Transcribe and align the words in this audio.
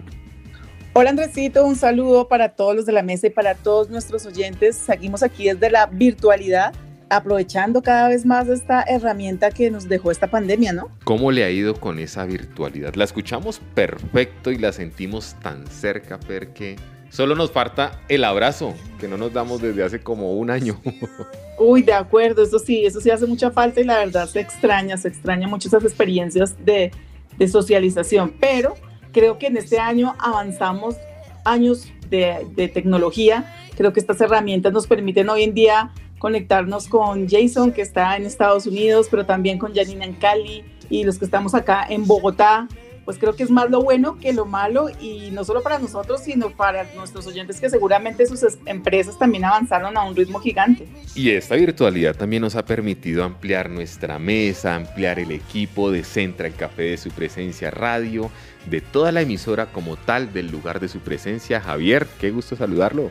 Hola 0.94 1.10
Andresito, 1.10 1.66
un 1.66 1.76
saludo 1.76 2.26
para 2.26 2.48
todos 2.48 2.74
los 2.74 2.86
de 2.86 2.92
la 2.92 3.02
mesa 3.02 3.26
y 3.26 3.30
para 3.30 3.54
todos 3.54 3.90
nuestros 3.90 4.24
oyentes. 4.24 4.74
Seguimos 4.74 5.22
aquí 5.22 5.44
desde 5.44 5.70
la 5.70 5.84
virtualidad, 5.84 6.72
aprovechando 7.10 7.82
cada 7.82 8.08
vez 8.08 8.24
más 8.24 8.48
esta 8.48 8.82
herramienta 8.84 9.50
que 9.50 9.70
nos 9.70 9.86
dejó 9.86 10.10
esta 10.10 10.28
pandemia, 10.28 10.72
¿no? 10.72 10.88
¿Cómo 11.04 11.30
le 11.30 11.44
ha 11.44 11.50
ido 11.50 11.74
con 11.74 11.98
esa 11.98 12.24
virtualidad? 12.24 12.94
La 12.94 13.04
escuchamos 13.04 13.60
perfecto 13.74 14.50
y 14.50 14.56
la 14.56 14.72
sentimos 14.72 15.36
tan 15.42 15.66
cerca, 15.66 16.18
Fer, 16.18 16.54
que 16.54 16.76
solo 17.10 17.34
nos 17.34 17.52
falta 17.52 18.00
el 18.08 18.24
abrazo, 18.24 18.74
que 18.98 19.08
no 19.08 19.18
nos 19.18 19.34
damos 19.34 19.60
desde 19.60 19.84
hace 19.84 20.00
como 20.00 20.32
un 20.38 20.48
año. 20.48 20.80
Uy, 21.58 21.82
de 21.82 21.92
acuerdo, 21.92 22.44
eso 22.44 22.58
sí, 22.58 22.86
eso 22.86 22.98
sí 23.02 23.10
hace 23.10 23.26
mucha 23.26 23.50
falta 23.50 23.78
y 23.82 23.84
la 23.84 23.98
verdad 23.98 24.26
se 24.26 24.40
extraña, 24.40 24.96
se 24.96 25.08
extraña 25.08 25.48
mucho 25.48 25.68
esas 25.68 25.84
experiencias 25.84 26.56
de, 26.64 26.92
de 27.38 27.48
socialización, 27.48 28.34
pero 28.40 28.74
creo 29.12 29.38
que 29.38 29.46
en 29.46 29.56
este 29.56 29.78
año 29.78 30.14
avanzamos 30.18 30.96
años 31.44 31.88
de, 32.10 32.70
tecnología, 32.72 33.54
creo 33.76 33.92
que 33.92 34.00
estas 34.00 34.20
herramientas 34.20 34.72
nos 34.72 34.86
permiten 34.86 35.28
hoy 35.28 35.44
en 35.44 35.54
día 35.54 35.92
conectarnos 36.18 36.88
con 36.88 37.28
Jason, 37.28 37.72
que 37.72 37.82
está 37.82 38.16
en 38.16 38.26
Estados 38.26 38.66
Unidos, 38.66 39.08
pero 39.10 39.24
también 39.24 39.58
con 39.58 39.74
Janina 39.74 40.04
en 40.04 40.14
Cali 40.14 40.64
y 40.90 41.04
los 41.04 41.18
que 41.18 41.24
estamos 41.24 41.54
acá 41.54 41.86
en 41.88 42.06
Bogotá. 42.06 42.66
Pues 43.08 43.16
creo 43.16 43.34
que 43.34 43.42
es 43.42 43.50
más 43.50 43.70
lo 43.70 43.80
bueno 43.80 44.18
que 44.18 44.34
lo 44.34 44.44
malo 44.44 44.88
y 45.00 45.30
no 45.32 45.42
solo 45.42 45.62
para 45.62 45.78
nosotros, 45.78 46.20
sino 46.22 46.50
para 46.50 46.84
nuestros 46.94 47.26
oyentes 47.26 47.58
que 47.58 47.70
seguramente 47.70 48.26
sus 48.26 48.42
es- 48.42 48.58
empresas 48.66 49.18
también 49.18 49.46
avanzaron 49.46 49.96
a 49.96 50.02
un 50.04 50.14
ritmo 50.14 50.40
gigante. 50.40 50.86
Y 51.14 51.30
esta 51.30 51.54
virtualidad 51.54 52.14
también 52.16 52.42
nos 52.42 52.54
ha 52.54 52.66
permitido 52.66 53.24
ampliar 53.24 53.70
nuestra 53.70 54.18
mesa, 54.18 54.74
ampliar 54.74 55.18
el 55.20 55.30
equipo 55.30 55.90
de 55.90 56.04
Central 56.04 56.52
Café 56.54 56.82
de 56.82 56.96
su 56.98 57.08
presencia 57.08 57.70
radio, 57.70 58.30
de 58.68 58.82
toda 58.82 59.10
la 59.10 59.22
emisora 59.22 59.72
como 59.72 59.96
tal 59.96 60.34
del 60.34 60.50
lugar 60.50 60.78
de 60.78 60.88
su 60.88 60.98
presencia. 60.98 61.62
Javier, 61.62 62.06
qué 62.20 62.30
gusto 62.30 62.56
saludarlo. 62.56 63.10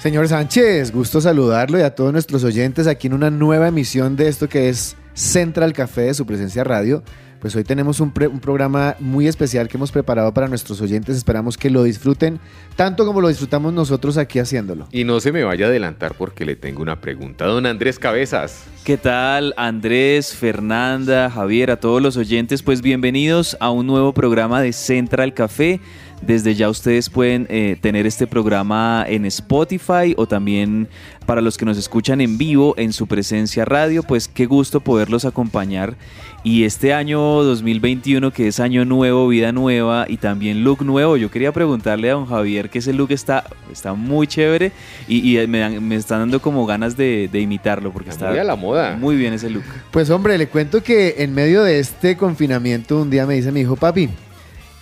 Señor 0.00 0.26
Sánchez, 0.26 0.90
gusto 0.90 1.20
saludarlo 1.20 1.78
y 1.78 1.82
a 1.82 1.94
todos 1.94 2.12
nuestros 2.12 2.42
oyentes 2.42 2.88
aquí 2.88 3.06
en 3.06 3.14
una 3.14 3.30
nueva 3.30 3.68
emisión 3.68 4.16
de 4.16 4.26
esto 4.26 4.48
que 4.48 4.68
es 4.70 4.96
Central 5.14 5.72
Café 5.72 6.00
de 6.00 6.14
su 6.14 6.26
presencia 6.26 6.64
radio. 6.64 7.04
Pues 7.46 7.54
hoy 7.54 7.62
tenemos 7.62 8.00
un, 8.00 8.10
pre- 8.10 8.26
un 8.26 8.40
programa 8.40 8.96
muy 8.98 9.28
especial 9.28 9.68
que 9.68 9.76
hemos 9.76 9.92
preparado 9.92 10.34
para 10.34 10.48
nuestros 10.48 10.80
oyentes. 10.80 11.16
Esperamos 11.16 11.56
que 11.56 11.70
lo 11.70 11.84
disfruten 11.84 12.40
tanto 12.74 13.06
como 13.06 13.20
lo 13.20 13.28
disfrutamos 13.28 13.72
nosotros 13.72 14.16
aquí 14.18 14.40
haciéndolo. 14.40 14.88
Y 14.90 15.04
no 15.04 15.20
se 15.20 15.30
me 15.30 15.44
vaya 15.44 15.66
a 15.66 15.68
adelantar 15.68 16.16
porque 16.18 16.44
le 16.44 16.56
tengo 16.56 16.82
una 16.82 17.00
pregunta. 17.00 17.46
Don 17.46 17.64
Andrés 17.64 18.00
Cabezas. 18.00 18.64
¿Qué 18.82 18.96
tal 18.96 19.54
Andrés, 19.56 20.34
Fernanda, 20.34 21.30
Javier, 21.30 21.70
a 21.70 21.78
todos 21.78 22.02
los 22.02 22.16
oyentes? 22.16 22.64
Pues 22.64 22.82
bienvenidos 22.82 23.56
a 23.60 23.70
un 23.70 23.86
nuevo 23.86 24.12
programa 24.12 24.60
de 24.60 24.72
Central 24.72 25.32
Café. 25.32 25.78
Desde 26.22 26.54
ya 26.54 26.68
ustedes 26.70 27.10
pueden 27.10 27.46
eh, 27.50 27.76
tener 27.80 28.06
este 28.06 28.26
programa 28.26 29.04
en 29.06 29.26
Spotify 29.26 30.14
o 30.16 30.26
también 30.26 30.88
para 31.26 31.40
los 31.40 31.56
que 31.58 31.64
nos 31.64 31.76
escuchan 31.76 32.20
en 32.20 32.38
vivo 32.38 32.74
en 32.78 32.92
su 32.92 33.06
presencia 33.06 33.64
radio, 33.64 34.02
pues 34.02 34.26
qué 34.26 34.46
gusto 34.46 34.80
poderlos 34.80 35.24
acompañar. 35.24 35.94
Y 36.42 36.64
este 36.64 36.94
año 36.94 37.20
2021, 37.42 38.32
que 38.32 38.48
es 38.48 38.60
año 38.60 38.84
nuevo, 38.84 39.28
vida 39.28 39.52
nueva 39.52 40.06
y 40.08 40.16
también 40.16 40.64
look 40.64 40.84
nuevo, 40.84 41.16
yo 41.16 41.30
quería 41.30 41.52
preguntarle 41.52 42.10
a 42.10 42.14
don 42.14 42.26
Javier 42.26 42.70
que 42.70 42.78
ese 42.78 42.92
look 42.92 43.10
está, 43.12 43.44
está 43.70 43.92
muy 43.94 44.26
chévere 44.26 44.72
y, 45.08 45.38
y 45.38 45.46
me, 45.48 45.58
dan- 45.58 45.86
me 45.86 45.96
están 45.96 46.20
dando 46.20 46.40
como 46.40 46.64
ganas 46.64 46.96
de, 46.96 47.28
de 47.30 47.40
imitarlo 47.40 47.92
porque 47.92 48.10
Está 48.10 48.26
está 48.26 48.30
muy 48.30 48.38
a 48.38 48.44
la 48.44 48.56
moda. 48.56 48.96
muy 48.96 49.16
bien 49.16 49.34
ese 49.34 49.50
look. 49.50 49.64
Pues 49.90 50.08
hombre, 50.10 50.38
le 50.38 50.46
cuento 50.48 50.82
que 50.82 51.16
en 51.18 51.34
medio 51.34 51.62
de 51.62 51.78
este 51.80 52.16
confinamiento 52.16 53.02
un 53.02 53.10
día 53.10 53.26
me 53.26 53.34
dice 53.34 53.50
mi 53.52 53.60
hijo, 53.60 53.74
papi, 53.76 54.08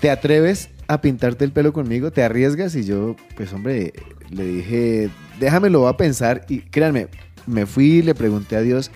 ¿te 0.00 0.10
atreves 0.10 0.68
a 0.88 1.00
pintarte 1.00 1.44
el 1.44 1.52
pelo 1.52 1.72
conmigo? 1.72 2.10
¿Te 2.10 2.22
arriesgas? 2.22 2.74
Y 2.76 2.84
yo, 2.84 3.16
pues 3.36 3.52
hombre, 3.52 3.92
le 4.30 4.44
dije, 4.44 5.10
déjamelo 5.40 5.80
voy 5.80 5.90
a 5.90 5.96
pensar. 5.96 6.44
Y 6.48 6.60
créanme, 6.60 7.08
me 7.46 7.66
fui, 7.66 8.02
le 8.02 8.14
pregunté 8.14 8.56
a 8.56 8.60
Dios. 8.60 8.90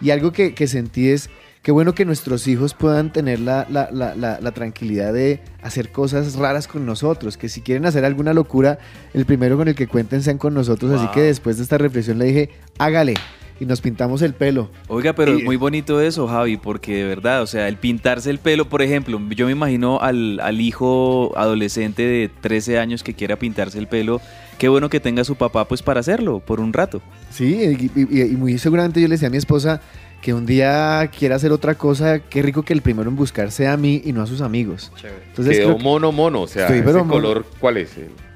Y 0.00 0.10
algo 0.10 0.32
que, 0.32 0.54
que 0.54 0.66
sentí 0.66 1.08
es, 1.08 1.30
qué 1.62 1.72
bueno 1.72 1.94
que 1.94 2.04
nuestros 2.04 2.46
hijos 2.46 2.74
puedan 2.74 3.12
tener 3.12 3.40
la, 3.40 3.66
la- 3.70 3.90
la- 3.90 4.14
la- 4.14 4.52
tranquilidad 4.52 5.12
de 5.14 5.40
hacer 5.62 5.90
cosas 5.90 6.34
raras 6.34 6.66
con 6.68 6.84
nosotros. 6.84 7.36
Que 7.36 7.48
si 7.48 7.60
quieren 7.62 7.86
hacer 7.86 8.04
alguna 8.04 8.34
locura, 8.34 8.78
el 9.14 9.24
primero 9.24 9.56
con 9.56 9.68
el 9.68 9.74
que 9.74 9.86
cuenten 9.86 10.22
sean 10.22 10.38
con 10.38 10.52
nosotros. 10.54 10.90
Así 10.92 11.08
que 11.12 11.20
después 11.22 11.56
de 11.56 11.62
esta 11.62 11.78
reflexión 11.78 12.18
le 12.18 12.26
dije, 12.26 12.50
hágale. 12.78 13.14
Y 13.60 13.66
nos 13.66 13.80
pintamos 13.80 14.20
el 14.22 14.34
pelo. 14.34 14.68
Oiga, 14.88 15.12
pero 15.14 15.32
Y- 15.34 15.38
es 15.38 15.44
muy 15.44 15.56
bonito 15.56 16.00
eso, 16.00 16.26
Javi, 16.26 16.56
porque 16.56 16.96
de 16.96 17.04
verdad, 17.04 17.40
o 17.42 17.46
sea, 17.46 17.68
el 17.68 17.76
pintarse 17.76 18.28
el 18.30 18.38
pelo, 18.38 18.68
por 18.68 18.82
ejemplo, 18.82 19.20
yo 19.30 19.46
me 19.46 19.52
imagino 19.52 20.00
al, 20.00 20.40
al 20.40 20.60
hijo 20.60 21.32
adolescente 21.36 22.02
de 22.02 22.28
13 22.40 22.78
años 22.78 23.02
que 23.04 23.14
quiera 23.14 23.36
pintarse 23.36 23.78
el 23.78 23.86
pelo, 23.86 24.20
qué 24.58 24.68
bueno 24.68 24.88
que 24.90 24.98
tenga 25.00 25.22
a 25.22 25.24
su 25.24 25.36
papá 25.36 25.66
pues 25.68 25.82
para 25.82 26.00
hacerlo, 26.00 26.40
por 26.40 26.58
un 26.60 26.72
rato. 26.72 27.00
Sí, 27.30 27.54
y, 27.94 28.00
y- 28.00 28.22
y 28.22 28.36
muy 28.36 28.58
seguramente 28.58 29.00
yo 29.00 29.06
le 29.08 29.14
decía 29.14 29.28
a 29.28 29.30
mi 29.30 29.36
esposa 29.38 29.80
que 30.20 30.32
un 30.34 30.46
día 30.46 31.08
quiera 31.16 31.36
hacer 31.36 31.52
otra 31.52 31.74
cosa, 31.76 32.18
qué 32.18 32.40
rico 32.42 32.62
que 32.62 32.72
el 32.72 32.80
primero 32.82 33.08
en 33.10 33.14
buscar 33.16 33.50
sea 33.52 33.74
a 33.74 33.76
mí 33.76 34.00
y 34.04 34.12
no 34.12 34.22
a 34.22 34.26
sus 34.26 34.40
amigos. 34.40 34.90
Entonces, 35.28 35.58
Quedó 35.58 35.78
mono 35.78 36.12
mono, 36.12 36.42
o 36.42 36.46
sea, 36.48 36.66
Sí, 36.68 36.74
ese 36.74 36.92
color, 37.04 37.44
¿cuál 37.60 37.76
es? 37.76 37.90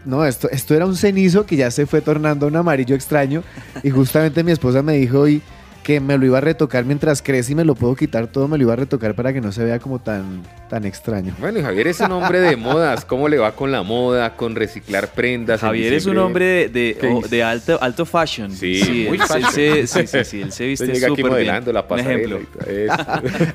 No, 0.09 0.25
esto, 0.25 0.49
esto 0.51 0.75
era 0.75 0.87
un 0.87 0.97
cenizo 0.97 1.45
que 1.45 1.55
ya 1.55 1.71
se 1.71 1.85
fue 1.85 2.01
tornando 2.01 2.47
un 2.47 2.57
amarillo 2.57 2.95
extraño 2.97 3.43
y 3.83 3.91
justamente 3.91 4.43
mi 4.43 4.53
esposa 4.53 4.83
me 4.83 4.95
dijo 4.95 5.21
hoy 5.21 5.43
que 5.88 6.00
me 6.00 6.19
lo 6.19 6.26
iba 6.26 6.37
a 6.37 6.41
retocar 6.43 6.84
mientras 6.84 7.22
crece 7.22 7.53
y 7.53 7.54
me 7.54 7.65
lo 7.65 7.75
puedo 7.75 7.97
quitar 7.97 8.26
todo, 8.26 8.47
me 8.47 8.59
lo 8.59 8.65
iba 8.65 8.75
a 8.75 8.76
retocar 8.76 9.15
para 9.15 9.32
que 9.32 9.41
no 9.41 9.53
se 9.53 9.65
vea 9.65 9.78
como 9.78 9.99
tan, 9.99 10.43
tan 10.69 10.84
extraño. 10.84 11.34
Bueno, 11.38 11.60
y 11.60 11.62
Javier 11.62 11.87
es 11.87 11.99
un 12.00 12.12
hombre 12.12 12.41
de 12.41 12.56
modas. 12.56 13.06
¿Cómo 13.06 13.26
le 13.26 13.38
va 13.38 13.53
con 13.53 13.72
la 13.72 13.82
moda, 13.82 14.37
con 14.37 14.54
reciclar 14.54 15.09
prendas? 15.09 15.62
en 15.62 15.66
Javier 15.66 15.94
es 15.94 16.04
un 16.04 16.19
hombre 16.19 16.69
de, 16.69 17.22
de, 17.31 17.43
alto, 17.43 17.78
alto 17.81 18.04
fashion. 18.04 18.50
Sí, 18.50 19.06
muy 19.09 19.16
él- 19.16 19.22
fashion. 19.26 19.50
se- 19.50 19.87
sí, 19.87 20.06
sí, 20.06 20.25
sí, 20.26 20.41
él 20.43 20.53
se 20.53 20.66
viste 20.66 20.87
llega 20.88 21.06
aquí 21.06 21.16
súper 21.22 21.31
modelando 21.32 21.72
bien. 21.72 21.75
la 21.75 21.88
pasarela. 21.88 22.37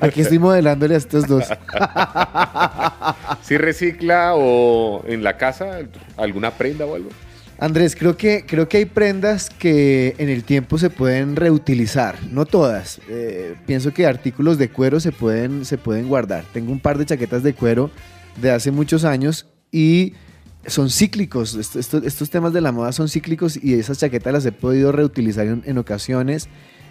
Aquí 0.00 0.20
estoy 0.22 0.40
modelándole 0.40 0.96
a 0.96 0.98
estos 0.98 1.28
dos. 1.28 1.44
¿Sí 3.42 3.56
recicla 3.58 4.32
o 4.34 5.04
en 5.06 5.22
la 5.22 5.36
casa 5.36 5.78
alguna 6.16 6.50
prenda 6.50 6.84
o 6.84 6.96
algo? 6.96 7.10
Andrés, 7.64 7.96
creo 7.96 8.14
que, 8.14 8.44
creo 8.46 8.68
que 8.68 8.76
hay 8.76 8.84
prendas 8.84 9.48
que 9.48 10.14
en 10.18 10.28
el 10.28 10.44
tiempo 10.44 10.76
se 10.76 10.90
pueden 10.90 11.34
reutilizar, 11.34 12.18
no 12.30 12.44
todas. 12.44 13.00
Eh, 13.08 13.54
pienso 13.64 13.94
que 13.94 14.06
artículos 14.06 14.58
de 14.58 14.68
cuero 14.68 15.00
se 15.00 15.12
pueden, 15.12 15.64
se 15.64 15.78
pueden 15.78 16.06
guardar. 16.06 16.44
Tengo 16.52 16.70
un 16.72 16.78
par 16.78 16.98
de 16.98 17.06
chaquetas 17.06 17.42
de 17.42 17.54
cuero 17.54 17.90
de 18.36 18.50
hace 18.50 18.70
muchos 18.70 19.06
años 19.06 19.46
y 19.72 20.12
son 20.66 20.90
cíclicos. 20.90 21.54
Esto- 21.54 21.78
esto- 21.78 22.02
estos 22.04 22.28
temas 22.28 22.52
de 22.52 22.60
la 22.60 22.70
moda 22.70 22.92
son 22.92 23.08
cíclicos 23.08 23.56
y 23.56 23.72
esas 23.72 23.96
chaquetas 23.98 24.34
las 24.34 24.44
he 24.44 24.52
podido 24.52 24.92
reutilizar 24.92 25.46
en, 25.46 25.78
ocasiones. 25.78 26.48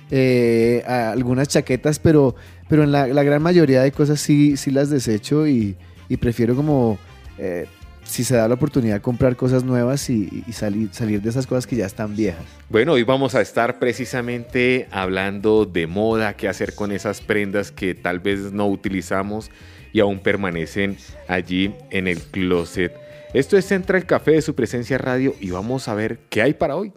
Eh, 0.09 0.81
algunas 0.87 1.49
chaquetas, 1.49 1.99
pero, 1.99 2.33
pero 2.67 2.83
en 2.83 2.91
la, 2.91 3.05
gran 3.05 3.43
mayoría 3.43 3.83
de 3.83 3.91
cosas 3.91 4.19
sí, 4.19 4.55
las 4.71 4.89
desecho 4.89 5.45
y, 5.47 5.75
y 6.09 6.17
prefiero 6.17 6.55
como... 6.55 6.97
eh, 7.37 7.67
si 8.03 8.23
se 8.23 8.35
da 8.35 8.47
la 8.47 8.55
oportunidad 8.55 9.01
comprar 9.01 9.35
cosas 9.35 9.63
nuevas 9.63 10.09
y, 10.09 10.43
y 10.47 10.53
salir, 10.53 10.89
salir 10.91 11.21
de 11.21 11.29
esas 11.29 11.47
cosas 11.47 11.67
que 11.67 11.75
ya 11.75 11.85
están 11.85 12.15
viejas. 12.15 12.43
Bueno, 12.69 12.93
hoy 12.93 13.03
vamos 13.03 13.35
a 13.35 13.41
estar 13.41 13.79
precisamente 13.79 14.87
hablando 14.91 15.65
de 15.65 15.87
moda, 15.87 16.33
qué 16.35 16.47
hacer 16.47 16.75
con 16.75 16.91
esas 16.91 17.21
prendas 17.21 17.71
que 17.71 17.95
tal 17.95 18.19
vez 18.19 18.51
no 18.51 18.67
utilizamos 18.67 19.51
y 19.93 19.99
aún 19.99 20.19
permanecen 20.19 20.97
allí 21.27 21.73
en 21.91 22.07
el 22.07 22.19
closet. 22.19 22.93
Esto 23.33 23.57
es 23.57 23.65
Central 23.65 24.05
Café 24.05 24.31
de 24.31 24.41
su 24.41 24.53
presencia 24.53 24.97
radio 24.97 25.35
y 25.39 25.51
vamos 25.51 25.87
a 25.87 25.93
ver 25.93 26.19
qué 26.29 26.41
hay 26.41 26.53
para 26.53 26.75
hoy. 26.75 26.93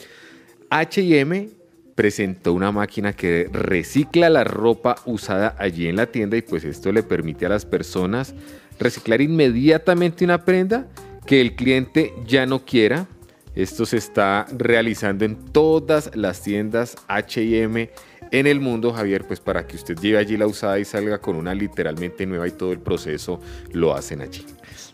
HM 0.70 1.50
presentó 1.96 2.52
una 2.52 2.70
máquina 2.70 3.14
que 3.14 3.48
recicla 3.50 4.30
la 4.30 4.44
ropa 4.44 4.96
usada 5.06 5.56
allí 5.58 5.88
en 5.88 5.96
la 5.96 6.06
tienda 6.06 6.36
y 6.36 6.42
pues 6.42 6.62
esto 6.64 6.92
le 6.92 7.02
permite 7.02 7.46
a 7.46 7.48
las 7.48 7.64
personas 7.64 8.34
reciclar 8.78 9.22
inmediatamente 9.22 10.24
una 10.24 10.44
prenda 10.44 10.86
que 11.26 11.40
el 11.40 11.56
cliente 11.56 12.12
ya 12.26 12.46
no 12.46 12.64
quiera. 12.64 13.08
Esto 13.54 13.86
se 13.86 13.96
está 13.96 14.46
realizando 14.56 15.24
en 15.24 15.36
todas 15.36 16.14
las 16.14 16.42
tiendas 16.42 16.96
HM 17.08 17.88
en 18.30 18.46
el 18.46 18.60
mundo, 18.60 18.92
Javier, 18.92 19.26
pues 19.26 19.40
para 19.40 19.66
que 19.66 19.76
usted 19.76 19.96
lleve 19.96 20.18
allí 20.18 20.36
la 20.36 20.46
usada 20.46 20.78
y 20.78 20.84
salga 20.84 21.18
con 21.18 21.36
una 21.36 21.54
literalmente 21.54 22.26
nueva 22.26 22.46
y 22.46 22.50
todo 22.50 22.72
el 22.72 22.80
proceso 22.80 23.40
lo 23.72 23.94
hacen 23.94 24.20
allí. 24.20 24.44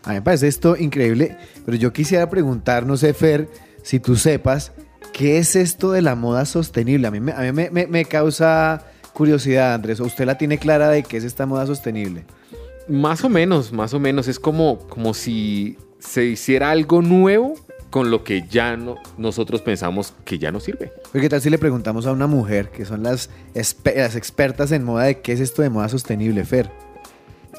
A 0.03 0.09
mí 0.09 0.15
me 0.15 0.21
parece 0.21 0.47
esto 0.47 0.77
increíble, 0.77 1.37
pero 1.65 1.77
yo 1.77 1.91
quisiera 1.91 2.29
preguntar, 2.29 2.85
no 2.85 2.95
si 2.95 3.99
tú 3.99 4.15
sepas, 4.15 4.71
¿Qué 5.13 5.37
es 5.37 5.55
esto 5.55 5.91
de 5.91 6.01
la 6.01 6.15
moda 6.15 6.43
sostenible? 6.45 7.07
A 7.07 7.11
mí, 7.11 7.19
me, 7.19 7.31
a 7.31 7.53
mí 7.53 7.69
me, 7.71 8.05
causa 8.05 8.83
curiosidad, 9.13 9.75
Andrés. 9.75 9.99
¿Usted 9.99 10.25
la 10.25 10.39
tiene 10.39 10.57
clara 10.57 10.89
de 10.89 11.03
qué 11.03 11.17
es 11.17 11.23
esta 11.23 11.45
moda 11.45 11.67
sostenible? 11.67 12.25
Más 12.89 13.23
o 13.23 13.29
menos, 13.29 13.71
más 13.71 13.93
o 13.93 13.99
menos. 13.99 14.27
Es 14.27 14.39
como, 14.39 14.79
como 14.89 15.13
si 15.13 15.77
se 15.99 16.25
hiciera 16.25 16.71
algo 16.71 17.03
nuevo 17.03 17.53
con 17.91 18.09
lo 18.09 18.23
que 18.23 18.47
ya 18.49 18.75
no, 18.75 18.95
nosotros 19.19 19.61
pensamos 19.61 20.15
que 20.25 20.39
ya 20.39 20.51
no 20.51 20.59
sirve. 20.59 20.91
¿Qué 21.11 21.29
tal 21.29 21.41
si 21.41 21.51
le 21.51 21.59
preguntamos 21.59 22.07
a 22.07 22.11
una 22.11 22.25
mujer, 22.25 22.69
que 22.69 22.83
son 22.83 23.03
las, 23.03 23.29
las 23.53 24.15
expertas 24.15 24.71
en 24.71 24.83
moda, 24.83 25.03
de 25.03 25.21
qué 25.21 25.33
es 25.33 25.39
esto 25.39 25.61
de 25.61 25.69
moda 25.69 25.89
sostenible, 25.89 26.43
Fer? 26.43 26.71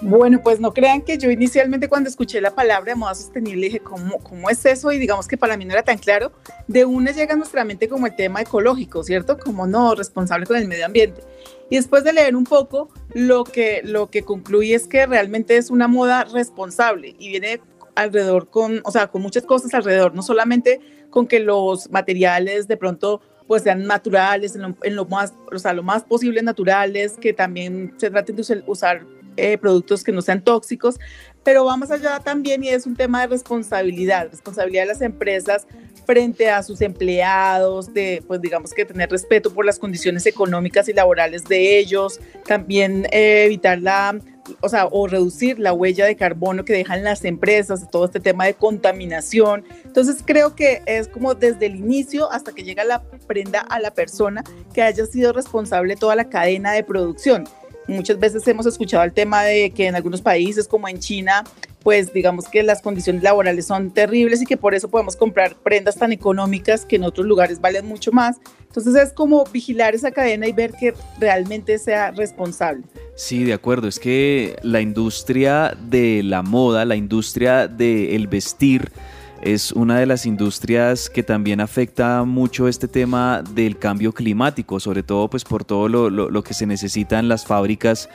Bueno, 0.03 0.43
pues 0.43 0.61
no 0.61 0.73
crean 0.73 1.03
que 1.03 1.19
yo 1.19 1.31
inicialmente 1.31 1.89
cuando 1.89 2.11
escuché 2.11 2.41
la 2.41 2.55
palabra 2.55 2.93
de 2.93 2.99
moda 2.99 3.15
sostenible 3.15 3.67
dije, 3.67 3.81
¿cómo, 3.81 4.19
¿cómo 4.19 4.51
es 4.51 4.65
eso? 4.67 4.91
Y 4.91 4.99
digamos 4.99 5.29
que 5.29 5.37
para 5.37 5.57
mí 5.57 5.65
no 5.65 5.73
era 5.73 5.83
tan 5.83 5.99
claro. 5.99 6.33
De 6.67 6.85
una 6.85 7.13
llega 7.13 7.35
a 7.35 7.37
nuestra 7.37 7.65
mente 7.65 7.89
como 7.89 8.07
el 8.07 8.17
tema 8.17 8.41
ecológico, 8.41 9.03
¿cierto? 9.05 9.39
Como 9.39 9.67
no, 9.67 9.95
responsable 9.95 10.47
con 10.47 10.57
el 10.57 10.69
medio 10.69 10.87
ambiente. 10.87 11.23
Y 11.71 11.77
después 11.77 12.05
de 12.05 12.13
leer 12.13 12.35
un 12.37 12.45
poco, 12.45 12.91
lo 13.13 13.45
que, 13.45 13.83
lo 13.85 14.11
que 14.11 14.23
concluí 14.23 14.75
es 14.75 14.87
que 14.87 15.07
realmente 15.07 15.57
es 15.57 15.71
una 15.71 15.89
moda 15.89 16.25
responsable 16.25 17.15
y 17.19 17.29
viene 17.29 17.61
alrededor 17.95 18.51
con, 18.51 18.81
o 18.85 18.91
sea, 18.91 19.07
con 19.07 19.23
muchas 19.23 19.45
cosas 19.45 19.73
alrededor, 19.75 20.15
no 20.15 20.23
solamente 20.23 20.81
con 21.11 21.27
que 21.27 21.39
los 21.39 21.91
materiales 21.91 22.67
de 22.67 22.77
pronto 22.77 23.21
pues 23.47 23.63
sean 23.63 23.87
naturales, 23.87 24.57
en 24.57 24.97
lo, 24.97 25.05
más, 25.05 25.35
o 25.53 25.59
sea, 25.59 25.75
lo 25.75 25.83
más 25.83 26.03
posible 26.03 26.43
naturales, 26.43 27.19
que 27.21 27.35
también 27.35 27.93
se 27.99 28.11
traten 28.11 28.37
de 28.37 28.63
usar 28.67 29.05
eh, 29.37 29.59
productos 29.59 30.05
que 30.05 30.13
no 30.13 30.23
sean 30.23 30.43
tóxicos, 30.43 30.99
pero 31.43 31.65
vamos 31.65 31.91
allá 31.91 32.21
también 32.21 32.65
y 32.65 32.69
es 32.69 32.87
un 32.87 32.97
tema 32.97 33.21
de 33.21 33.27
responsabilidad, 33.29 34.29
responsabilidad 34.31 34.83
de 34.83 34.89
las 34.89 35.03
empresas 35.03 35.67
frente 36.07 36.51
a 36.51 36.63
sus 36.63 36.81
empleados, 36.81 37.93
de, 37.93 38.23
pues 38.27 38.41
digamos 38.41 38.73
que 38.73 38.85
tener 38.85 39.11
respeto 39.11 39.53
por 39.53 39.65
las 39.65 39.79
condiciones 39.79 40.27
económicas 40.27 40.89
y 40.89 40.93
laborales 40.93 41.45
de 41.45 41.79
ellos, 41.79 42.21
también 42.47 43.07
eh, 43.11 43.45
evitar 43.45 43.81
la, 43.81 44.19
o 44.61 44.69
sea, 44.69 44.87
o 44.91 45.07
reducir 45.07 45.59
la 45.59 45.73
huella 45.73 46.07
de 46.07 46.17
carbono 46.17 46.65
que 46.65 46.73
dejan 46.73 47.05
las 47.05 47.25
empresas, 47.25 47.89
todo 47.91 48.07
este 48.07 48.21
tema 48.21 48.45
de 48.45 48.55
contaminación. 48.55 49.65
Entonces 49.85 50.23
creo 50.25 50.55
que 50.55 50.83
es 50.87 51.09
como 51.09 51.35
desde 51.35 51.67
el 51.67 51.77
inicio 51.77 52.31
hasta 52.31 52.53
que 52.53 52.63
llega 52.63 52.85
la 52.85 53.03
prenda 53.27 53.61
a 53.61 53.81
la 53.81 53.93
persona 53.93 54.45
que 54.73 54.83
haya 54.83 55.07
sido 55.07 55.33
responsable 55.33 55.97
toda 55.97 56.17
la 56.17 56.29
cadena 56.29 56.73
de 56.73 56.85
producción. 56.85 57.45
Muchas 57.87 58.19
veces 58.19 58.47
hemos 58.49 58.67
escuchado 58.67 59.05
el 59.05 59.13
tema 59.13 59.43
de 59.43 59.71
que 59.71 59.87
en 59.87 59.95
algunos 59.95 60.23
países 60.23 60.67
como 60.67 60.89
en 60.89 60.99
China, 60.99 61.45
pues 61.83 62.13
digamos 62.13 62.49
que 62.49 62.63
las 62.63 62.81
condiciones 62.81 63.23
laborales 63.23 63.67
son 63.67 63.91
terribles 63.91 64.41
y 64.43 64.47
que 64.47 64.57
por 64.57 64.75
eso 64.75 64.89
podemos 64.89 65.17
comprar 65.17 65.55
prendas 65.57 65.97
tan 65.97 66.13
económicas 66.13 66.87
que 66.87 66.97
en 66.97 67.05
otros 67.05 67.27
lugares 67.27 67.61
valen 67.61 67.87
mucho 67.87 68.11
más. 68.11 68.39
Entonces 68.67 68.95
es 68.97 69.13
como 69.13 69.45
vigilar 69.45 69.95
esa 69.95 70.11
cadena 70.11 70.49
y 70.49 70.53
ver 70.53 70.73
que 70.73 70.95
realmente 71.21 71.79
sea 71.79 72.11
responsable. 72.11 72.85
Sí, 73.15 73.45
de 73.45 73.53
acuerdo. 73.53 73.87
Es 73.87 74.01
que 74.01 74.57
la 74.63 74.81
industria 74.81 75.77
de 75.89 76.23
la 76.25 76.43
moda, 76.43 76.85
la 76.85 76.97
industria 76.97 77.69
del 77.69 78.27
vestir, 78.27 78.91
es 79.45 79.73
una 79.73 79.99
de 79.99 80.07
las 80.07 80.25
industrias 80.25 81.11
que 81.11 81.23
también 81.23 81.61
afecta 81.61 82.25
mucho 82.25 82.67
este 82.67 82.89
tema 82.89 83.43
del 83.43 83.79
cambio 83.79 84.13
climático, 84.13 84.81
sobre 84.81 85.03
todo 85.03 85.29
pues 85.29 85.45
por 85.45 85.65
todo 85.65 85.89
lo, 85.89 86.43
que 86.43 86.55
se 86.55 86.67
necesita 86.67 87.19
en 87.19 87.29
las 87.29 87.45
fábricas 87.45 88.09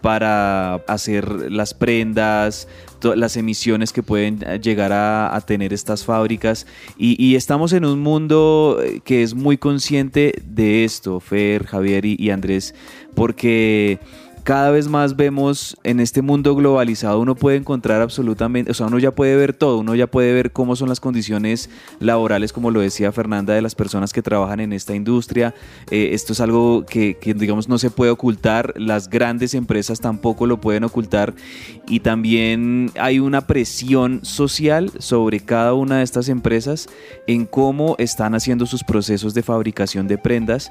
para 0.00 0.74
hacer 0.86 1.50
las 1.50 1.74
prendas, 1.74 2.68
las 3.02 3.36
emisiones 3.36 3.92
que 3.92 4.04
pueden 4.04 4.38
llegar 4.62 4.92
a, 4.92 5.40
tener 5.44 5.72
estas 5.72 6.04
fábricas. 6.04 6.68
Y, 6.96 7.34
estamos 7.34 7.72
en 7.72 7.84
un 7.84 7.98
mundo 7.98 8.78
eh, 8.80 9.00
que 9.04 9.24
es 9.24 9.34
muy 9.34 9.58
consciente 9.58 10.40
de 10.46 10.84
esto, 10.84 11.18
Fer, 11.18 11.66
Javier 11.66 12.04
y 12.04 12.30
Andrés, 12.30 12.74
porque 13.16 13.98
cada 14.46 14.70
vez 14.70 14.86
más 14.86 15.16
vemos 15.16 15.76
en 15.82 15.98
este 15.98 16.22
mundo 16.22 16.54
globalizado, 16.54 17.18
uno 17.18 17.34
puede 17.34 17.56
encontrar 17.56 18.00
absolutamente, 18.00 18.70
o 18.70 18.74
sea, 18.74 18.86
uno 18.86 19.00
ya 19.00 19.10
puede 19.10 19.34
ver 19.34 19.52
todo, 19.52 19.78
uno 19.78 19.96
ya 19.96 20.06
puede 20.06 20.32
ver 20.32 20.52
cómo 20.52 20.76
son 20.76 20.88
las 20.88 21.00
condiciones 21.00 21.68
laborales, 21.98 22.52
como 22.52 22.70
lo 22.70 22.78
decía 22.78 23.10
Fernanda, 23.10 23.54
de 23.54 23.60
las 23.60 23.74
personas 23.74 24.12
que 24.12 24.22
trabajan 24.22 24.60
en 24.60 24.72
esta 24.72 24.94
industria. 24.94 25.52
Eh, 25.90 26.10
esto 26.12 26.32
es 26.32 26.38
algo 26.38 26.86
que, 26.86 27.18
digamos, 27.36 27.68
no 27.68 27.76
se 27.76 27.90
puede 27.90 28.12
ocultar, 28.12 28.72
las 28.76 29.10
grandes 29.10 29.52
empresas 29.52 29.98
tampoco 29.98 30.46
lo 30.46 30.60
pueden 30.60 30.84
ocultar 30.84 31.34
y 31.88 31.98
también 31.98 32.92
hay 33.00 33.18
una 33.18 33.48
presión 33.48 34.24
social 34.24 34.92
sobre 35.00 35.40
cada 35.40 35.74
una 35.74 35.98
de 35.98 36.04
estas 36.04 36.28
empresas 36.28 36.88
en 37.26 37.46
cómo 37.46 37.96
están 37.98 38.36
haciendo 38.36 38.64
sus 38.66 38.84
procesos 38.84 39.34
de 39.34 39.42
fabricación 39.42 40.06
de 40.06 40.18
prendas 40.18 40.70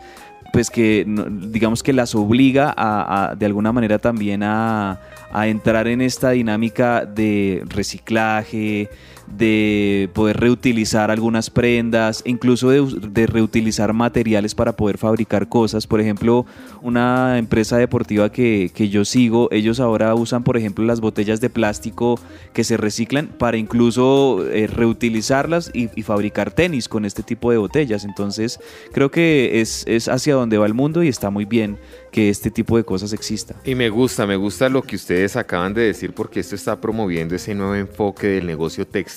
pues 0.55 0.69
que 0.69 1.03
digamos 1.05 1.83
que 1.83 1.91
las 1.91 2.15
obliga 2.15 2.74
a, 2.77 3.35
de 3.35 3.45
alguna 3.45 3.74
manera 3.74 4.00
también 4.00 4.41
a, 4.41 5.01
a 5.33 5.47
entrar 5.47 5.85
en 5.89 6.00
esta 6.00 6.29
dinámica 6.29 7.05
de 7.05 7.62
reciclaje, 7.67 8.89
de 9.27 10.10
poder 10.13 10.38
reutilizar 10.38 11.12
algunas 11.12 11.50
prendas, 11.50 12.22
incluso 12.25 12.70
de, 12.70 13.27
reutilizar 13.27 13.94
materiales 13.94 14.55
para 14.55 14.74
poder 14.74 14.98
fabricar 14.98 15.50
cosas. 15.50 15.88
Por 15.88 16.00
ejemplo, 16.00 16.46
una 16.82 17.38
empresa 17.38 17.77
deportiva 17.77 18.32
que, 18.32 18.72
yo 18.91 19.03
sigo, 19.03 19.50
ellos 19.51 19.79
ahora 19.79 20.13
usan, 20.15 20.44
por 20.44 20.58
ejemplo, 20.58 20.86
las 20.86 21.01
botellas 21.01 21.41
de 21.41 21.50
plástico 21.50 22.20
que 22.53 22.63
se 22.63 22.77
reciclan 22.77 23.27
para 23.27 23.58
incluso 23.58 24.46
eh, 24.48 24.67
reutilizarlas 24.67 25.72
y, 25.74 25.88
fabricar 26.05 26.51
tenis 26.51 26.88
con 26.88 27.03
este 27.03 27.24
tipo 27.24 27.50
de 27.50 27.58
botellas. 27.58 28.05
Entonces, 28.05 28.60
creo 28.94 29.10
que 29.10 29.60
es, 29.62 29.84
es 29.88 30.08
hacia 30.08 30.36
donde 30.36 30.60
va 30.60 30.67
el 30.67 30.75
mundo 30.75 31.01
y 31.01 31.08
está 31.08 31.32
muy 31.32 31.46
bien 31.46 31.77
que 32.12 32.29
este 32.29 32.51
tipo 32.51 32.77
de 32.77 32.84
cosas 32.84 33.12
exista. 33.12 33.55
Y 33.65 33.74
me 33.74 33.89
gusta, 33.89 34.27
me 34.27 34.36
gusta 34.36 34.70
lo 34.70 34.84
que 34.84 34.96
ustedes 34.96 35.36
acaban 35.36 35.74
de 35.74 35.82
decir 35.82 36.13
porque 36.13 36.39
esto 36.39 36.53
está 36.53 36.79
promoviendo 36.79 37.36
ese 37.36 37.55
nuevo 37.55 37.74
enfoque 37.74 38.27
del 38.27 38.46
negocio 38.46 38.86
textil 38.86 39.14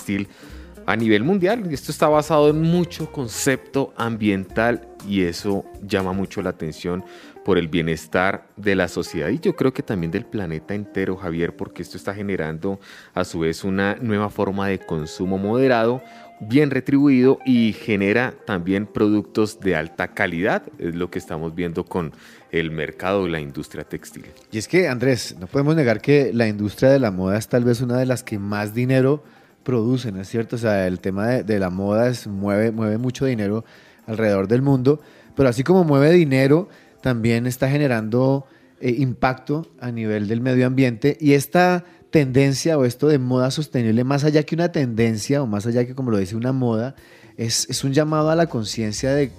a 0.89 0.97
nivel 0.97 1.23
mundial. 1.23 1.71
Esto 1.71 1.93
está 1.93 2.09
basado 2.09 2.49
en 2.49 2.63
mucho 2.63 3.13
concepto 3.13 3.93
ambiental 3.97 4.89
y 5.07 5.23
eso 5.23 5.67
llama 5.87 6.15
mucho 6.15 6.41
la 6.41 6.51
atención 6.51 7.05
por 7.45 7.59
el 7.59 7.69
bienestar 7.69 8.49
de 8.57 8.75
la 8.75 8.89
sociedad 8.89 9.29
y 9.29 9.39
yo 9.39 9.55
creo 9.55 9.73
que 9.73 9.83
también 9.83 10.11
del 10.11 10.25
planeta 10.25 10.75
entero, 10.75 11.17
Javier, 11.17 11.57
porque 11.57 11.83
esto 11.83 11.97
está 11.97 12.15
generando 12.15 12.81
a 13.15 13.25
su 13.25 13.41
vez 13.41 13.65
una 13.65 13.97
nueva 14.01 14.31
forma 14.31 14.69
de 14.69 14.79
consumo 14.79 15.39
moderado, 15.39 16.03
bien 16.41 16.71
retribuido 16.71 17.39
y 17.45 17.75
genera 17.75 18.35
también 18.47 18.87
productos 18.87 19.61
de 19.61 19.77
alta 19.77 20.09
calidad, 20.09 20.63
es 20.79 20.95
lo 20.95 21.11
que 21.11 21.19
estamos 21.19 21.55
viendo 21.55 21.85
con 21.85 22.13
el 22.51 22.71
mercado 22.71 23.25
de 23.25 23.31
la 23.31 23.41
industria 23.41 23.85
textil. 23.85 24.27
Y 24.51 24.59
es 24.59 24.69
que, 24.69 24.89
Andrés, 24.89 25.37
no 25.39 25.47
podemos 25.47 25.77
negar 25.77 26.01
que 26.01 26.33
la 26.33 26.49
industria 26.49 26.91
de 26.91 26.99
la 26.99 27.11
moda 27.11 27.39
es 27.39 27.49
tal 27.49 27.65
vez 27.65 27.81
una 27.81 27.99
de 27.99 28.07
las 28.07 28.23
que 28.23 28.39
más 28.39 28.75
dinero 28.75 29.23
producen, 29.69 30.17
¿es 30.17 30.31
cierto? 30.31 30.57
O 30.57 30.59
sea, 30.59 30.87
el 30.87 30.99
tema 30.99 31.27
de, 31.27 31.59
la 31.59 31.69
moda 31.69 32.09
es, 32.09 32.27
mueve, 32.27 32.73
mueve 32.73 32.97
mucho 32.97 33.27
dinero 33.27 33.67
alrededor 34.07 34.49
del 34.49 34.63
mundo, 34.63 34.99
pero 35.37 35.51
así 35.51 35.63
como 35.63 35.85
mueve 35.85 36.11
dinero, 36.11 36.71
también 37.03 37.47
está 37.47 37.69
generando 37.69 38.47
eh, 38.81 38.95
impacto 38.97 39.71
a 39.79 39.91
nivel 39.91 40.27
del 40.27 40.41
medio 40.41 40.67
ambiente 40.67 41.19
y 41.21 41.35
esta 41.35 41.85
tendencia 42.09 42.79
o 42.79 42.87
esto 42.87 43.09
de 43.09 43.19
moda 43.19 43.51
sostenible, 43.51 44.05
más 44.05 44.25
allá 44.25 44.43
que 44.43 44.55
una 44.55 44.73
tendencia 44.73 45.43
o 45.43 45.47
más 45.47 45.67
allá 45.67 45.85
que 45.85 45.95
como 45.95 46.11
lo 46.13 46.17
dice 46.17 46.35
una 46.35 46.53
moda, 46.53 46.95
es, 47.39 47.85
un 47.85 47.93
llamado 47.93 48.31
a 48.31 48.35
la 48.35 48.49
conciencia 48.49 49.15
de, 49.15 49.31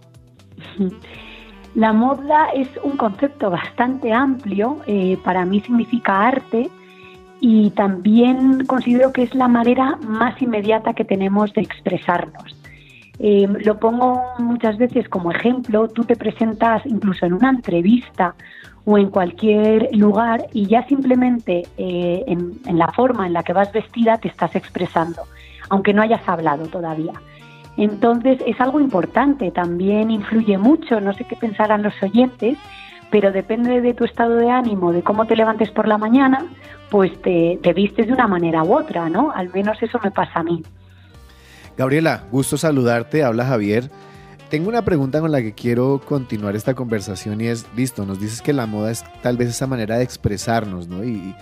La 1.74 1.92
moda 1.92 2.50
es 2.54 2.68
un 2.84 2.96
concepto 2.96 3.50
bastante 3.50 4.12
amplio, 4.12 4.78
eh, 4.86 5.18
para 5.24 5.44
mí 5.44 5.60
significa 5.60 6.28
arte 6.28 6.70
y 7.40 7.70
también 7.70 8.64
considero 8.66 9.12
que 9.12 9.24
es 9.24 9.34
la 9.34 9.48
manera 9.48 9.96
más 10.06 10.40
inmediata 10.40 10.94
que 10.94 11.04
tenemos 11.04 11.52
de 11.52 11.62
expresarnos. 11.62 12.53
Eh, 13.18 13.46
lo 13.64 13.78
pongo 13.78 14.22
muchas 14.38 14.76
veces 14.76 15.08
como 15.08 15.30
ejemplo, 15.30 15.88
tú 15.88 16.04
te 16.04 16.16
presentas 16.16 16.84
incluso 16.84 17.26
en 17.26 17.34
una 17.34 17.50
entrevista 17.50 18.34
o 18.84 18.98
en 18.98 19.08
cualquier 19.08 19.88
lugar 19.96 20.46
y 20.52 20.66
ya 20.66 20.86
simplemente 20.88 21.62
eh, 21.78 22.24
en, 22.26 22.78
la 22.78 22.88
forma 22.92 23.26
en 23.26 23.32
la 23.32 23.42
que 23.42 23.52
vas 23.52 23.72
vestida 23.72 24.18
te 24.18 24.28
estás 24.28 24.54
expresando, 24.56 25.22
aunque 25.70 25.94
no 25.94 26.02
hayas 26.02 26.28
hablado 26.28 26.66
todavía. 26.66 27.12
Entonces 27.76 28.40
es 28.46 28.60
algo 28.60 28.80
importante, 28.80 29.50
también 29.50 30.10
influye 30.10 30.58
mucho, 30.58 31.00
no 31.00 31.12
sé 31.12 31.24
qué 31.24 31.36
pensarán 31.36 31.82
los 31.82 31.94
oyentes, 32.02 32.58
pero 33.10 33.32
depende 33.32 33.80
de 33.80 33.94
tu 33.94 34.04
estado 34.04 34.36
de 34.36 34.50
ánimo, 34.50 34.92
de 34.92 35.02
cómo 35.02 35.26
te 35.26 35.36
levantes 35.36 35.70
por 35.70 35.88
la 35.88 35.98
mañana, 35.98 36.44
pues 36.90 37.10
te, 37.22 37.58
te 37.62 37.72
vistes 37.72 38.06
de 38.06 38.12
una 38.12 38.26
manera 38.26 38.64
u 38.64 38.76
otra, 38.76 39.08
¿no? 39.08 39.30
Al 39.30 39.52
menos 39.52 39.82
eso 39.82 39.98
me 40.02 40.10
pasa 40.10 40.40
a 40.40 40.42
mí. 40.42 40.62
Gabriela, 41.76 42.24
gusto 42.30 42.56
saludarte, 42.56 43.24
habla 43.24 43.46
Javier. 43.46 43.90
Tengo 44.48 44.68
una 44.68 44.84
pregunta 44.84 45.20
con 45.20 45.32
la 45.32 45.42
que 45.42 45.54
quiero 45.54 46.00
continuar 46.04 46.54
esta 46.54 46.74
conversación 46.74 47.40
y 47.40 47.46
es, 47.46 47.66
listo, 47.74 48.06
nos 48.06 48.20
dices 48.20 48.40
que 48.40 48.52
la 48.52 48.66
moda 48.66 48.92
es 48.92 49.02
tal 49.22 49.36
vez 49.36 49.48
esa 49.48 49.66
manera 49.66 49.98
de 49.98 50.04
expresarnos, 50.04 50.86
¿no? 50.86 51.02
Y, 51.04 51.34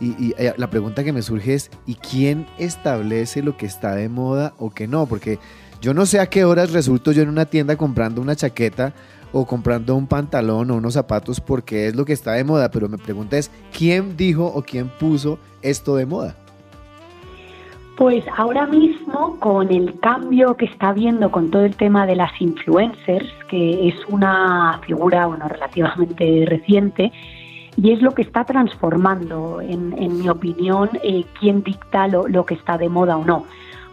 eh, 0.00 0.52
la 0.56 0.70
pregunta 0.70 1.04
que 1.04 1.12
me 1.12 1.22
surge 1.22 1.54
es, 1.54 1.70
¿y 1.86 1.94
quién 1.94 2.46
establece 2.58 3.42
lo 3.42 3.56
que 3.56 3.66
está 3.66 3.94
de 3.94 4.08
moda 4.08 4.52
o 4.58 4.70
que 4.70 4.86
no? 4.86 5.06
Porque 5.06 5.38
yo 5.80 5.94
no 5.94 6.06
sé 6.06 6.20
a 6.20 6.26
qué 6.26 6.44
horas 6.44 6.72
resulto 6.72 7.10
yo 7.12 7.22
en 7.22 7.28
una 7.28 7.46
tienda 7.46 7.76
comprando 7.76 8.20
una 8.20 8.36
chaqueta 8.36 8.94
o 9.32 9.46
comprando 9.46 9.96
un 9.96 10.06
pantalón 10.06 10.70
o 10.70 10.76
unos 10.76 10.94
zapatos 10.94 11.40
porque 11.40 11.88
es 11.88 11.96
lo 11.96 12.04
que 12.04 12.12
está 12.12 12.32
de 12.32 12.44
moda, 12.44 12.70
pero 12.70 12.88
me 12.88 12.98
pregunta 12.98 13.38
es, 13.38 13.50
¿quién 13.76 14.16
dijo 14.16 14.46
o 14.46 14.62
quién 14.62 14.88
puso 14.98 15.38
esto 15.62 15.96
de 15.96 16.06
moda? 16.06 16.36
Pues 17.96 18.24
ahora 18.36 18.66
mismo, 18.66 19.38
con 19.38 19.70
el 19.70 19.98
cambio 20.00 20.56
que 20.56 20.64
está 20.64 20.88
habiendo 20.88 21.30
con 21.30 21.50
todo 21.50 21.64
el 21.64 21.76
tema 21.76 22.06
de 22.06 22.16
las 22.16 22.32
influencers, 22.40 23.30
que 23.48 23.88
es 23.88 23.94
una 24.08 24.80
figura 24.86 25.26
bueno, 25.26 25.46
relativamente 25.46 26.44
reciente, 26.46 27.12
y 27.76 27.92
es 27.92 28.02
lo 28.02 28.12
que 28.12 28.22
está 28.22 28.44
transformando, 28.44 29.60
en, 29.60 30.18
mi 30.18 30.28
opinión, 30.28 30.90
eh, 31.02 31.24
quién 31.38 31.62
dicta 31.62 32.08
lo, 32.08 32.28
lo 32.28 32.44
que 32.44 32.54
está 32.54 32.78
de 32.78 32.88
moda 32.88 33.16
o 33.16 33.24
no. 33.24 33.46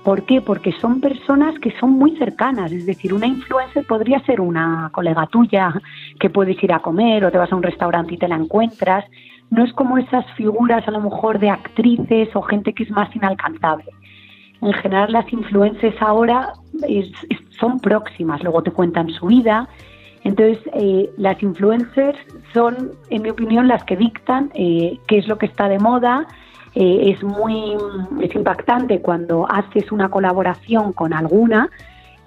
¿Por 0.03 0.23
qué? 0.23 0.41
Porque 0.41 0.71
son 0.73 1.01
personas 1.01 1.59
que 1.59 1.71
son 1.79 1.91
muy 1.91 2.17
cercanas, 2.17 2.71
es 2.71 2.85
decir, 2.85 3.13
una 3.13 3.27
influencer 3.27 3.85
podría 3.85 4.19
ser 4.21 4.39
una 4.39 4.89
colega 4.93 5.27
tuya 5.27 5.73
que 6.19 6.29
puedes 6.29 6.61
ir 6.63 6.71
a 6.71 6.79
comer 6.79 7.25
o 7.25 7.31
te 7.31 7.37
vas 7.37 7.51
a 7.51 7.55
un 7.55 7.63
restaurante 7.63 8.13
y 8.13 8.17
te 8.17 8.27
la 8.27 8.35
encuentras. 8.35 9.05
No 9.49 9.63
es 9.63 9.73
como 9.73 9.97
esas 9.97 10.25
figuras 10.33 10.87
a 10.87 10.91
lo 10.91 11.01
mejor 11.01 11.39
de 11.39 11.49
actrices 11.49 12.29
o 12.35 12.41
gente 12.41 12.73
que 12.73 12.83
es 12.83 12.91
más 12.91 13.13
inalcanzable. 13.15 13.91
En 14.61 14.73
general 14.73 15.11
las 15.11 15.31
influencers 15.31 15.99
ahora 16.01 16.53
son 17.59 17.79
próximas, 17.79 18.43
luego 18.43 18.61
te 18.61 18.71
cuentan 18.71 19.09
su 19.09 19.27
vida. 19.27 19.67
Entonces 20.23 20.59
eh, 20.73 21.09
las 21.17 21.41
influencers 21.41 22.19
son, 22.53 22.91
en 23.09 23.21
mi 23.21 23.29
opinión, 23.29 23.67
las 23.67 23.83
que 23.85 23.95
dictan 23.95 24.51
eh, 24.53 24.99
qué 25.07 25.17
es 25.17 25.27
lo 25.27 25.37
que 25.37 25.45
está 25.45 25.69
de 25.69 25.79
moda, 25.79 26.27
eh, 26.75 27.15
es 27.15 27.23
muy 27.23 27.75
es 28.21 28.35
impactante 28.35 29.01
cuando 29.01 29.47
haces 29.49 29.91
una 29.91 30.09
colaboración 30.09 30.93
con 30.93 31.13
alguna 31.13 31.69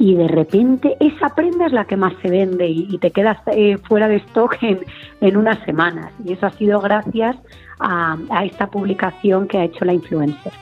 y 0.03 0.17
de 0.17 0.27
repente 0.27 0.97
esa 0.99 1.33
prenda 1.33 1.67
es 1.67 1.73
la 1.73 1.85
que 1.85 1.97
más 1.97 2.13
se 2.23 2.29
vende 2.29 2.67
y, 2.67 2.99
te 2.99 3.13
quedas 3.13 3.39
eh, 3.47 3.79
fuera 3.87 4.09
de 4.09 4.17
stock 4.17 4.61
en, 4.61 4.81
en, 5.21 5.37
unas 5.37 5.65
semanas. 5.65 6.13
Y 6.25 6.33
eso 6.33 6.45
ha 6.45 6.51
sido 6.51 6.81
gracias 6.81 7.37
a, 7.79 8.19
a 8.31 8.45
esta 8.45 8.67
publicación 8.67 9.47
que 9.47 9.59
ha 9.59 9.65
hecho 9.65 9.85
la 9.85 9.93
influencer. 9.93 10.53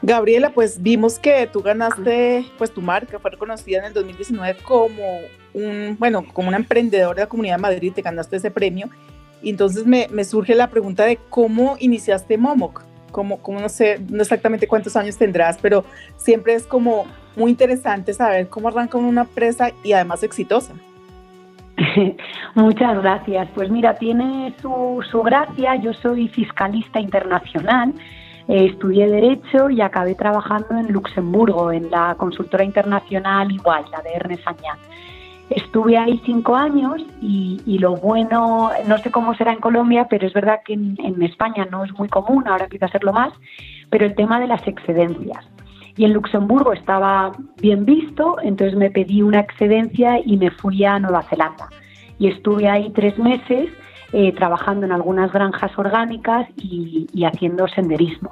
Gabriela, 0.00 0.48
pues 0.54 0.82
vimos 0.82 1.18
que 1.18 1.50
tú 1.52 1.60
ganaste, 1.60 2.46
pues 2.56 2.70
tu 2.70 2.80
marca 2.80 3.18
fue 3.18 3.30
reconocida 3.30 3.80
en 3.80 3.84
el 3.84 3.92
2019 3.92 4.56
como 4.62 5.04
un, 5.52 5.96
bueno, 5.98 6.24
como 6.32 6.48
una 6.48 6.56
emprendedora 6.56 7.14
de 7.14 7.20
la 7.22 7.28
Comunidad 7.28 7.56
de 7.56 7.62
Madrid, 7.62 7.92
te 7.94 8.00
ganaste 8.00 8.36
ese 8.36 8.50
premio 8.50 8.88
y 9.42 9.50
entonces 9.50 9.84
me, 9.84 10.08
me, 10.10 10.24
surge 10.24 10.54
la 10.54 10.70
pregunta 10.70 11.04
de 11.04 11.18
cómo 11.28 11.76
iniciaste 11.78 12.38
Momoc, 12.38 12.82
como, 13.10 13.42
como 13.42 13.60
no 13.60 13.68
sé, 13.68 14.00
no 14.08 14.22
exactamente 14.22 14.66
cuántos 14.66 14.96
años 14.96 15.18
tendrás, 15.18 15.58
pero 15.60 15.84
siempre 16.16 16.54
es 16.54 16.64
como 16.64 17.06
muy 17.36 17.50
interesante 17.50 18.12
saber 18.12 18.48
cómo 18.48 18.68
arranca 18.68 18.98
una 18.98 19.22
empresa 19.22 19.70
y 19.82 19.92
además 19.92 20.22
exitosa. 20.22 20.74
Muchas 22.54 23.02
gracias. 23.02 23.48
Pues 23.54 23.70
mira, 23.70 23.94
tiene 23.94 24.54
su, 24.60 25.04
su 25.10 25.22
gracia. 25.22 25.76
Yo 25.76 25.92
soy 25.92 26.28
fiscalista 26.28 27.00
internacional. 27.00 27.94
Eh, 28.48 28.64
estudié 28.72 29.06
Derecho 29.08 29.68
y 29.68 29.82
acabé 29.82 30.14
trabajando 30.14 30.78
en 30.78 30.90
Luxemburgo, 30.90 31.70
en 31.70 31.90
la 31.90 32.14
consultora 32.16 32.64
internacional 32.64 33.52
igual, 33.52 33.84
la 33.92 34.00
de 34.00 34.10
Ernest. 34.14 34.48
Estuve 35.50 35.96
ahí 35.96 36.20
cinco 36.24 36.56
años 36.56 37.02
y, 37.20 37.78
lo 37.78 37.96
bueno, 37.96 38.70
no 38.86 38.98
sé 38.98 39.10
cómo 39.10 39.34
será 39.34 39.52
en 39.52 39.60
Colombia, 39.60 40.06
pero 40.08 40.26
es 40.26 40.32
verdad 40.32 40.60
que 40.64 40.74
en, 40.74 41.22
España 41.22 41.66
no 41.70 41.84
es 41.84 41.92
muy 41.92 42.08
común, 42.08 42.46
ahora 42.48 42.64
empieza 42.64 42.86
a 42.86 42.90
serlo 42.90 43.12
más, 43.12 43.32
pero 43.90 44.06
el 44.06 44.14
tema 44.14 44.40
de 44.40 44.46
las 44.46 44.66
excedencias. 44.66 45.46
Y 45.98 46.04
en 46.04 46.12
Luxemburgo 46.12 46.72
estaba 46.72 47.32
bien 47.60 47.84
visto, 47.84 48.36
entonces 48.40 48.78
me 48.78 48.88
pedí 48.88 49.20
una 49.20 49.40
excedencia 49.40 50.20
y 50.24 50.36
me 50.36 50.52
fui 50.52 50.84
a 50.84 50.98
Nueva 51.00 51.24
Zelanda. 51.24 51.68
Y 52.20 52.28
estuve 52.28 52.68
ahí 52.68 52.90
tres 52.94 53.18
meses 53.18 53.68
eh, 54.12 54.32
trabajando 54.32 54.86
en 54.86 54.92
algunas 54.92 55.32
granjas 55.32 55.76
orgánicas 55.76 56.48
y, 56.56 57.08
y 57.12 57.24
haciendo 57.24 57.66
senderismo. 57.66 58.30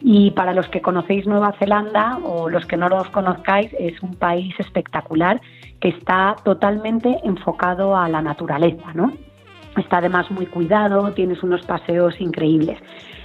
Y 0.00 0.30
para 0.30 0.54
los 0.54 0.68
que 0.68 0.80
conocéis 0.80 1.26
Nueva 1.26 1.52
Zelanda 1.58 2.18
o 2.24 2.48
los 2.48 2.66
que 2.66 2.76
no 2.76 2.88
los 2.88 3.08
conozcáis, 3.10 3.72
es 3.78 4.00
un 4.00 4.14
país 4.14 4.54
espectacular 4.58 5.40
que 5.80 5.88
está 5.88 6.36
totalmente 6.44 7.18
enfocado 7.24 7.96
a 7.96 8.08
la 8.08 8.22
naturaleza, 8.22 8.92
¿no? 8.94 9.12
Está 9.76 9.98
además 9.98 10.30
muy 10.30 10.46
cuidado, 10.46 11.12
tienes 11.12 11.42
unos 11.42 11.62
paseos 11.66 12.20
increíbles. 12.20 12.78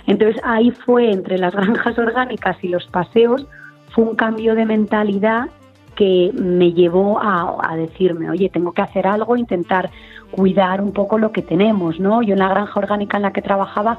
Entonces 0.07 0.41
ahí 0.43 0.71
fue 0.71 1.11
entre 1.11 1.37
las 1.37 1.53
granjas 1.55 1.97
orgánicas 1.99 2.57
y 2.63 2.69
los 2.69 2.87
paseos, 2.87 3.45
fue 3.91 4.03
un 4.03 4.15
cambio 4.15 4.55
de 4.55 4.65
mentalidad 4.65 5.49
que 5.95 6.31
me 6.33 6.73
llevó 6.73 7.19
a, 7.19 7.75
decirme, 7.75 8.29
oye, 8.29 8.49
tengo 8.49 8.71
que 8.71 8.83
hacer 8.83 9.07
algo, 9.07 9.35
intentar 9.35 9.89
cuidar 10.29 10.79
un 10.79 10.91
poco 10.91 11.17
lo 11.17 11.31
que 11.31 11.41
tenemos, 11.41 11.99
¿no? 11.99 12.21
Yo 12.21 12.33
en 12.33 12.39
la 12.39 12.49
granja 12.49 12.79
orgánica 12.79 13.17
en 13.17 13.23
la 13.23 13.33
que 13.33 13.41
trabajaba 13.41 13.97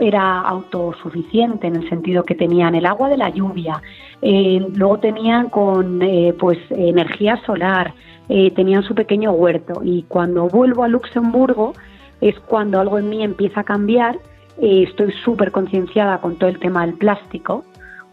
era 0.00 0.40
autosuficiente 0.40 1.66
en 1.66 1.76
el 1.76 1.88
sentido 1.88 2.24
que 2.24 2.34
tenían 2.34 2.74
el 2.74 2.86
agua 2.86 3.08
de 3.08 3.16
la 3.16 3.28
lluvia, 3.28 3.82
eh, 4.22 4.66
luego 4.74 4.98
tenían 4.98 5.50
con 5.50 6.00
eh, 6.02 6.34
pues 6.38 6.58
energía 6.70 7.36
solar, 7.44 7.92
eh, 8.28 8.50
tenían 8.52 8.82
su 8.82 8.94
pequeño 8.94 9.32
huerto 9.32 9.82
y 9.84 10.04
cuando 10.04 10.48
vuelvo 10.48 10.84
a 10.84 10.88
Luxemburgo 10.88 11.74
es 12.20 12.38
cuando 12.40 12.80
algo 12.80 12.98
en 12.98 13.10
mí 13.10 13.22
empieza 13.22 13.60
a 13.60 13.64
cambiar, 13.64 14.18
estoy 14.58 15.12
súper 15.24 15.50
concienciada 15.50 16.18
con 16.18 16.36
todo 16.36 16.48
el 16.48 16.58
tema 16.58 16.86
del 16.86 16.94
plástico, 16.94 17.64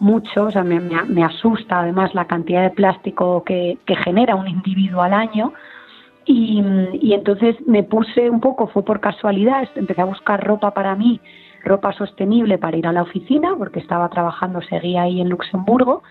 mucho, 0.01 0.45
o 0.45 0.51
sea, 0.51 0.63
me, 0.63 1.23
asusta 1.23 1.79
además 1.79 2.13
la 2.13 2.25
cantidad 2.25 2.63
de 2.63 2.71
plástico 2.71 3.43
que, 3.43 3.77
genera 4.03 4.35
un 4.35 4.47
individuo 4.47 5.01
al 5.01 5.13
año. 5.13 5.53
Y, 6.25 6.61
y, 7.01 7.13
entonces 7.13 7.55
me 7.65 7.83
puse 7.83 8.29
un 8.29 8.41
poco, 8.41 8.67
fue 8.67 8.83
por 8.83 8.99
casualidad, 8.99 9.67
empecé 9.75 10.01
a 10.01 10.05
buscar 10.05 10.45
ropa 10.45 10.71
para 10.73 10.95
mí 10.95 11.19
ropa 11.63 11.93
sostenible 11.93 12.57
para 12.57 12.77
ir 12.77 12.87
a 12.87 12.91
la 12.91 13.03
oficina, 13.03 13.55
porque 13.57 13.79
estaba 13.79 14.09
trabajando, 14.09 14.61
seguía 14.61 15.03
ahí 15.03 15.21
en 15.21 15.29
Luxemburgo, 15.29 16.03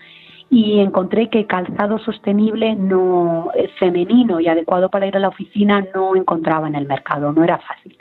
y 0.49 0.79
encontré 0.79 1.29
que 1.29 1.45
calzado 1.45 1.97
sostenible 1.99 2.75
no 2.75 3.51
eh, 3.55 3.69
femenino 3.79 4.39
y 4.39 4.47
adecuado 4.47 4.89
para 4.89 5.07
ir 5.07 5.15
a 5.15 5.19
la 5.19 5.29
oficina 5.29 5.85
no 5.95 6.15
encontraba 6.15 6.67
en 6.67 6.75
el 6.75 6.87
mercado, 6.87 7.31
no 7.31 7.43
era 7.43 7.57
fácil. 7.59 7.97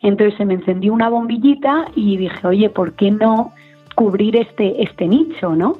Entonces 0.00 0.36
se 0.36 0.44
me 0.44 0.54
encendió 0.54 0.92
una 0.92 1.08
bombillita 1.08 1.86
y 1.94 2.16
dije, 2.16 2.46
oye, 2.46 2.70
¿por 2.70 2.94
qué 2.94 3.10
no 3.10 3.52
cubrir 3.94 4.36
este, 4.36 4.82
este 4.82 5.06
nicho, 5.06 5.54
no? 5.54 5.78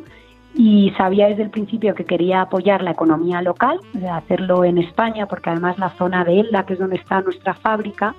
Y 0.55 0.93
sabía 0.97 1.29
desde 1.29 1.43
el 1.43 1.51
principio 1.51 1.95
que 1.95 2.05
quería 2.05 2.43
apoyar 2.43 2.83
la 2.83 2.93
economía 2.93 3.43
local, 3.43 3.81
hacerlo 4.13 4.65
en 4.65 4.79
España, 4.79 5.27
porque 5.27 5.51
además 5.51 5.79
la 5.79 5.91
zona 5.91 6.25
de 6.25 6.41
Elda, 6.41 6.65
que 6.65 6.75
es 6.75 6.79
donde 6.79 6.97
está 6.97 7.21
nuestra 7.23 7.55
fábrica, 7.55 8.15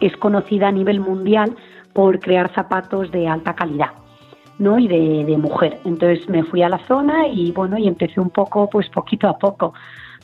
es 0.00 0.16
conocida 0.16 0.68
a 0.68 0.72
nivel 0.72 1.00
mundial 1.00 1.54
por 1.92 2.18
crear 2.18 2.52
zapatos 2.54 3.10
de 3.10 3.28
alta 3.28 3.54
calidad. 3.54 3.90
¿no? 4.58 4.78
y 4.78 4.88
de, 4.88 5.36
mujer. 5.36 5.80
Entonces 5.84 6.28
me 6.28 6.44
fui 6.44 6.62
a 6.62 6.68
la 6.68 6.78
zona 6.86 7.26
y 7.26 7.52
bueno, 7.52 7.76
y 7.78 7.88
empecé 7.88 8.20
un 8.20 8.30
poco, 8.30 8.70
pues 8.70 8.88
poquito 8.88 9.28
a 9.28 9.36
poco, 9.36 9.74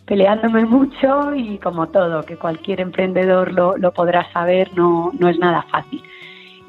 peleándome 0.04 0.64
mucho 0.66 1.34
y 1.34 1.58
como 1.58 1.88
todo, 1.88 2.22
que 2.22 2.36
cualquier 2.36 2.80
emprendedor 2.80 3.52
lo, 3.52 3.76
lo 3.76 3.92
podrá 3.92 4.30
saber, 4.32 4.70
no, 4.76 5.10
no 5.18 5.28
es 5.28 5.38
nada 5.38 5.62
fácil. 5.70 6.02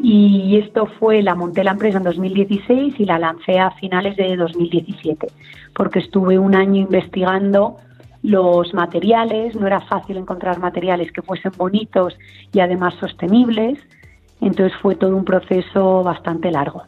Y 0.04 0.58
esto 0.58 0.88
fue, 1.00 1.22
la 1.22 1.36
monté 1.36 1.64
la 1.64 1.72
empresa 1.72 2.00
en 2.00 2.04
2016 2.04 2.96
y 2.98 3.06
la 3.06 3.20
lancé 3.20 3.60
a 3.60 3.70
finales 3.72 4.18
de 4.18 4.36
2017, 4.36 5.28
porque 5.76 6.00
estuve 6.00 6.40
un 6.40 6.56
año 6.56 6.82
investigando 6.82 7.78
los 8.24 8.74
materiales, 8.74 9.54
no 9.56 9.68
era 9.68 9.82
fácil 9.82 10.18
encontrar 10.18 10.58
materiales 10.60 11.12
que 11.12 11.22
fuesen 11.22 11.52
bonitos 11.56 12.18
y 12.52 12.62
además 12.62 12.96
sostenibles, 13.00 13.78
entonces 14.40 14.76
fue 14.82 14.96
todo 14.96 15.16
un 15.16 15.26
proceso 15.26 16.02
bastante 16.04 16.50
largo. 16.52 16.82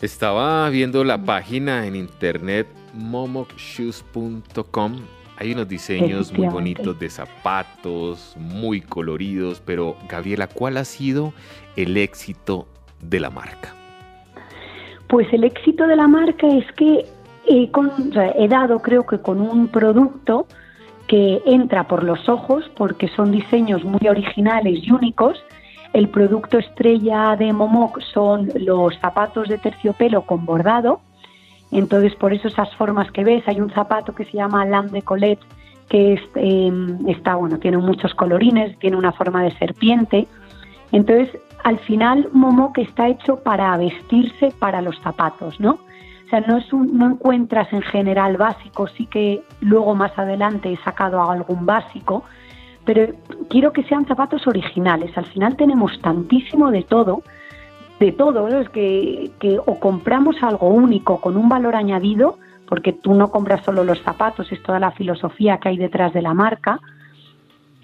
Estaba 0.00 0.70
viendo 0.70 1.02
la 1.02 1.18
página 1.18 1.84
en 1.86 1.96
internet 1.96 2.68
momokshoes.com. 2.94 5.17
Hay 5.40 5.52
unos 5.52 5.68
diseños 5.68 6.36
muy 6.36 6.48
bonitos 6.48 6.98
de 6.98 7.08
zapatos, 7.08 8.34
muy 8.36 8.80
coloridos, 8.80 9.62
pero 9.64 9.96
Gabriela, 10.08 10.48
¿cuál 10.48 10.76
ha 10.78 10.84
sido 10.84 11.32
el 11.76 11.96
éxito 11.96 12.66
de 13.00 13.20
la 13.20 13.30
marca? 13.30 13.72
Pues 15.06 15.32
el 15.32 15.44
éxito 15.44 15.86
de 15.86 15.94
la 15.94 16.08
marca 16.08 16.48
es 16.48 16.64
que 16.72 17.06
he, 17.46 17.70
he 18.36 18.48
dado, 18.48 18.80
creo 18.80 19.06
que 19.06 19.20
con 19.20 19.40
un 19.40 19.68
producto 19.68 20.48
que 21.06 21.40
entra 21.46 21.86
por 21.86 22.02
los 22.02 22.28
ojos, 22.28 22.68
porque 22.76 23.06
son 23.06 23.30
diseños 23.30 23.84
muy 23.84 24.08
originales 24.08 24.80
y 24.82 24.90
únicos, 24.90 25.38
el 25.92 26.08
producto 26.08 26.58
estrella 26.58 27.36
de 27.36 27.52
Momoc 27.52 28.00
son 28.12 28.50
los 28.56 28.98
zapatos 28.98 29.48
de 29.48 29.58
terciopelo 29.58 30.22
con 30.22 30.44
bordado. 30.44 31.00
Entonces, 31.70 32.14
por 32.14 32.32
eso 32.32 32.48
esas 32.48 32.74
formas 32.76 33.10
que 33.12 33.24
ves, 33.24 33.46
hay 33.46 33.60
un 33.60 33.70
zapato 33.70 34.14
que 34.14 34.24
se 34.24 34.32
llama 34.32 34.64
Lam 34.64 34.88
de 34.88 35.02
Colette, 35.02 35.44
que 35.88 36.20
em, 36.34 37.08
está, 37.08 37.34
bueno, 37.36 37.58
tiene 37.58 37.78
muchos 37.78 38.14
colorines, 38.14 38.78
tiene 38.78 38.96
una 38.96 39.12
forma 39.12 39.42
de 39.42 39.56
serpiente. 39.58 40.26
Entonces, 40.92 41.38
al 41.64 41.78
final 41.80 42.28
Momoc 42.32 42.78
está 42.78 43.08
hecho 43.08 43.36
para 43.42 43.76
vestirse 43.76 44.52
para 44.58 44.80
los 44.82 44.98
zapatos, 45.00 45.58
¿no? 45.60 45.72
O 46.28 46.30
sea, 46.30 46.40
no, 46.40 46.58
es 46.58 46.72
un, 46.72 46.98
no 46.98 47.06
encuentras 47.06 47.72
en 47.72 47.80
general 47.80 48.36
básicos, 48.36 48.92
sí 48.96 49.06
que 49.06 49.42
luego 49.60 49.94
más 49.94 50.18
adelante 50.18 50.70
he 50.70 50.76
sacado 50.78 51.22
algún 51.30 51.64
básico, 51.64 52.22
pero 52.84 53.14
quiero 53.48 53.72
que 53.72 53.82
sean 53.84 54.06
zapatos 54.06 54.46
originales. 54.46 55.16
Al 55.16 55.24
final 55.24 55.56
tenemos 55.56 55.98
tantísimo 56.02 56.70
de 56.70 56.82
todo, 56.82 57.22
de 57.98 58.12
todo, 58.12 58.48
es 58.48 58.68
que, 58.70 59.30
que 59.40 59.58
o 59.58 59.80
compramos 59.80 60.36
algo 60.42 60.68
único 60.68 61.20
con 61.20 61.36
un 61.36 61.48
valor 61.48 61.74
añadido, 61.74 62.38
porque 62.68 62.92
tú 62.92 63.14
no 63.14 63.30
compras 63.30 63.64
solo 63.64 63.82
los 63.84 64.00
zapatos, 64.02 64.50
es 64.52 64.62
toda 64.62 64.78
la 64.78 64.92
filosofía 64.92 65.58
que 65.58 65.70
hay 65.70 65.76
detrás 65.76 66.12
de 66.12 66.22
la 66.22 66.34
marca, 66.34 66.80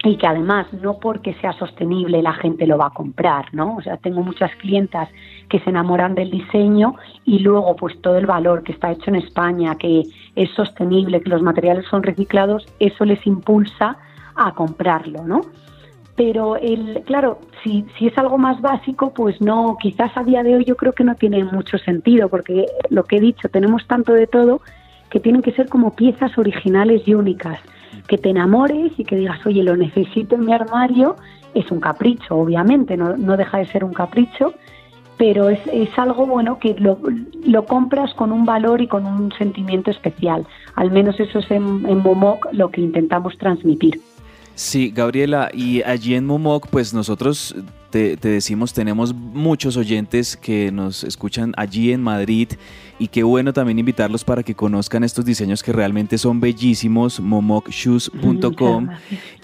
y 0.05 0.17
que 0.17 0.27
además 0.27 0.67
no 0.71 0.99
porque 0.99 1.33
sea 1.35 1.53
sostenible 1.53 2.21
la 2.21 2.33
gente 2.33 2.67
lo 2.67 2.77
va 2.77 2.87
a 2.87 2.91
comprar, 2.91 3.45
¿no? 3.53 3.77
O 3.77 3.81
sea, 3.81 3.97
tengo 3.97 4.21
muchas 4.21 4.51
clientas 4.57 5.09
que 5.49 5.59
se 5.59 5.71
enamoran 5.71 6.13
del 6.13 6.29
diseño 6.29 6.95
y 7.25 7.39
luego 7.39 7.75
pues 7.75 7.99
todo 8.01 8.17
el 8.17 8.27
valor 8.27 8.61
que 8.63 8.71
está 8.71 8.91
hecho 8.91 9.09
en 9.09 9.15
España, 9.15 9.75
que 9.75 10.03
es 10.35 10.49
sostenible, 10.51 11.21
que 11.21 11.29
los 11.29 11.41
materiales 11.41 11.85
son 11.89 12.03
reciclados, 12.03 12.67
eso 12.79 13.03
les 13.03 13.25
impulsa 13.25 13.97
a 14.35 14.53
comprarlo, 14.53 15.23
¿no? 15.25 15.41
Pero 16.15 16.55
el, 16.55 17.03
claro, 17.05 17.39
si, 17.63 17.85
si 17.97 18.07
es 18.07 18.17
algo 18.17 18.37
más 18.37 18.61
básico, 18.61 19.13
pues 19.13 19.41
no, 19.41 19.77
quizás 19.79 20.15
a 20.15 20.23
día 20.23 20.43
de 20.43 20.55
hoy 20.55 20.65
yo 20.65 20.77
creo 20.77 20.93
que 20.93 21.03
no 21.03 21.15
tiene 21.15 21.43
mucho 21.43 21.77
sentido, 21.77 22.29
porque 22.29 22.65
lo 22.89 23.03
que 23.03 23.17
he 23.17 23.19
dicho, 23.19 23.49
tenemos 23.49 23.85
tanto 23.85 24.13
de 24.13 24.27
todo 24.27 24.61
que 25.09 25.19
tienen 25.19 25.41
que 25.41 25.51
ser 25.51 25.67
como 25.67 25.95
piezas 25.95 26.37
originales 26.37 27.01
y 27.05 27.13
únicas 27.13 27.59
que 28.07 28.17
te 28.17 28.29
enamores 28.29 28.93
y 28.97 29.03
que 29.03 29.15
digas, 29.15 29.45
oye, 29.45 29.63
lo 29.63 29.75
necesito 29.75 30.35
en 30.35 30.45
mi 30.45 30.53
armario, 30.53 31.15
es 31.53 31.69
un 31.71 31.79
capricho, 31.79 32.35
obviamente, 32.35 32.97
no, 32.97 33.17
no 33.17 33.37
deja 33.37 33.57
de 33.57 33.65
ser 33.67 33.83
un 33.83 33.93
capricho, 33.93 34.53
pero 35.17 35.49
es, 35.49 35.59
es 35.71 35.89
algo 35.97 36.25
bueno 36.25 36.59
que 36.59 36.75
lo, 36.77 36.99
lo, 37.45 37.65
compras 37.65 38.13
con 38.13 38.31
un 38.31 38.45
valor 38.45 38.81
y 38.81 38.87
con 38.87 39.05
un 39.05 39.31
sentimiento 39.31 39.91
especial. 39.91 40.45
Al 40.75 40.91
menos 40.91 41.19
eso 41.19 41.39
es 41.39 41.49
en, 41.51 41.85
en 41.87 42.03
lo 42.51 42.69
que 42.69 42.81
intentamos 42.81 43.37
transmitir. 43.37 44.01
Sí, 44.55 44.91
Gabriela, 44.95 45.49
y 45.53 45.81
allí 45.83 46.15
en 46.15 46.25
Momoc, 46.25 46.67
pues 46.69 46.93
nosotros 46.93 47.53
te, 47.89 48.15
te, 48.15 48.29
decimos, 48.29 48.73
tenemos 48.73 49.13
muchos 49.13 49.75
oyentes 49.75 50.37
que 50.37 50.71
nos 50.71 51.03
escuchan 51.03 51.53
allí 51.57 51.91
en 51.91 52.01
Madrid 52.01 52.47
y 52.97 53.09
qué 53.09 53.23
bueno 53.23 53.51
también 53.51 53.79
invitarlos 53.79 54.23
para 54.23 54.43
que 54.43 54.55
conozcan 54.55 55.03
estos 55.03 55.25
diseños 55.25 55.61
que 55.61 55.73
realmente 55.73 56.17
son 56.17 56.39
bellísimos, 56.39 57.19
momocshoes.com. 57.19 58.89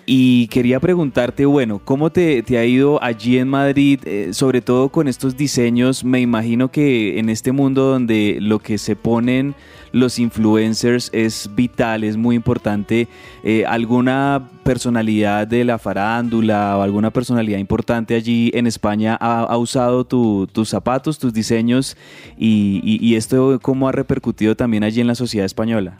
Y 0.05 0.47
quería 0.47 0.79
preguntarte, 0.79 1.45
bueno, 1.45 1.79
¿cómo 1.83 2.09
te, 2.09 2.41
te 2.43 2.57
ha 2.57 2.65
ido 2.65 3.01
allí 3.03 3.37
en 3.37 3.49
Madrid, 3.49 3.99
eh, 4.05 4.29
sobre 4.31 4.61
todo 4.61 4.89
con 4.89 5.07
estos 5.07 5.35
diseños? 5.35 6.03
Me 6.05 6.21
imagino 6.21 6.71
que 6.71 7.19
en 7.19 7.29
este 7.29 7.51
mundo 7.51 7.83
donde 7.83 8.37
lo 8.39 8.59
que 8.59 8.77
se 8.77 8.95
ponen 8.95 9.55
los 9.91 10.19
influencers 10.19 11.09
es 11.13 11.49
vital, 11.53 12.03
es 12.03 12.17
muy 12.17 12.35
importante. 12.35 13.07
Eh, 13.43 13.65
¿Alguna 13.65 14.49
personalidad 14.63 15.47
de 15.47 15.63
la 15.65 15.77
farándula 15.77 16.77
o 16.77 16.81
alguna 16.81 17.11
personalidad 17.11 17.57
importante 17.59 18.15
allí 18.15 18.51
en 18.53 18.67
España 18.67 19.17
ha, 19.19 19.41
ha 19.41 19.57
usado 19.57 20.05
tu, 20.05 20.47
tus 20.47 20.69
zapatos, 20.69 21.19
tus 21.19 21.33
diseños 21.33 21.97
y, 22.37 22.81
y, 22.83 23.05
y 23.05 23.15
esto 23.15 23.59
cómo 23.61 23.87
ha 23.87 23.91
repercutido 23.91 24.55
también 24.55 24.83
allí 24.83 25.01
en 25.01 25.07
la 25.07 25.15
sociedad 25.15 25.45
española? 25.45 25.97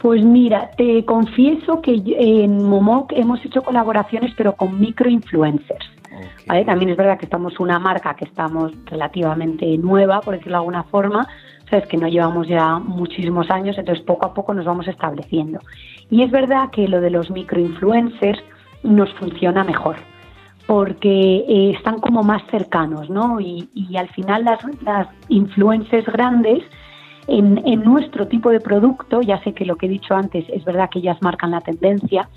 Pues 0.00 0.24
mira, 0.24 0.70
te 0.78 1.04
confieso 1.04 1.82
que 1.82 2.02
en 2.18 2.64
Momoc 2.64 3.12
hemos 3.12 3.44
hecho 3.44 3.62
colaboraciones, 3.62 4.32
pero 4.34 4.54
con 4.56 4.80
microinfluencers. 4.80 5.86
Okay. 6.06 6.46
¿vale? 6.46 6.64
También 6.64 6.90
es 6.90 6.96
verdad 6.96 7.18
que 7.18 7.26
estamos 7.26 7.60
una 7.60 7.78
marca 7.78 8.14
que 8.14 8.24
estamos 8.24 8.72
relativamente 8.86 9.76
nueva, 9.76 10.22
por 10.22 10.34
decirlo 10.34 10.52
de 10.52 10.58
alguna 10.60 10.84
forma, 10.84 11.28
sabes 11.70 11.86
que 11.86 11.96
no 11.96 12.08
llevamos 12.08 12.48
ya 12.48 12.78
muchísimos 12.78 13.50
años, 13.50 13.78
entonces 13.78 14.04
poco 14.04 14.26
a 14.26 14.34
poco 14.34 14.52
nos 14.52 14.64
vamos 14.64 14.88
estableciendo. 14.88 15.60
Y 16.10 16.22
es 16.22 16.30
verdad 16.30 16.70
que 16.70 16.88
lo 16.88 17.00
de 17.00 17.10
los 17.10 17.30
microinfluencers 17.30 18.42
nos 18.82 19.12
funciona 19.14 19.62
mejor, 19.62 19.96
porque 20.66 21.44
eh, 21.48 21.70
están 21.76 22.00
como 22.00 22.22
más 22.22 22.42
cercanos, 22.50 23.08
¿no? 23.08 23.40
Y, 23.40 23.68
y 23.74 23.96
al 23.96 24.08
final 24.08 24.44
las, 24.44 24.58
las 24.82 25.08
influencers 25.28 26.06
grandes 26.06 26.64
en, 27.28 27.62
en, 27.64 27.84
nuestro 27.84 28.26
tipo 28.26 28.50
de 28.50 28.60
producto, 28.60 29.20
ya 29.22 29.40
sé 29.44 29.52
que 29.52 29.64
lo 29.64 29.76
que 29.76 29.86
he 29.86 29.88
dicho 29.88 30.14
antes 30.14 30.44
es 30.48 30.64
verdad 30.64 30.90
que 30.90 30.98
ellas 30.98 31.18
marcan 31.20 31.52
la 31.52 31.60
tendencia, 31.60 32.28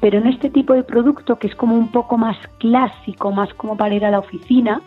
pero 0.00 0.18
en 0.18 0.26
este 0.26 0.50
tipo 0.50 0.72
de 0.72 0.82
producto 0.82 1.36
que 1.36 1.46
es 1.46 1.54
como 1.54 1.76
un 1.76 1.88
poco 1.88 2.18
más 2.18 2.36
clásico, 2.58 3.30
más 3.30 3.52
como 3.54 3.76
para 3.76 3.94
ir 3.94 4.04
a 4.04 4.10
la 4.10 4.18
oficina, 4.18 4.80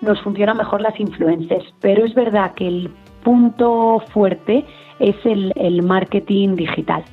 nos 0.00 0.20
funcionan 0.22 0.56
mejor 0.56 0.80
las 0.80 0.98
influencers. 0.98 1.66
Pero 1.80 2.04
es 2.04 2.14
verdad 2.14 2.54
que 2.54 2.66
el 2.66 2.90
punto 3.24 4.00
fuerte 4.12 4.64
es 5.00 5.16
el, 5.24 5.82
marketing 5.82 6.54
digital. 6.54 7.04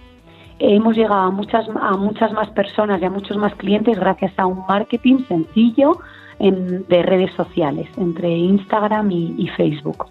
Hemos 0.59 0.95
llegado 0.95 1.21
a 1.21 1.31
muchas, 1.31 1.65
a 1.81 1.97
muchas 1.97 2.31
más 2.33 2.49
personas 2.51 3.01
y 3.01 3.05
a 3.05 3.09
muchos 3.09 3.35
más 3.37 3.55
clientes 3.55 3.97
gracias 3.97 4.31
a 4.37 4.45
un 4.45 4.63
marketing 4.67 5.25
sencillo 5.27 5.97
en, 6.37 6.85
de 6.87 7.01
redes 7.01 7.31
sociales, 7.33 7.89
entre 7.97 8.29
Instagram 8.29 9.09
y, 9.09 9.33
y 9.39 9.47
Facebook. 9.47 10.05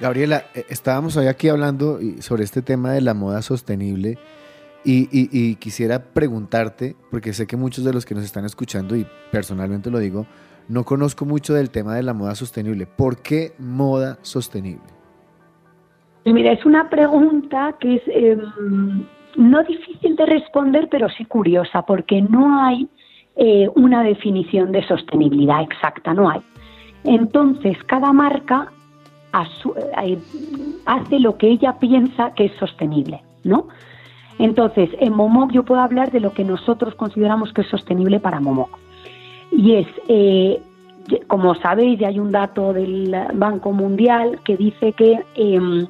Gabriela, 0.00 0.44
eh, 0.54 0.64
estábamos 0.68 1.16
hoy 1.16 1.26
aquí 1.26 1.48
hablando 1.48 1.98
sobre 2.20 2.44
este 2.44 2.62
tema 2.62 2.92
de 2.92 3.00
la 3.00 3.14
moda 3.14 3.42
sostenible 3.42 4.18
y, 4.84 5.56
quisiera 5.56 6.02
preguntarte, 6.02 6.96
porque 7.10 7.32
sé 7.32 7.46
que 7.46 7.56
muchos 7.56 7.84
de 7.84 7.92
los 7.92 8.06
que 8.06 8.14
nos 8.14 8.24
están 8.24 8.44
escuchando, 8.44 8.96
y 8.96 9.06
personalmente 9.30 9.90
lo 9.90 9.98
digo, 9.98 10.26
no 10.68 10.84
conozco 10.84 11.24
mucho 11.24 11.54
del 11.54 11.70
tema 11.70 11.94
de 11.94 12.02
la 12.02 12.14
moda 12.14 12.34
sostenible. 12.34 12.86
¿Por 12.86 13.18
qué 13.18 13.54
moda 13.58 14.18
sostenible? 14.22 14.97
Mira, 16.32 16.52
es 16.52 16.64
una 16.64 16.88
pregunta 16.88 17.74
que 17.80 17.96
es 17.96 18.02
eh, 18.06 18.36
no 19.36 19.62
difícil 19.62 20.16
de 20.16 20.26
responder, 20.26 20.88
pero 20.90 21.08
sí 21.08 21.24
curiosa, 21.24 21.82
porque 21.82 22.20
no 22.22 22.62
hay 22.62 22.88
eh, 23.36 23.68
una 23.74 24.02
definición 24.02 24.72
de 24.72 24.86
sostenibilidad 24.86 25.62
exacta, 25.62 26.12
no 26.12 26.28
hay. 26.28 26.40
Entonces, 27.04 27.76
cada 27.86 28.12
marca 28.12 28.72
eh, 30.02 30.18
hace 30.86 31.20
lo 31.20 31.36
que 31.36 31.48
ella 31.48 31.78
piensa 31.78 32.32
que 32.34 32.46
es 32.46 32.52
sostenible, 32.58 33.22
¿no? 33.44 33.68
Entonces, 34.38 34.90
en 35.00 35.14
Momoc 35.14 35.52
yo 35.52 35.64
puedo 35.64 35.80
hablar 35.80 36.10
de 36.10 36.20
lo 36.20 36.32
que 36.32 36.44
nosotros 36.44 36.94
consideramos 36.94 37.52
que 37.52 37.62
es 37.62 37.68
sostenible 37.68 38.20
para 38.20 38.40
Momoc. 38.40 38.78
Y 39.50 39.74
es, 39.74 39.86
eh, 40.08 40.60
como 41.26 41.54
sabéis, 41.56 41.98
ya 41.98 42.08
hay 42.08 42.18
un 42.18 42.30
dato 42.30 42.72
del 42.72 43.14
Banco 43.34 43.72
Mundial 43.72 44.40
que 44.44 44.56
dice 44.56 44.92
que 44.92 45.24
eh, 45.34 45.86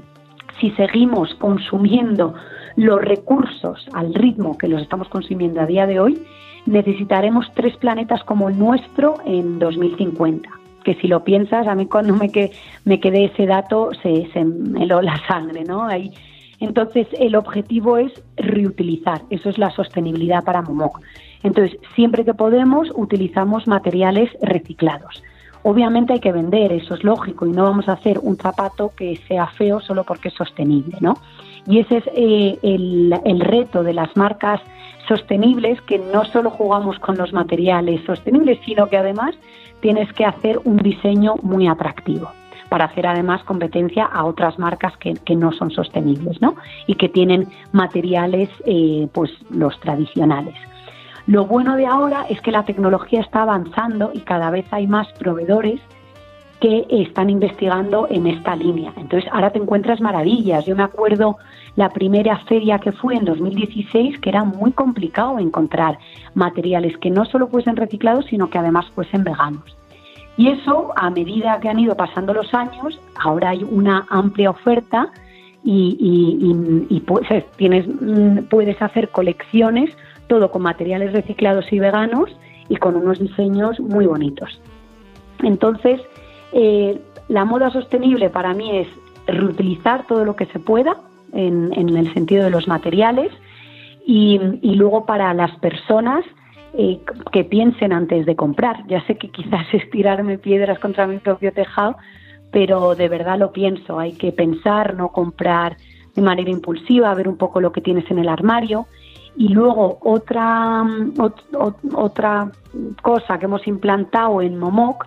si 0.60 0.70
seguimos 0.72 1.34
consumiendo 1.36 2.34
los 2.76 3.00
recursos 3.00 3.86
al 3.92 4.14
ritmo 4.14 4.56
que 4.56 4.68
los 4.68 4.82
estamos 4.82 5.08
consumiendo 5.08 5.60
a 5.60 5.66
día 5.66 5.86
de 5.86 6.00
hoy, 6.00 6.22
necesitaremos 6.66 7.50
tres 7.54 7.76
planetas 7.76 8.22
como 8.24 8.48
el 8.48 8.58
nuestro 8.58 9.16
en 9.24 9.58
2050 9.58 10.48
que 10.84 10.94
si 10.94 11.06
lo 11.06 11.22
piensas, 11.22 11.66
a 11.66 11.74
mí 11.74 11.84
cuando 11.84 12.14
me, 12.14 12.30
que, 12.30 12.52
me 12.86 12.98
quedé 12.98 13.26
ese 13.26 13.44
dato 13.44 13.90
se, 14.02 14.30
se 14.32 14.42
me 14.42 14.84
heló 14.84 15.02
la 15.02 15.18
sangre, 15.26 15.64
¿no? 15.64 15.86
Entonces, 16.60 17.06
el 17.18 17.36
objetivo 17.36 17.98
es 17.98 18.10
reutilizar, 18.36 19.20
eso 19.28 19.50
es 19.50 19.58
la 19.58 19.70
sostenibilidad 19.70 20.44
para 20.44 20.62
Momoc. 20.62 21.00
Entonces, 21.42 21.78
siempre 21.94 22.24
que 22.24 22.32
podemos, 22.32 22.88
utilizamos 22.94 23.66
materiales 23.66 24.30
reciclados. 24.40 25.22
Obviamente 25.62 26.12
hay 26.12 26.20
que 26.20 26.32
vender, 26.32 26.72
eso 26.72 26.94
es 26.94 27.04
lógico, 27.04 27.46
y 27.46 27.50
no 27.50 27.64
vamos 27.64 27.88
a 27.88 27.92
hacer 27.92 28.18
un 28.22 28.36
zapato 28.36 28.92
que 28.96 29.16
sea 29.28 29.46
feo 29.46 29.80
solo 29.80 30.04
porque 30.04 30.28
es 30.28 30.34
sostenible, 30.34 30.98
¿no? 31.00 31.16
Y 31.66 31.80
ese 31.80 31.98
es 31.98 32.04
eh, 32.14 32.58
el, 32.62 33.40
reto 33.40 33.82
de 33.82 33.92
las 33.92 34.16
marcas 34.16 34.60
sostenibles, 35.06 35.80
que 35.82 35.98
no 35.98 36.24
solo 36.24 36.50
jugamos 36.50 36.98
con 36.98 37.16
los 37.16 37.32
materiales 37.32 38.00
sostenibles, 38.06 38.58
sino 38.64 38.86
que 38.86 38.96
además 38.96 39.34
tienes 39.80 40.12
que 40.12 40.24
hacer 40.24 40.60
un 40.64 40.78
diseño 40.78 41.36
muy 41.42 41.66
atractivo 41.66 42.30
para 42.68 42.86
hacer 42.86 43.06
además 43.06 43.42
competencia 43.44 44.04
a 44.04 44.24
otras 44.24 44.58
marcas 44.58 44.96
que, 44.98 45.14
que 45.14 45.34
no 45.34 45.52
son 45.52 45.70
sostenibles 45.70 46.40
¿no? 46.42 46.54
y 46.86 46.94
que 46.96 47.08
tienen 47.08 47.48
materiales 47.72 48.50
eh, 48.66 49.08
pues 49.12 49.30
los 49.50 49.78
tradicionales. 49.80 50.54
Lo 51.28 51.44
bueno 51.44 51.76
de 51.76 51.84
ahora 51.84 52.24
es 52.30 52.40
que 52.40 52.50
la 52.50 52.62
tecnología 52.62 53.20
está 53.20 53.42
avanzando 53.42 54.12
y 54.14 54.20
cada 54.20 54.48
vez 54.48 54.64
hay 54.70 54.86
más 54.86 55.12
proveedores 55.18 55.78
que 56.58 56.86
están 56.88 57.28
investigando 57.28 58.08
en 58.08 58.26
esta 58.26 58.56
línea. 58.56 58.94
Entonces, 58.96 59.30
ahora 59.30 59.50
te 59.50 59.58
encuentras 59.58 60.00
maravillas. 60.00 60.64
Yo 60.64 60.74
me 60.74 60.82
acuerdo 60.82 61.36
la 61.76 61.90
primera 61.90 62.38
feria 62.46 62.78
que 62.78 62.92
fue 62.92 63.14
en 63.14 63.26
2016, 63.26 64.18
que 64.20 64.30
era 64.30 64.42
muy 64.42 64.72
complicado 64.72 65.38
encontrar 65.38 65.98
materiales 66.32 66.96
que 66.96 67.10
no 67.10 67.26
solo 67.26 67.46
fuesen 67.48 67.76
reciclados, 67.76 68.24
sino 68.24 68.48
que 68.48 68.56
además 68.56 68.86
fuesen 68.94 69.22
veganos. 69.22 69.76
Y 70.38 70.48
eso, 70.48 70.94
a 70.96 71.10
medida 71.10 71.60
que 71.60 71.68
han 71.68 71.78
ido 71.78 71.94
pasando 71.94 72.32
los 72.32 72.54
años, 72.54 72.98
ahora 73.22 73.50
hay 73.50 73.66
una 73.70 74.06
amplia 74.08 74.48
oferta 74.48 75.10
y, 75.62 77.02
puedes, 77.06 77.44
tienes, 77.56 77.86
mm, 77.86 78.44
puedes 78.48 78.80
hacer 78.80 79.10
colecciones, 79.10 79.94
todo 80.28 80.50
con 80.50 80.62
materiales 80.62 81.12
reciclados 81.12 81.72
y 81.72 81.78
veganos 81.78 82.30
y 82.68 82.76
con 82.76 82.96
unos 82.96 83.18
diseños 83.18 83.80
muy 83.80 84.06
bonitos. 84.06 84.60
Entonces, 85.42 86.00
eh, 86.52 87.00
la 87.28 87.44
moda 87.44 87.70
sostenible 87.70 88.30
para 88.30 88.54
mí 88.54 88.78
es 88.78 88.88
reutilizar 89.26 90.06
todo 90.06 90.24
lo 90.24 90.36
que 90.36 90.46
se 90.46 90.58
pueda 90.58 90.96
en, 91.32 91.72
el 91.74 92.12
sentido 92.14 92.44
de 92.44 92.50
los 92.50 92.66
materiales 92.66 93.30
y, 94.06 94.38
luego 94.62 95.04
para 95.04 95.34
las 95.34 95.54
personas 95.58 96.24
eh, 96.72 97.00
que 97.32 97.44
piensen 97.44 97.92
antes 97.92 98.24
de 98.24 98.36
comprar. 98.36 98.86
Ya 98.86 99.04
sé 99.06 99.16
que 99.16 99.28
quizás 99.30 99.66
es 99.72 99.88
tirarme 99.90 100.38
piedras 100.38 100.78
contra 100.78 101.06
mi 101.06 101.18
propio 101.18 101.52
tejado, 101.52 101.96
pero 102.50 102.94
de 102.94 103.08
verdad 103.08 103.38
lo 103.38 103.52
pienso. 103.52 103.98
Hay 103.98 104.12
que 104.12 104.32
pensar, 104.32 104.94
no 104.94 105.08
comprar 105.08 105.76
de 106.14 106.22
manera 106.22 106.50
impulsiva, 106.50 107.14
ver 107.14 107.28
un 107.28 107.36
poco 107.36 107.60
lo 107.60 107.70
que 107.72 107.80
tienes 107.80 108.10
en 108.10 108.18
el 108.18 108.28
armario. 108.28 108.86
Y 109.38 109.50
luego 109.50 109.98
otra, 110.02 110.84
otra 111.94 112.50
cosa 113.02 113.38
que 113.38 113.44
hemos 113.44 113.68
implantado 113.68 114.42
en 114.42 114.58
Momoc 114.58 115.06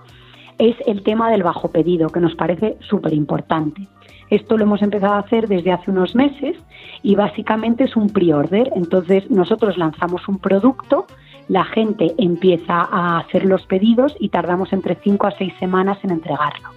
es 0.57 0.77
el 0.87 1.03
tema 1.03 1.29
del 1.29 1.43
bajo 1.43 1.69
pedido, 1.69 2.09
que 2.09 2.21
nos 2.21 2.33
parece 2.35 2.77
súper 2.79 3.13
importante. 3.13 3.89
Esto 4.29 4.57
lo 4.57 4.63
hemos 4.63 4.81
empezado 4.81 5.15
a 5.15 5.19
hacer 5.19 5.49
desde 5.49 5.73
hace 5.73 5.91
unos 5.91 6.15
meses 6.15 6.55
y 7.03 7.15
básicamente 7.15 7.83
es 7.83 7.97
un 7.97 8.09
pre-order. 8.09 8.71
Entonces 8.73 9.29
nosotros 9.29 9.77
lanzamos 9.77 10.25
un 10.29 10.39
producto, 10.39 11.07
la 11.49 11.65
gente 11.65 12.13
empieza 12.17 12.87
a 12.89 13.17
hacer 13.17 13.43
los 13.43 13.65
pedidos 13.65 14.15
y 14.17 14.29
tardamos 14.29 14.71
entre 14.71 14.95
5 14.95 15.27
a 15.27 15.31
6 15.31 15.53
semanas 15.59 15.97
en 16.03 16.11
entregarlo. 16.11 16.69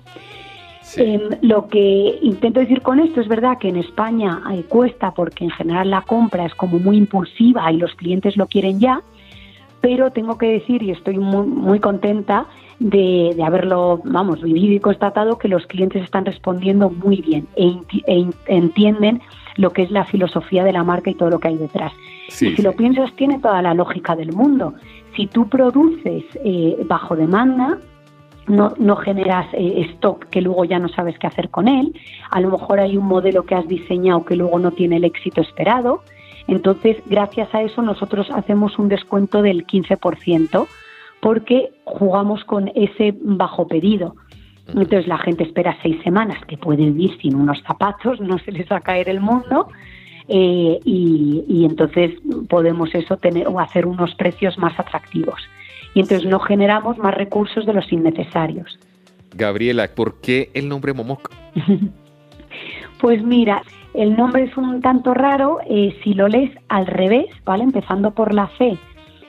Em, 0.96 1.20
lo 1.40 1.68
que 1.68 2.18
intento 2.22 2.60
decir 2.60 2.82
con 2.82 3.00
esto 3.00 3.20
es 3.20 3.28
verdad 3.28 3.58
que 3.58 3.68
en 3.68 3.76
España 3.76 4.42
eh, 4.52 4.64
cuesta 4.68 5.12
porque 5.12 5.44
en 5.44 5.50
general 5.50 5.90
la 5.90 6.02
compra 6.02 6.44
es 6.44 6.54
como 6.54 6.78
muy 6.78 6.98
impulsiva 6.98 7.72
y 7.72 7.78
los 7.78 7.94
clientes 7.94 8.36
lo 8.36 8.46
quieren 8.46 8.80
ya, 8.80 9.00
pero 9.80 10.10
tengo 10.10 10.38
que 10.38 10.46
decir 10.46 10.82
y 10.82 10.90
estoy 10.90 11.18
muy, 11.18 11.46
muy 11.46 11.80
contenta 11.80 12.46
de, 12.78 13.36
haberlo, 13.44 14.00
vamos, 14.04 14.42
vivido 14.42 14.74
y 14.74 14.80
constatado 14.80 15.38
que 15.38 15.48
los 15.48 15.66
clientes 15.66 16.02
están 16.02 16.26
respondiendo 16.26 16.90
muy 16.90 17.22
bien 17.22 17.46
e, 17.56 17.76
e 18.06 18.26
entienden 18.46 19.20
lo 19.56 19.70
que 19.70 19.82
es 19.82 19.90
la 19.90 20.04
filosofía 20.04 20.64
de 20.64 20.72
la 20.72 20.84
marca 20.84 21.10
y 21.10 21.14
todo 21.14 21.30
lo 21.30 21.38
que 21.38 21.48
hay 21.48 21.56
detrás. 21.56 21.92
y 22.28 22.30
si 22.30 22.62
lo 22.62 22.72
piensas, 22.72 23.12
tiene 23.14 23.38
toda 23.38 23.62
la 23.62 23.74
lógica 23.74 24.16
del 24.16 24.32
mundo. 24.32 24.74
Si 25.16 25.26
tú 25.26 25.48
produces 25.48 26.24
eh, 26.44 26.76
bajo 26.86 27.14
demanda, 27.14 27.78
no, 28.46 28.74
no 28.78 28.96
generas 28.96 29.46
eh, 29.52 29.86
stock 29.94 30.26
que 30.26 30.40
luego 30.40 30.64
ya 30.64 30.78
no 30.78 30.88
sabes 30.88 31.18
qué 31.18 31.26
hacer 31.26 31.50
con 31.50 31.68
él, 31.68 31.92
a 32.30 32.40
lo 32.40 32.50
mejor 32.50 32.80
hay 32.80 32.96
un 32.96 33.06
modelo 33.06 33.44
que 33.44 33.54
has 33.54 33.66
diseñado 33.66 34.24
que 34.24 34.36
luego 34.36 34.58
no 34.58 34.72
tiene 34.72 34.96
el 34.96 35.04
éxito 35.04 35.40
esperado, 35.40 36.02
entonces 36.46 36.96
gracias 37.06 37.54
a 37.54 37.62
eso 37.62 37.82
nosotros 37.82 38.28
hacemos 38.30 38.78
un 38.78 38.88
descuento 38.88 39.42
del 39.42 39.66
15% 39.66 40.66
porque 41.20 41.72
jugamos 41.84 42.44
con 42.44 42.70
ese 42.74 43.14
bajo 43.18 43.66
pedido. 43.66 44.14
Entonces 44.68 45.06
la 45.06 45.18
gente 45.18 45.44
espera 45.44 45.76
seis 45.82 45.96
semanas, 46.02 46.38
que 46.46 46.56
puede 46.56 46.84
vivir 46.84 47.18
sin 47.20 47.34
unos 47.34 47.62
zapatos, 47.62 48.20
no 48.20 48.38
se 48.38 48.52
les 48.52 48.70
va 48.70 48.76
a 48.76 48.80
caer 48.80 49.08
el 49.08 49.20
mundo, 49.20 49.68
eh, 50.28 50.80
y, 50.84 51.64
entonces 51.64 52.12
podemos 52.48 52.94
eso 52.94 53.16
tener 53.18 53.46
o 53.48 53.60
hacer 53.60 53.86
unos 53.86 54.14
precios 54.14 54.58
más 54.58 54.78
atractivos. 54.78 55.40
Y 55.94 56.00
entonces 56.00 56.28
no 56.28 56.40
generamos 56.40 56.98
más 56.98 57.14
recursos 57.14 57.64
de 57.66 57.72
los 57.72 57.90
innecesarios. 57.92 58.78
Gabriela, 59.34 59.88
¿por 59.94 60.20
qué 60.20 60.50
el 60.54 60.68
nombre 60.68 60.92
Momoc? 60.92 61.30
pues 63.00 63.22
mira, 63.22 63.62
el 63.94 64.16
nombre 64.16 64.44
es 64.44 64.56
un 64.56 64.80
tanto 64.80 65.14
raro, 65.14 65.58
eh, 65.68 65.96
si 66.02 66.14
lo 66.14 66.28
lees 66.28 66.50
al 66.68 66.86
revés, 66.86 67.26
¿vale? 67.44 67.64
Empezando 67.64 68.12
por 68.12 68.34
la 68.34 68.50
C 68.58 68.78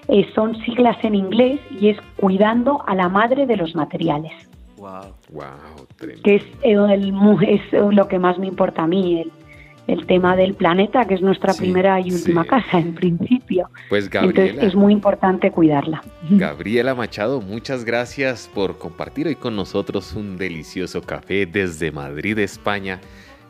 eh, 0.08 0.28
son 0.36 0.56
siglas 0.64 0.98
en 1.04 1.16
inglés 1.16 1.60
y 1.72 1.90
es 1.90 1.98
cuidando 2.18 2.84
a 2.88 2.96
la 2.96 3.10
madre 3.10 3.46
de 3.46 3.58
los 3.58 3.76
materiales. 3.76 4.34
Wow, 4.78 5.16
wow, 5.32 5.88
que 6.24 6.36
es, 6.36 6.44
el, 6.62 7.14
es 7.48 7.62
lo 7.74 8.08
que 8.08 8.20
más 8.20 8.38
me 8.38 8.46
importa 8.46 8.84
a 8.84 8.88
mí, 8.88 9.22
el, 9.22 9.32
el 9.88 10.06
tema 10.08 10.36
del 10.36 10.56
planeta, 10.56 11.06
que 11.06 11.16
es 11.16 11.22
nuestra 11.22 11.54
primera 11.54 12.00
y 12.00 12.12
última 12.12 12.44
casa, 12.46 12.80
en 12.80 12.96
principio. 12.96 13.70
Pues 13.90 14.10
Gabriela. 14.10 14.46
Entonces 14.46 14.68
es 14.70 14.76
muy 14.76 14.94
importante 14.94 15.52
cuidarla. 15.52 16.02
Gabriela 16.30 16.96
Machado, 16.96 17.42
muchas 17.42 17.86
gracias 17.86 18.50
por 18.54 18.78
compartir 18.78 19.28
hoy 19.28 19.36
con 19.36 19.56
nosotros 19.56 20.14
un 20.14 20.38
delicioso 20.38 21.02
café 21.02 21.46
desde 21.46 21.92
Madrid, 21.92 22.40
España. 22.40 23.00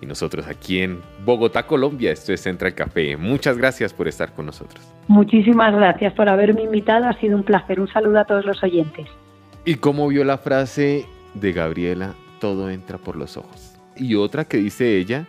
Y 0.02 0.06
nosotros 0.06 0.46
aquí 0.48 0.80
en 0.82 1.00
Bogotá, 1.24 1.66
Colombia, 1.66 2.12
esto 2.12 2.34
es 2.34 2.42
Central 2.42 2.76
Café. 2.76 3.16
Muchas 3.16 3.58
gracias 3.58 3.94
por 3.94 4.10
estar 4.10 4.34
con 4.34 4.46
nosotros. 4.46 4.86
Muchísimas 5.08 5.74
gracias 5.74 6.14
por 6.14 6.28
haberme 6.28 6.64
invitado, 6.64 7.06
ha 7.06 7.14
sido 7.14 7.38
un 7.38 7.44
placer. 7.44 7.80
Un 7.80 7.88
saludo 7.88 8.20
a 8.20 8.26
todos 8.26 8.46
los 8.46 8.62
oyentes. 8.62 9.08
¿Y 9.64 9.76
cómo 9.76 10.10
vio 10.10 10.26
la 10.26 10.38
frase 10.38 11.06
de 11.34 11.54
Gabriela? 11.54 12.14
Todo 12.42 12.70
entra 12.70 12.98
por 12.98 13.16
los 13.16 13.38
ojos. 13.38 13.78
Y 13.96 14.16
otra 14.16 14.44
que 14.44 14.58
dice 14.58 14.98
ella, 14.98 15.26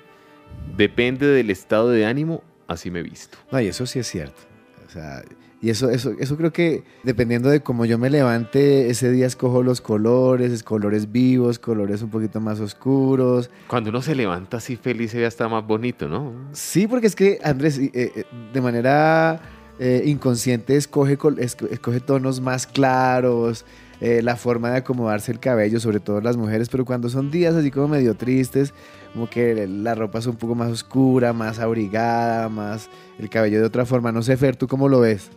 depende 0.77 1.27
del 1.27 1.51
estado 1.51 1.91
de 1.91 2.07
ánimo, 2.07 2.43
así 2.69 2.91
me 2.91 3.01
he 3.01 3.03
visto. 3.03 3.39
Ay, 3.51 3.69
eso 3.69 3.87
sí 3.87 3.99
es 3.99 4.07
cierto. 4.07 4.43
O 4.87 4.91
sea, 4.91 5.23
y 5.63 5.71
eso, 5.71 5.89
eso, 5.89 6.13
eso 6.19 6.37
creo 6.37 6.53
que 6.53 6.85
dependiendo 7.03 7.49
de 7.49 7.61
cómo 7.61 7.87
yo 7.87 7.99
me 7.99 8.11
levante, 8.11 8.91
ese 8.91 9.11
día 9.11 9.27
escojo 9.27 9.63
los 9.63 9.81
colores, 9.81 10.63
colores 10.63 11.11
vivos, 11.11 11.59
colores 11.59 12.03
un 12.03 12.11
poquito 12.11 12.41
más 12.41 12.61
oscuros. 12.61 13.51
Cuando 13.67 13.91
uno 13.91 14.03
se 14.03 14.15
levanta 14.15 14.59
así 14.59 14.77
feliz, 14.77 15.13
se 15.13 15.19
ve 15.19 15.27
hasta 15.27 15.49
más 15.49 15.67
bonito, 15.67 16.09
¿no? 16.09 16.33
Sí, 16.53 16.87
porque 16.87 17.07
es 17.07 17.17
que, 17.17 17.39
Andrés, 17.43 17.79
eh, 17.79 17.91
eh, 17.95 18.25
de 18.53 18.61
manera 18.61 19.41
eh, 19.79 20.03
inconsciente 20.05 20.77
escoge, 20.77 21.19
escoge 21.39 22.01
tonos 22.01 22.41
más 22.41 22.67
claros, 22.67 23.65
la 23.99 24.37
forma 24.37 24.71
de 24.73 24.77
acomodarse 24.77 25.33
el 25.33 25.41
cabello, 25.41 25.81
sobre 25.81 26.01
todo 26.01 26.21
las 26.21 26.37
mujeres, 26.37 26.69
pero 26.69 26.85
cuando 26.85 27.09
son 27.09 27.31
días 27.31 27.55
así 27.55 27.71
como 27.71 27.89
medio 27.89 28.15
tristes, 28.15 28.75
como 29.17 29.31
que 29.31 29.67
la 29.67 29.95
ropa 29.95 30.19
es 30.19 30.27
un 30.27 30.37
poco 30.37 30.55
más 30.55 30.71
oscura, 30.71 31.33
más 31.33 31.59
abrigada, 31.59 32.51
más 32.51 32.91
el 33.19 33.31
cabello 33.31 33.59
de 33.61 33.65
otra 33.65 33.87
forma. 33.87 34.13
No 34.13 34.21
sé, 34.21 34.37
Fer, 34.37 34.57
¿tú 34.57 34.69
cómo 34.69 34.91
lo 34.91 35.01
ves? 35.01 35.31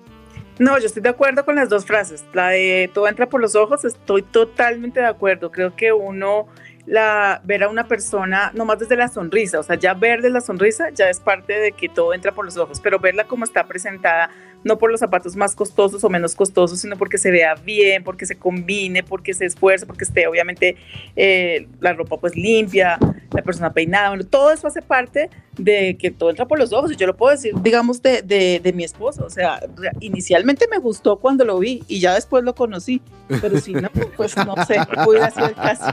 No, 0.60 0.78
yo 0.78 0.88
estoy 0.88 1.02
de 1.02 1.08
acuerdo 1.08 1.46
con 1.46 1.56
las 1.56 1.70
dos 1.70 1.86
frases. 1.86 2.26
La 2.34 2.50
de 2.50 2.92
todo 2.94 3.08
entra 3.08 3.30
por 3.30 3.40
los 3.40 3.56
ojos, 3.56 3.86
estoy 3.86 4.22
totalmente 4.22 5.00
de 5.00 5.06
acuerdo. 5.06 5.50
Creo 5.50 5.78
que 5.78 5.94
uno 5.94 6.50
la, 6.90 7.42
ver 7.46 7.64
a 7.64 7.70
una 7.70 7.88
persona, 7.88 8.52
nomás 8.56 8.80
desde 8.80 8.96
la 8.96 9.08
sonrisa, 9.08 9.60
o 9.60 9.64
sea, 9.64 9.76
ya 9.76 9.94
ver 9.94 10.22
de 10.22 10.32
la 10.32 10.42
sonrisa 10.42 10.90
ya 10.90 11.08
es 11.08 11.20
parte 11.20 11.54
de 11.54 11.72
que 11.72 11.88
todo 11.88 12.16
entra 12.16 12.32
por 12.32 12.46
los 12.46 12.58
ojos, 12.58 12.80
pero 12.82 13.00
verla 13.00 13.26
como 13.26 13.46
está 13.46 13.68
presentada, 13.68 14.32
no 14.64 14.80
por 14.80 14.90
los 14.90 15.00
zapatos 15.00 15.36
más 15.36 15.56
costosos 15.56 16.04
o 16.04 16.10
menos 16.10 16.34
costosos, 16.34 16.82
sino 16.82 16.98
porque 16.98 17.20
se 17.20 17.30
vea 17.30 17.54
bien, 17.54 18.04
porque 18.04 18.26
se 18.26 18.38
combine, 18.38 19.04
porque 19.04 19.36
se 19.36 19.46
esfuerce, 19.46 19.86
porque 19.86 20.04
esté 20.04 20.26
obviamente 20.26 20.78
eh, 21.16 21.68
la 21.80 21.94
ropa 21.94 22.18
pues 22.18 22.36
limpia, 22.36 22.98
la 23.40 23.44
persona 23.44 23.72
peinada, 23.72 24.10
bueno, 24.10 24.26
todo 24.26 24.52
eso 24.52 24.68
hace 24.68 24.82
parte 24.82 25.30
de 25.58 25.98
que 25.98 26.12
todo 26.12 26.30
entra 26.30 26.46
por 26.46 26.60
los 26.60 26.74
ojos. 26.74 26.92
Y 26.92 26.98
yo 26.98 27.08
lo 27.08 27.16
puedo 27.16 27.32
decir, 27.32 27.54
digamos, 27.62 28.02
de, 28.02 28.22
de, 28.22 28.60
de 28.62 28.74
mi 28.74 28.84
esposo. 28.84 29.26
O 29.26 29.30
sea, 29.30 29.62
inicialmente 30.02 30.68
me 30.70 30.78
gustó 30.78 31.18
cuando 31.18 31.46
lo 31.46 31.58
vi 31.58 31.84
y 31.88 32.00
ya 32.00 32.14
después 32.16 32.44
lo 32.44 32.54
conocí. 32.54 33.02
Pero 33.42 33.60
si 33.60 33.74
no, 33.74 33.90
pues 34.18 34.36
no 34.36 34.56
sé, 34.66 34.78
pudiera 35.06 35.32
ser 35.32 35.46
el 35.46 35.56
caso. 35.56 35.86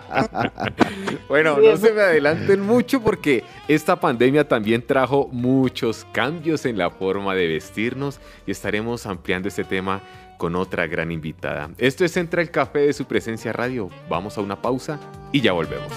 bueno, 1.29 1.59
no 1.59 1.77
se 1.77 1.93
me 1.93 2.01
adelanten 2.01 2.61
mucho 2.61 3.01
porque 3.01 3.45
esta 3.69 3.99
pandemia 4.01 4.49
también 4.49 4.85
trajo 4.85 5.29
muchos 5.31 6.05
cambios 6.13 6.67
en 6.67 6.79
la 6.79 6.91
forma 6.91 7.35
de 7.35 7.47
vestirnos 7.47 8.21
y 8.47 8.51
estaremos 8.51 9.07
ampliando 9.07 9.49
este 9.49 9.63
tema 9.63 10.03
con 10.37 10.57
otra 10.57 10.87
gran 10.87 11.13
invitada. 11.13 11.71
Esto 11.79 12.05
es 12.05 12.17
Entra 12.17 12.43
el 12.43 12.51
Café 12.51 12.81
de 12.81 12.93
su 12.93 13.05
presencia 13.05 13.53
radio. 13.53 13.89
Vamos 14.09 14.37
a 14.37 14.41
una 14.41 14.61
pausa 14.61 14.99
y 15.33 15.41
ya 15.41 15.53
volvemos. 15.53 15.93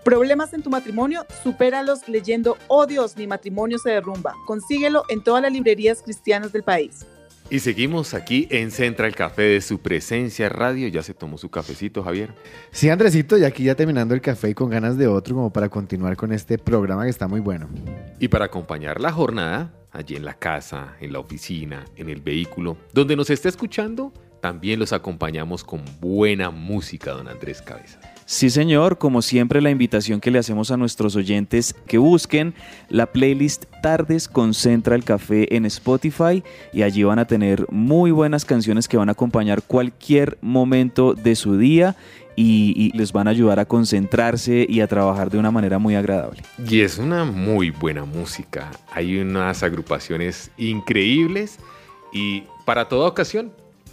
¿Problemas 0.05 0.55
en 0.55 0.63
tu 0.63 0.71
matrimonio? 0.71 1.27
Supéralos 1.43 2.09
leyendo 2.09 2.57
Oh 2.69 2.87
Dios, 2.87 3.17
mi 3.17 3.27
matrimonio 3.27 3.79
se 3.79 3.91
derrumba. 3.91 4.37
Consíguelo 4.47 5.03
en 5.09 5.25
todas 5.25 5.43
las 5.43 5.53
librerías 5.53 6.03
cristianas 6.03 6.53
del 6.53 6.63
país. 6.63 7.05
Y 7.53 7.59
seguimos 7.59 8.15
aquí 8.15 8.47
en 8.53 8.71
Central 8.71 9.17
Café 9.17 9.43
de 9.43 9.61
su 9.61 9.81
presencia 9.81 10.49
radio. 10.49 10.87
Ya 10.87 11.03
se 11.03 11.15
tomó 11.15 11.37
su 11.37 11.51
cafecito, 11.51 12.05
Javier. 12.05 12.33
Sí, 12.71 12.89
Andresito, 12.89 13.37
y 13.37 13.43
aquí 13.43 13.65
ya 13.65 13.75
terminando 13.75 14.15
el 14.15 14.21
café 14.21 14.51
y 14.51 14.55
con 14.55 14.71
ganas 14.71 14.97
de 14.97 15.09
otro 15.09 15.35
como 15.35 15.53
para 15.53 15.69
continuar 15.69 16.17
con 16.17 16.31
este 16.31 16.59
programa 16.59 17.03
que 17.03 17.11
está 17.11 17.27
muy 17.27 17.41
bueno. 17.41 17.69
Y 18.21 18.29
para 18.29 18.45
acompañar 18.45 19.01
la 19.01 19.11
jornada, 19.11 19.75
allí 19.91 20.15
en 20.15 20.25
la 20.25 20.35
casa, 20.35 20.95
en 21.01 21.13
la 21.13 21.19
oficina, 21.19 21.85
en 21.97 22.09
el 22.09 22.21
vehículo, 22.21 22.77
donde 22.93 23.17
nos 23.17 23.31
esté 23.31 23.49
escuchando, 23.49 24.13
también 24.41 24.79
los 24.79 24.93
acompañamos 24.93 25.65
con 25.65 25.83
buena 26.01 26.51
música, 26.51 27.11
don 27.11 27.27
Andrés 27.27 27.63
Cabeza. 27.63 27.99
Sí, 28.31 28.49
señor, 28.49 28.99
como 28.99 29.23
siempre 29.23 29.61
la 29.61 29.71
invitación 29.71 30.21
que 30.21 30.31
le 30.31 30.39
hacemos 30.39 30.71
a 30.71 30.77
nuestros 30.77 31.17
oyentes 31.17 31.75
que 31.89 31.99
busquen 31.99 32.55
la 32.89 33.07
playlist 33.07 33.65
Tardes 33.83 34.29
con 34.29 34.55
Central 34.55 35.03
Café 35.03 35.57
en 35.57 35.67
Spotify 35.67 36.45
y 36.73 36.83
allí 36.83 37.03
van 37.03 37.19
a 37.19 37.25
tener 37.25 37.67
muy 37.73 38.13
buenas 38.13 38.45
canciones 38.45 38.87
que 38.87 38.97
van 38.97 39.09
a 39.09 39.13
acompañar 39.13 39.63
cualquier 39.63 40.39
momento 40.43 41.15
de 41.15 41.35
su 41.35 41.59
día 41.59 41.97
y, 42.37 42.73
y 42.77 42.97
les 42.97 43.13
van 43.13 43.27
a 43.27 43.33
ayudar 43.33 43.59
a 43.59 43.65
concentrarse 43.65 44.65
y 44.69 44.81
a 44.81 44.87
trabajar 44.87 45.29
de 45.29 45.39
una 45.39 45.51
manera 45.51 45.81
muy 45.81 45.97
agradable. 45.97 46.45
Y 46.69 46.83
es 46.83 46.99
una 46.99 47.25
muy 47.25 47.71
buena 47.71 48.05
música. 48.05 48.71
Hay 48.93 49.19
unas 49.19 49.65
agrupaciones 49.65 50.53
increíbles 50.57 51.59
y 52.13 52.45
para 52.65 52.89
toda 52.89 53.09
ocasión. 53.09 53.51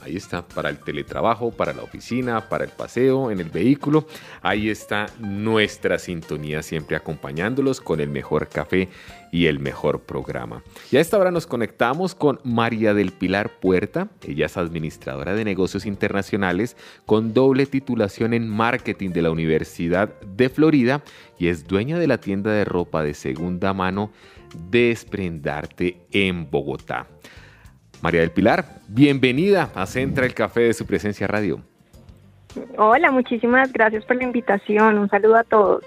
Ahí 0.07 0.15
está, 0.15 0.47
para 0.47 0.69
el 0.69 0.79
teletrabajo, 0.79 1.51
para 1.51 1.73
la 1.73 1.83
oficina, 1.83 2.47
para 2.47 2.63
el 2.63 2.71
paseo, 2.71 3.29
en 3.29 3.41
el 3.41 3.49
vehículo. 3.49 4.07
Ahí 4.41 4.69
está 4.69 5.07
nuestra 5.19 5.99
sintonía 5.99 6.63
siempre 6.63 6.95
acompañándolos 6.95 7.81
con 7.81 7.99
el 7.99 8.07
mejor 8.07 8.47
café 8.47 8.87
y 9.33 9.47
el 9.47 9.59
mejor 9.59 9.99
programa. 9.99 10.63
Y 10.91 10.95
a 10.95 11.01
esta 11.01 11.17
hora 11.17 11.29
nos 11.29 11.45
conectamos 11.45 12.15
con 12.15 12.39
María 12.45 12.93
del 12.93 13.11
Pilar 13.11 13.59
Puerta. 13.59 14.07
Ella 14.25 14.45
es 14.45 14.55
administradora 14.55 15.33
de 15.33 15.43
negocios 15.43 15.85
internacionales 15.85 16.77
con 17.05 17.33
doble 17.33 17.65
titulación 17.65 18.33
en 18.33 18.47
marketing 18.47 19.09
de 19.09 19.23
la 19.23 19.31
Universidad 19.31 20.17
de 20.21 20.47
Florida 20.47 21.03
y 21.37 21.49
es 21.49 21.67
dueña 21.67 21.99
de 21.99 22.07
la 22.07 22.19
tienda 22.19 22.51
de 22.51 22.63
ropa 22.63 23.03
de 23.03 23.13
segunda 23.13 23.73
mano 23.73 24.11
Desprendarte 24.71 25.97
en 26.11 26.49
Bogotá. 26.49 27.07
María 28.01 28.21
del 28.21 28.31
Pilar, 28.31 28.79
bienvenida 28.87 29.71
a 29.73 29.85
Central 29.85 30.33
Café 30.33 30.61
de 30.61 30.73
su 30.73 30.85
presencia 30.85 31.27
radio. 31.27 31.61
Hola, 32.77 33.11
muchísimas 33.11 33.71
gracias 33.73 34.05
por 34.05 34.17
la 34.17 34.23
invitación. 34.23 34.97
Un 34.97 35.09
saludo 35.09 35.37
a 35.37 35.43
todos. 35.43 35.83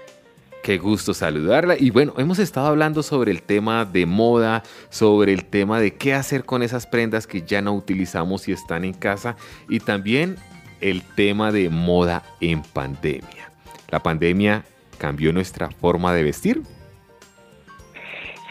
Qué 0.63 0.77
gusto 0.77 1.13
saludarla. 1.13 1.75
Y 1.77 1.89
bueno, 1.89 2.13
hemos 2.17 2.37
estado 2.37 2.67
hablando 2.67 3.01
sobre 3.01 3.31
el 3.31 3.41
tema 3.41 3.85
de 3.85 4.05
moda, 4.05 4.61
sobre 4.89 5.33
el 5.33 5.45
tema 5.45 5.79
de 5.79 5.95
qué 5.95 6.13
hacer 6.13 6.45
con 6.45 6.61
esas 6.61 6.85
prendas 6.85 7.25
que 7.27 7.41
ya 7.41 7.61
no 7.61 7.73
utilizamos 7.73 8.47
y 8.47 8.51
están 8.51 8.85
en 8.85 8.93
casa 8.93 9.37
y 9.69 9.79
también 9.79 10.35
el 10.81 11.01
tema 11.01 11.51
de 11.51 11.69
moda 11.69 12.23
en 12.41 12.61
pandemia. 12.61 13.51
¿La 13.89 14.03
pandemia 14.03 14.63
cambió 14.97 15.33
nuestra 15.33 15.69
forma 15.71 16.13
de 16.13 16.23
vestir? 16.23 16.61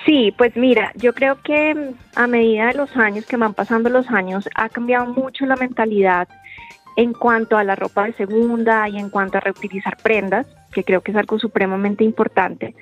Sí, 0.06 0.32
pues 0.36 0.56
mira, 0.56 0.92
yo 0.96 1.12
creo 1.12 1.40
que 1.42 1.74
mm, 1.74 1.94
a 2.16 2.26
medida 2.26 2.68
de 2.68 2.74
los 2.74 2.96
años 2.96 3.26
que 3.26 3.36
van 3.36 3.54
pasando 3.54 3.90
los 3.90 4.08
años, 4.10 4.48
ha 4.54 4.68
cambiado 4.68 5.06
mucho 5.12 5.46
la 5.46 5.56
mentalidad 5.56 6.28
en 6.96 7.12
cuanto 7.12 7.56
a 7.56 7.64
la 7.64 7.76
ropa 7.76 8.06
de 8.06 8.12
segunda 8.14 8.88
y 8.88 8.98
en 8.98 9.10
cuanto 9.10 9.38
a 9.38 9.40
reutilizar 9.40 9.96
prendas, 9.96 10.46
que 10.72 10.84
creo 10.84 11.02
que 11.02 11.12
es 11.12 11.16
algo 11.16 11.38
supremamente 11.38 12.04
importante. 12.04 12.74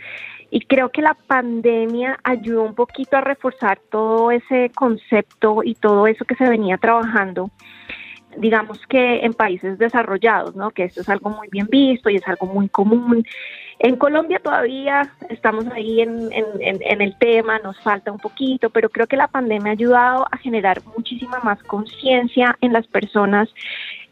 Y 0.51 0.61
creo 0.61 0.91
que 0.91 1.03
la 1.03 1.15
pandemia 1.15 2.19
ayudó 2.25 2.63
un 2.63 2.75
poquito 2.75 3.17
a 3.17 3.21
reforzar 3.21 3.79
todo 3.91 4.31
ese 4.31 4.71
concepto 4.75 5.61
y 5.63 5.75
todo 5.75 6.07
eso 6.07 6.25
que 6.25 6.37
se 6.37 6.49
venía 6.49 6.79
trabajando 6.79 7.51
digamos 8.37 8.79
que 8.87 9.21
en 9.25 9.35
países 9.35 9.79
desarrollados, 9.79 10.55
¿no? 10.55 10.71
Que 10.71 10.85
esto 10.85 11.01
es 11.01 11.09
algo 11.09 11.31
muy 11.31 11.49
bien 11.49 11.67
visto 11.71 12.11
y 12.11 12.17
es 12.17 12.29
algo 12.29 12.47
muy 12.47 12.69
común. 12.69 13.25
En 13.81 13.97
Colombia 13.97 14.41
todavía 14.43 15.13
estamos 15.29 15.67
ahí 15.69 16.01
en, 16.01 16.31
en, 16.33 17.01
el 17.01 17.17
tema, 17.19 17.61
nos 17.61 17.79
falta 17.81 18.11
un 18.11 18.19
poquito, 18.19 18.71
pero 18.71 18.89
creo 18.89 19.07
que 19.07 19.17
la 19.17 19.29
pandemia 19.29 19.71
ha 19.71 19.75
ayudado 19.75 20.27
a 20.33 20.37
generar 20.37 20.83
muchísima 20.97 21.39
más 21.45 21.63
conciencia 21.63 22.57
en 22.61 22.73
las 22.73 22.89
personas 22.89 23.49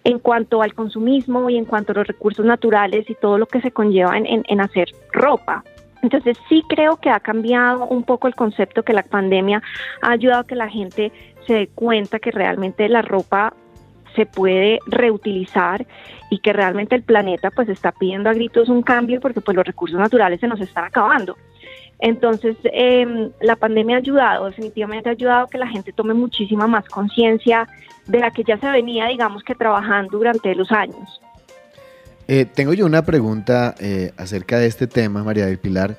en 0.05 0.21
cuanto 0.21 0.63
al 0.63 0.73
consumismo 0.73 1.51
y 1.51 1.57
en 1.57 1.65
cuanto 1.65 1.91
a 1.91 1.97
los 1.97 2.07
recursos 2.07 2.47
naturales 2.47 3.11
y 3.11 3.15
todo 3.17 3.39
lo 3.39 3.47
que 3.47 3.61
se 3.61 3.73
conlleva 3.73 4.17
en, 4.17 4.61
hacer 4.61 4.89
ropa. 5.13 5.65
Entonces 6.01 6.39
sí 6.49 6.63
creo 6.69 6.99
que 6.99 7.11
ha 7.11 7.19
cambiado 7.19 7.87
un 7.87 8.05
poco 8.05 8.29
el 8.29 8.37
concepto 8.37 8.85
que 8.85 8.93
la 8.93 9.03
pandemia 9.03 9.61
ha 10.03 10.13
ayudado 10.13 10.43
a 10.43 10.47
que 10.47 10.55
la 10.55 10.69
gente 10.69 11.11
se 11.45 11.55
dé 11.55 11.67
cuenta 11.67 12.21
que 12.21 12.31
realmente 12.31 12.89
la 12.89 13.03
ropa 13.03 13.53
se 14.17 14.27
puede 14.27 14.81
reutilizar 14.87 15.87
y 16.31 16.39
que 16.39 16.53
realmente 16.53 16.97
el 16.97 17.03
planeta 17.03 17.51
pues 17.51 17.69
está 17.69 17.93
pidiendo 17.93 18.29
a 18.29 18.35
gritos 18.35 18.69
un 18.69 18.83
cambio 18.83 19.21
porque 19.21 19.41
pues 19.41 19.57
los 19.57 19.65
recursos 19.65 19.99
naturales 19.99 20.41
se 20.41 20.49
nos 20.49 20.61
están 20.61 20.85
acabando. 20.87 21.37
Entonces, 21.99 22.57
em, 22.65 23.31
la 23.41 23.57
pandemia 23.57 23.97
ha 23.97 23.99
ayudado, 24.01 24.47
definitivamente 24.47 25.09
ha 25.09 25.13
ayudado 25.13 25.45
a 25.45 25.49
que 25.49 25.59
la 25.59 25.69
gente 25.69 25.93
tome 25.93 26.15
muchísima 26.15 26.67
más 26.67 26.87
conciencia 26.89 27.69
de 28.07 28.19
la 28.19 28.31
que 28.31 28.45
ya 28.45 28.59
se 28.59 28.71
venía, 28.71 29.07
digamos 29.07 29.43
que 29.43 29.55
trabajando 29.55 30.19
durante 30.19 30.55
los 30.55 30.71
años. 30.73 31.21
Eh, 32.29 32.45
tengo 32.45 32.75
yo 32.75 32.87
una 32.87 33.05
pregunta 33.05 33.75
eh, 33.79 34.13
acerca 34.17 34.59
de 34.59 34.67
este 34.67 34.87
tema, 34.87 35.23
María 35.23 35.47
del 35.47 35.59
Pilar. 35.59 35.97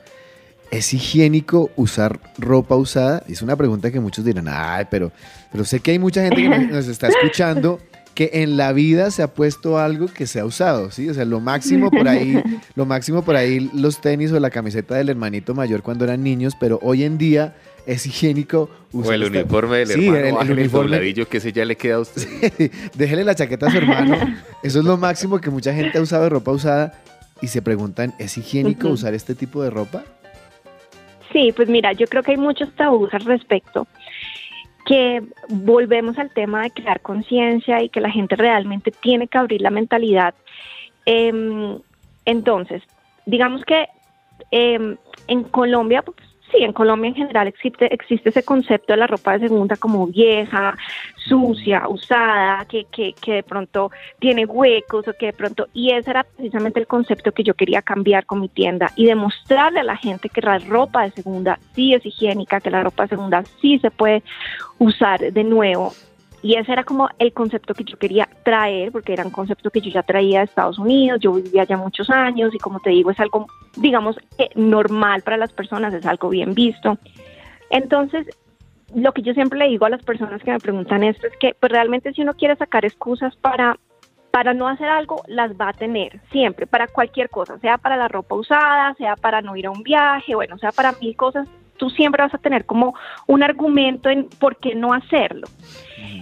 ¿Es 0.69 0.93
higiénico 0.93 1.71
usar 1.77 2.19
ropa 2.37 2.75
usada? 2.75 3.23
Es 3.29 3.41
una 3.41 3.55
pregunta 3.55 3.89
que 3.89 4.01
muchos 4.01 4.25
dirán, 4.25 4.47
ay, 4.49 4.85
pero, 4.91 5.11
pero 5.51 5.63
sé 5.63 5.79
que 5.79 5.91
hay 5.91 5.99
mucha 5.99 6.21
gente 6.23 6.41
que 6.41 6.49
nos 6.49 6.87
está 6.87 7.07
escuchando 7.21 7.79
que 8.17 8.31
en 8.33 8.57
la 8.57 8.73
vida 8.73 9.11
se 9.11 9.21
ha 9.21 9.35
puesto 9.35 9.77
algo 9.77 10.07
que 10.07 10.25
se 10.25 10.39
ha 10.39 10.45
usado, 10.45 10.89
¿sí? 10.89 11.07
O 11.07 11.13
sea, 11.13 11.23
lo 11.23 11.39
máximo 11.39 11.91
por 11.91 12.07
ahí, 12.07 12.41
lo 12.75 12.87
máximo 12.87 13.21
por 13.21 13.35
ahí 13.35 13.69
los 13.75 14.01
tenis 14.01 14.31
o 14.31 14.39
la 14.39 14.49
camiseta 14.49 14.95
del 14.95 15.09
hermanito 15.09 15.53
mayor 15.53 15.83
cuando 15.83 16.03
eran 16.03 16.23
niños, 16.23 16.53
pero 16.59 16.79
hoy 16.81 17.03
en 17.03 17.19
día 17.19 17.55
es 17.85 18.07
higiénico 18.07 18.71
usar. 18.91 19.11
O 19.11 19.13
el 19.13 19.23
uniforme 19.25 19.77
del 19.77 19.89
sí, 19.89 20.07
hermano, 20.07 20.41
el, 20.41 20.47
el 20.47 20.57
uniforme. 20.57 21.13
que 21.13 21.37
ese 21.37 21.53
ya 21.53 21.63
le 21.63 21.75
queda 21.75 21.97
a 21.97 21.99
usted. 21.99 22.23
Sí, 22.57 22.71
déjele 22.95 23.23
la 23.23 23.35
chaqueta 23.35 23.67
a 23.67 23.69
su 23.69 23.77
hermano. 23.77 24.17
Eso 24.63 24.79
es 24.79 24.85
lo 24.85 24.97
máximo 24.97 25.39
que 25.39 25.51
mucha 25.51 25.71
gente 25.71 25.99
ha 25.99 26.01
usado 26.01 26.23
de 26.23 26.29
ropa 26.29 26.49
usada 26.49 26.99
y 27.43 27.49
se 27.49 27.61
preguntan, 27.61 28.15
¿es 28.17 28.35
higiénico 28.35 28.87
usar 28.87 29.13
este 29.13 29.35
tipo 29.35 29.61
de 29.61 29.69
ropa? 29.69 30.03
Sí, 31.31 31.53
pues 31.55 31.69
mira, 31.69 31.93
yo 31.93 32.07
creo 32.07 32.23
que 32.23 32.31
hay 32.31 32.37
muchos 32.37 32.73
tabús 32.73 33.13
al 33.13 33.25
respecto 33.25 33.85
que 34.87 35.21
volvemos 35.49 36.17
al 36.17 36.31
tema 36.31 36.63
de 36.63 36.71
crear 36.71 37.01
conciencia 37.01 37.83
y 37.83 37.89
que 37.89 37.99
la 37.99 38.09
gente 38.09 38.37
realmente 38.37 38.89
tiene 38.89 39.27
que 39.27 39.37
abrir 39.37 39.61
la 39.61 39.69
mentalidad. 39.69 40.33
Em, 41.05 41.77
entonces, 42.23 42.81
digamos 43.25 43.65
que 43.65 43.89
em, 44.51 44.95
en 45.27 45.43
Colombia, 45.43 46.03
pues, 46.03 46.26
sí, 46.51 46.63
en 46.63 46.73
Colombia 46.73 47.09
en 47.09 47.15
general 47.15 47.47
existe, 47.47 47.93
existe 47.93 48.29
ese 48.29 48.43
concepto 48.43 48.93
de 48.93 48.97
la 48.97 49.07
ropa 49.07 49.33
de 49.33 49.47
segunda 49.47 49.75
como 49.75 50.07
vieja, 50.07 50.75
sucia, 51.15 51.87
usada, 51.87 52.65
que, 52.65 52.85
que, 52.85 53.13
que 53.13 53.33
de 53.33 53.43
pronto 53.43 53.91
tiene 54.19 54.45
huecos 54.45 55.07
o 55.07 55.13
que 55.13 55.27
de 55.27 55.33
pronto, 55.33 55.67
y 55.73 55.91
ese 55.91 56.11
era 56.11 56.23
precisamente 56.23 56.79
el 56.79 56.87
concepto 56.87 57.31
que 57.31 57.43
yo 57.43 57.53
quería 57.53 57.81
cambiar 57.81 58.25
con 58.25 58.39
mi 58.39 58.49
tienda 58.49 58.91
y 58.95 59.05
demostrarle 59.05 59.81
a 59.81 59.83
la 59.83 59.97
gente 59.97 60.29
que 60.29 60.41
la 60.41 60.59
ropa 60.59 61.03
de 61.03 61.11
segunda 61.11 61.59
sí 61.73 61.93
es 61.93 62.05
higiénica, 62.05 62.61
que 62.61 62.71
la 62.71 62.83
ropa 62.83 63.03
de 63.03 63.09
segunda 63.09 63.43
sí 63.61 63.79
se 63.79 63.91
puede 63.91 64.23
usar 64.79 65.19
de 65.19 65.43
nuevo 65.43 65.93
y 66.41 66.55
ese 66.55 66.71
era 66.71 66.83
como 66.83 67.09
el 67.17 67.33
concepto 67.33 67.73
que 67.73 67.83
yo 67.83 67.97
quería 67.97 68.29
traer, 68.43 68.91
porque 68.91 69.13
era 69.13 69.25
un 69.25 69.31
concepto 69.31 69.71
que 69.71 69.81
yo 69.81 69.89
ya 69.89 70.03
traía 70.03 70.39
de 70.39 70.45
Estados 70.45 70.77
Unidos, 70.77 71.19
yo 71.19 71.33
vivía 71.33 71.63
allá 71.63 71.77
muchos 71.77 72.09
años 72.09 72.53
y 72.53 72.59
como 72.59 72.79
te 72.79 72.91
digo, 72.91 73.11
es 73.11 73.19
algo, 73.19 73.47
digamos, 73.75 74.17
eh, 74.37 74.49
normal 74.55 75.23
para 75.23 75.37
las 75.37 75.51
personas, 75.51 75.93
es 75.93 76.05
algo 76.05 76.29
bien 76.29 76.53
visto. 76.53 76.97
Entonces, 77.69 78.27
lo 78.95 79.13
que 79.13 79.21
yo 79.21 79.33
siempre 79.33 79.59
le 79.59 79.67
digo 79.67 79.85
a 79.85 79.89
las 79.89 80.03
personas 80.03 80.41
que 80.43 80.51
me 80.51 80.59
preguntan 80.59 81.03
esto 81.03 81.27
es 81.27 81.33
que 81.37 81.55
pues 81.59 81.71
realmente 81.71 82.13
si 82.13 82.21
uno 82.21 82.33
quiere 82.33 82.55
sacar 82.55 82.85
excusas 82.85 83.35
para 83.37 83.77
para 84.31 84.53
no 84.53 84.67
hacer 84.67 84.87
algo, 84.87 85.23
las 85.25 85.53
va 85.53 85.69
a 85.69 85.73
tener 85.73 86.19
siempre, 86.31 86.67
para 86.67 86.87
cualquier 86.87 87.27
cosa, 87.27 87.57
sea 87.57 87.79
para 87.79 87.97
la 87.97 88.07
ropa 88.07 88.35
usada, 88.35 88.93
sea 88.93 89.15
para 89.15 89.41
no 89.41 89.55
ir 89.55 89.65
a 89.65 89.71
un 89.71 89.81
viaje, 89.81 90.35
bueno, 90.35 90.59
sea 90.59 90.71
para 90.71 90.91
mil 91.01 91.15
cosas, 91.15 91.47
tú 91.77 91.89
siempre 91.89 92.23
vas 92.23 92.33
a 92.33 92.37
tener 92.39 92.65
como 92.65 92.95
un 93.27 93.43
argumento 93.43 94.09
en 94.09 94.27
por 94.39 94.57
qué 94.57 94.75
no 94.75 94.93
hacerlo. 94.93 95.47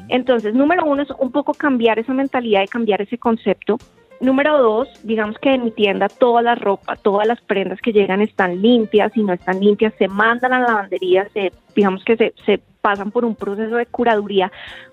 Entonces, 0.07 0.53
número 0.53 0.85
uno 0.85 1.03
es 1.03 1.09
un 1.19 1.31
poco 1.31 1.53
cambiar 1.53 1.99
esa 1.99 2.13
mentalidad 2.13 2.63
y 2.63 2.67
cambiar 2.67 3.01
ese 3.01 3.17
concepto. 3.17 3.77
Número 4.21 4.57
dos, 4.61 4.87
digamos 5.03 5.37
que 5.39 5.53
en 5.53 5.65
mi 5.65 5.71
tienda 5.71 6.07
toda 6.07 6.41
la 6.41 6.55
ropa, 6.55 6.95
todas 6.95 7.27
las 7.27 7.41
prendas 7.41 7.81
que 7.81 7.91
llegan 7.91 8.21
están 8.21 8.61
limpias, 8.61 9.11
y 9.15 9.23
no 9.23 9.33
están 9.33 9.59
limpias 9.59 9.93
se 9.97 10.07
mandan 10.07 10.53
a 10.53 10.59
la 10.59 10.67
lavandería, 10.67 11.27
se, 11.33 11.51
digamos 11.75 12.03
que 12.05 12.15
se, 12.15 12.33
se 12.45 12.61
pasan 12.81 13.11
por 13.11 13.25
un 13.25 13.35
proceso 13.35 13.75
de 13.75 13.85
curaduría 13.87 14.51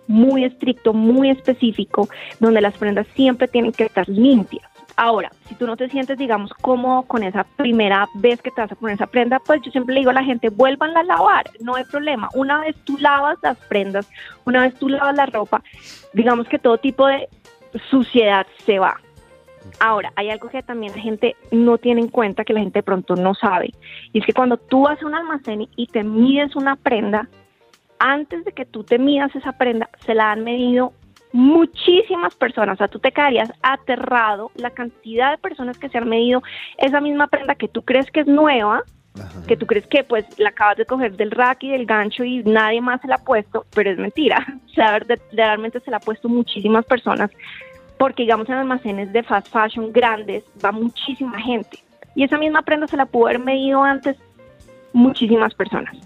muy 0.09 0.45
estricto, 0.45 0.93
muy 0.93 1.31
específico, 1.31 2.09
donde 2.41 2.61
las 2.61 2.77
prendas 2.77 3.07
siempre 3.15 3.47
tienen 3.47 3.73
que 3.73 3.85
estar 3.85 4.09
limpias. 4.09 4.72
Ahora, 4.97 5.31
si 5.49 5.55
tú 5.55 5.67
no 5.67 5.77
te 5.77 5.89
sientes, 5.89 6.19
digamos, 6.19 6.53
cómodo 6.55 7.03
con 7.03 7.23
esa 7.23 7.45
primera 7.45 8.09
vez 8.15 8.41
que 8.43 8.51
te 8.51 8.61
vas 8.61 8.73
a 8.73 8.75
poner 8.75 8.97
esa 8.97 9.07
prenda, 9.07 9.39
pues 9.39 9.63
yo 9.63 9.71
siempre 9.71 9.95
le 9.95 10.01
digo 10.01 10.11
a 10.11 10.15
la 10.15 10.25
gente, 10.25 10.51
vuelvan 10.51 10.97
a 10.97 11.03
lavar, 11.03 11.51
no 11.61 11.77
hay 11.77 11.85
problema. 11.85 12.29
Una 12.35 12.61
vez 12.61 12.77
tú 12.85 12.99
lavas 12.99 13.39
las 13.43 13.57
prendas, 13.69 14.09
una 14.45 14.63
vez 14.63 14.75
tú 14.75 14.89
lavas 14.89 15.17
la 15.17 15.27
ropa, 15.27 15.63
digamos 16.13 16.47
que 16.49 16.59
todo 16.59 16.79
tipo 16.79 17.07
de 17.07 17.29
suciedad 17.91 18.47
se 18.67 18.79
va. 18.79 19.01
Ahora, 19.81 20.13
hay 20.17 20.29
algo 20.29 20.49
que 20.49 20.63
también 20.63 20.93
la 20.95 21.01
gente 21.01 21.37
no 21.51 21.79
tiene 21.79 22.01
en 22.01 22.09
cuenta, 22.09 22.45
que 22.45 22.53
la 22.53 22.61
gente 22.61 22.81
de 22.81 22.83
pronto 22.83 23.15
no 23.15 23.35
sabe, 23.35 23.71
y 24.13 24.19
es 24.19 24.27
que 24.27 24.33
cuando 24.33 24.57
tú 24.57 24.83
vas 24.83 25.01
a 25.01 25.07
un 25.07 25.15
almacén 25.15 25.69
y 25.77 25.87
te 25.87 26.03
mides 26.03 26.57
una 26.57 26.77
prenda, 26.77 27.29
antes 27.99 28.45
de 28.45 28.53
que 28.53 28.65
tú 28.65 28.83
te 28.83 28.99
midas 28.99 29.35
esa 29.37 29.53
prenda, 29.53 29.89
se 30.05 30.15
la 30.15 30.33
han 30.33 30.43
medido 30.43 30.93
muchísimas 31.33 32.35
personas, 32.35 32.75
o 32.75 32.79
sea, 32.79 32.89
tú 32.89 32.99
te 32.99 33.13
quedarías 33.13 33.53
aterrado 33.63 34.51
la 34.55 34.71
cantidad 34.71 35.31
de 35.31 35.39
personas 35.39 35.79
que 35.79 35.89
se 35.89 35.99
han 35.99 36.09
medido 36.09 36.43
esa 36.79 37.01
misma 37.01 37.27
prenda 37.27 37.55
que 37.55 37.69
tú 37.69 37.83
crees 37.83 38.11
que 38.11 38.21
es 38.21 38.27
nueva, 38.27 38.83
que 39.47 39.57
tú 39.57 39.67
crees 39.67 39.87
que 39.87 40.05
pues 40.05 40.25
la 40.39 40.51
acabas 40.51 40.77
de 40.77 40.87
coger 40.87 41.17
del 41.17 41.31
rack 41.31 41.65
y 41.65 41.71
del 41.71 41.87
gancho 41.87 42.25
y 42.25 42.43
nadie 42.45 42.81
más 42.81 43.01
se 43.01 43.09
la 43.09 43.17
ha 43.17 43.25
puesto, 43.25 43.67
pero 43.75 43.91
es 43.91 43.99
mentira, 43.99 44.47
o 44.67 44.69
sea, 44.75 44.99
realmente 45.33 45.81
se 45.81 45.91
la 45.91 45.99
ha 45.99 46.01
puesto 46.01 46.29
muchísimas 46.29 46.85
personas, 46.85 47.31
porque 47.99 48.23
digamos 48.23 48.49
en 48.49 48.57
almacenes 48.57 49.13
de 49.13 49.23
fast 49.23 49.49
fashion 49.49 49.93
grandes 49.93 50.45
va 50.65 50.73
muchísima 50.73 51.41
gente, 51.41 51.79
y 52.15 52.25
esa 52.25 52.37
misma 52.37 52.63
prenda 52.63 52.87
se 52.87 52.97
la 52.97 53.07
pudo 53.07 53.27
haber 53.27 53.39
medido 53.39 53.83
antes 53.83 54.17
muchísimas 54.93 55.55
personas. 55.55 55.97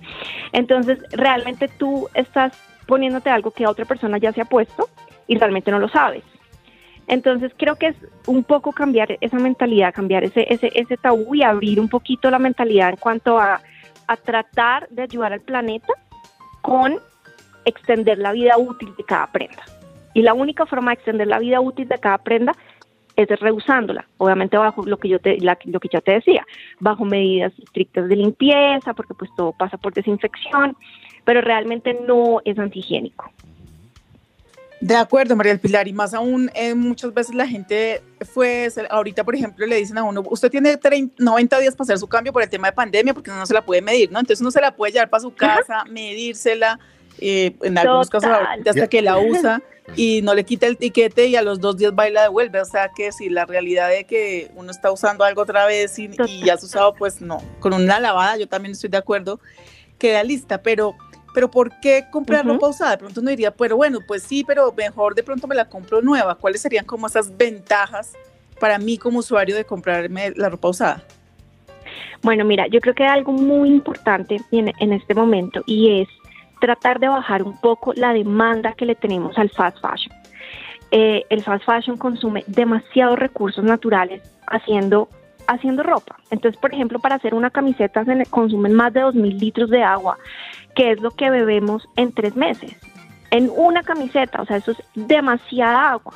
Entonces, 0.52 1.00
realmente 1.10 1.66
tú 1.66 2.08
estás 2.14 2.52
poniéndote 2.86 3.30
algo 3.30 3.50
que 3.50 3.66
otra 3.66 3.84
persona 3.84 4.18
ya 4.18 4.32
se 4.32 4.40
ha 4.40 4.44
puesto 4.44 4.88
y 5.26 5.36
realmente 5.38 5.70
no 5.70 5.78
lo 5.78 5.88
sabes. 5.88 6.24
Entonces 7.08 7.52
creo 7.56 7.76
que 7.76 7.88
es 7.88 7.96
un 8.26 8.42
poco 8.42 8.72
cambiar 8.72 9.16
esa 9.20 9.38
mentalidad, 9.38 9.94
cambiar 9.94 10.24
ese, 10.24 10.46
ese, 10.52 10.70
ese 10.74 10.96
tabú 10.96 11.34
y 11.34 11.42
abrir 11.42 11.78
un 11.78 11.88
poquito 11.88 12.30
la 12.30 12.38
mentalidad 12.38 12.90
en 12.90 12.96
cuanto 12.96 13.38
a, 13.38 13.60
a 14.08 14.16
tratar 14.16 14.88
de 14.88 15.02
ayudar 15.02 15.32
al 15.32 15.40
planeta 15.40 15.92
con 16.62 16.96
extender 17.64 18.18
la 18.18 18.32
vida 18.32 18.58
útil 18.58 18.92
de 18.96 19.04
cada 19.04 19.28
prenda. 19.28 19.62
Y 20.14 20.22
la 20.22 20.34
única 20.34 20.66
forma 20.66 20.90
de 20.90 20.94
extender 20.94 21.26
la 21.28 21.38
vida 21.38 21.60
útil 21.60 21.86
de 21.88 21.98
cada 21.98 22.18
prenda 22.18 22.52
es 23.16 23.28
reusándola, 23.40 24.06
obviamente 24.18 24.58
bajo 24.58 24.84
lo 24.84 24.98
que 24.98 25.08
yo 25.08 25.18
te, 25.18 25.38
lo 25.40 25.80
que 25.80 25.88
yo 25.90 26.00
te 26.02 26.12
decía, 26.12 26.44
bajo 26.80 27.04
medidas 27.04 27.52
estrictas 27.58 28.08
de 28.08 28.16
limpieza, 28.16 28.92
porque 28.94 29.14
pues 29.14 29.30
todo 29.36 29.52
pasa 29.52 29.78
por 29.78 29.94
desinfección, 29.94 30.76
pero 31.24 31.40
realmente 31.40 31.98
no 32.06 32.40
es 32.44 32.58
antihigiénico. 32.58 33.30
De 34.80 34.94
acuerdo, 34.94 35.34
María 35.36 35.52
del 35.52 35.60
Pilar, 35.60 35.88
y 35.88 35.92
más 35.94 36.12
aún, 36.12 36.50
eh, 36.54 36.74
muchas 36.74 37.12
veces 37.14 37.34
la 37.34 37.46
gente 37.46 38.02
fue, 38.34 38.68
ahorita 38.90 39.24
por 39.24 39.34
ejemplo 39.34 39.66
le 39.66 39.76
dicen 39.76 39.96
a 39.96 40.04
uno, 40.04 40.22
usted 40.28 40.50
tiene 40.50 40.78
90 41.16 41.58
días 41.60 41.74
para 41.74 41.84
hacer 41.84 41.98
su 41.98 42.06
cambio 42.06 42.32
por 42.32 42.42
el 42.42 42.50
tema 42.50 42.68
de 42.68 42.72
pandemia 42.72 43.14
porque 43.14 43.30
no 43.30 43.46
se 43.46 43.54
la 43.54 43.64
puede 43.64 43.80
medir, 43.80 44.12
¿no? 44.12 44.20
Entonces 44.20 44.42
uno 44.42 44.50
se 44.50 44.60
la 44.60 44.76
puede 44.76 44.92
llevar 44.92 45.08
para 45.08 45.22
su 45.22 45.34
casa, 45.34 45.84
medírsela, 45.88 46.78
eh, 47.18 47.56
en 47.62 47.78
algunos 47.78 48.10
casos 48.10 48.30
hasta 48.66 48.86
que 48.88 49.00
la 49.00 49.16
usa 49.16 49.62
y 49.96 50.20
no 50.20 50.34
le 50.34 50.44
quita 50.44 50.66
el 50.66 50.76
tiquete 50.76 51.26
y 51.26 51.36
a 51.36 51.42
los 51.42 51.58
dos 51.58 51.78
días 51.78 51.92
va 51.98 52.08
y 52.08 52.12
la 52.12 52.24
devuelve, 52.24 52.60
o 52.60 52.64
sea 52.66 52.90
que 52.94 53.12
si 53.12 53.30
la 53.30 53.46
realidad 53.46 53.88
de 53.88 54.04
que 54.04 54.50
uno 54.56 54.70
está 54.70 54.92
usando 54.92 55.24
algo 55.24 55.40
otra 55.40 55.64
vez 55.64 55.98
y, 55.98 56.10
y 56.26 56.44
ya 56.44 56.54
has 56.54 56.62
usado, 56.62 56.94
pues 56.94 57.22
no, 57.22 57.42
con 57.60 57.72
una 57.72 57.98
lavada 57.98 58.36
yo 58.36 58.46
también 58.46 58.72
estoy 58.72 58.90
de 58.90 58.98
acuerdo, 58.98 59.40
queda 59.98 60.22
lista, 60.22 60.60
pero 60.60 60.94
pero 61.36 61.50
¿por 61.50 61.70
qué 61.80 62.06
comprar 62.10 62.46
ropa 62.46 62.66
usada? 62.66 62.92
De 62.92 62.96
pronto 62.96 63.20
uno 63.20 63.28
diría, 63.28 63.50
pero 63.50 63.76
bueno, 63.76 63.98
pues 64.08 64.22
sí, 64.22 64.42
pero 64.42 64.72
mejor 64.74 65.14
de 65.14 65.22
pronto 65.22 65.46
me 65.46 65.54
la 65.54 65.66
compro 65.66 66.00
nueva. 66.00 66.34
¿Cuáles 66.34 66.62
serían 66.62 66.86
como 66.86 67.06
esas 67.06 67.36
ventajas 67.36 68.14
para 68.58 68.78
mí 68.78 68.96
como 68.96 69.18
usuario 69.18 69.54
de 69.54 69.66
comprarme 69.66 70.32
la 70.34 70.48
ropa 70.48 70.68
usada? 70.68 71.04
Bueno, 72.22 72.46
mira, 72.46 72.68
yo 72.68 72.80
creo 72.80 72.94
que 72.94 73.02
hay 73.02 73.10
algo 73.10 73.32
muy 73.32 73.68
importante 73.68 74.40
en, 74.50 74.72
en 74.80 74.92
este 74.94 75.14
momento 75.14 75.62
y 75.66 76.00
es 76.00 76.08
tratar 76.58 77.00
de 77.00 77.08
bajar 77.08 77.42
un 77.42 77.60
poco 77.60 77.92
la 77.92 78.14
demanda 78.14 78.72
que 78.72 78.86
le 78.86 78.94
tenemos 78.94 79.36
al 79.36 79.50
fast 79.50 79.76
fashion. 79.82 80.16
Eh, 80.90 81.22
el 81.28 81.44
fast 81.44 81.66
fashion 81.66 81.98
consume 81.98 82.44
demasiados 82.46 83.18
recursos 83.18 83.62
naturales 83.62 84.22
haciendo 84.46 85.10
haciendo 85.48 85.82
ropa. 85.82 86.16
Entonces, 86.30 86.60
por 86.60 86.72
ejemplo, 86.74 86.98
para 86.98 87.16
hacer 87.16 87.34
una 87.34 87.50
camiseta 87.50 88.04
se 88.04 88.26
consumen 88.26 88.74
más 88.74 88.92
de 88.92 89.02
2.000 89.02 89.38
litros 89.38 89.70
de 89.70 89.82
agua, 89.82 90.18
que 90.76 90.92
es 90.92 91.00
lo 91.00 91.10
que 91.10 91.30
bebemos 91.30 91.88
en 91.96 92.12
tres 92.12 92.36
meses. 92.36 92.76
En 93.32 93.50
una 93.56 93.82
camiseta, 93.82 94.42
o 94.42 94.46
sea, 94.46 94.58
eso 94.58 94.70
es 94.72 94.78
demasiada 94.94 95.90
agua. 95.90 96.12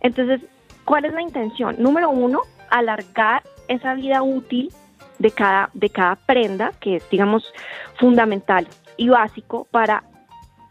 Entonces, 0.00 0.40
¿cuál 0.84 1.04
es 1.04 1.12
la 1.12 1.22
intención? 1.22 1.76
Número 1.78 2.10
uno, 2.10 2.40
alargar 2.70 3.44
esa 3.68 3.94
vida 3.94 4.22
útil 4.22 4.72
de 5.18 5.30
cada, 5.30 5.70
de 5.74 5.90
cada 5.90 6.16
prenda, 6.16 6.72
que 6.80 6.96
es, 6.96 7.10
digamos, 7.10 7.52
fundamental 7.98 8.66
y 8.96 9.08
básico 9.08 9.68
para, 9.70 10.02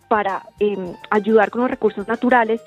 para 0.09 0.43
em, 0.59 0.93
ayudar 1.11 1.51
con 1.51 1.61
los 1.61 1.69
recursos 1.69 2.07
naturales, 2.07 2.59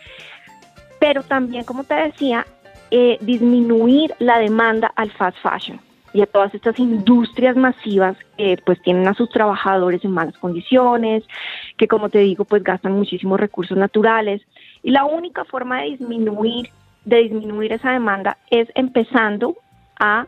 pero 1.00 1.22
también, 1.24 1.64
como 1.64 1.84
te 1.84 1.94
decía, 1.94 2.46
eh, 2.92 3.18
disminuir 3.20 4.14
la 4.18 4.38
demanda 4.38 4.92
al 4.94 5.10
fast 5.10 5.36
fashion 5.42 5.80
y 6.12 6.22
a 6.22 6.26
todas 6.26 6.54
estas 6.54 6.78
industrias 6.78 7.56
masivas 7.56 8.16
que 8.36 8.58
pues 8.64 8.80
tienen 8.82 9.06
a 9.08 9.14
sus 9.14 9.30
trabajadores 9.30 10.04
en 10.04 10.12
malas 10.12 10.36
condiciones, 10.38 11.24
que 11.76 11.88
como 11.88 12.08
te 12.08 12.18
digo 12.18 12.44
pues 12.44 12.62
gastan 12.62 12.92
muchísimos 12.92 13.38
recursos 13.38 13.76
naturales. 13.76 14.42
Y 14.82 14.90
la 14.90 15.04
única 15.04 15.44
forma 15.44 15.82
de 15.82 15.90
disminuir 15.90 16.70
de 17.04 17.22
disminuir 17.22 17.72
esa 17.72 17.92
demanda 17.92 18.36
es 18.50 18.68
empezando 18.74 19.56
a 19.98 20.26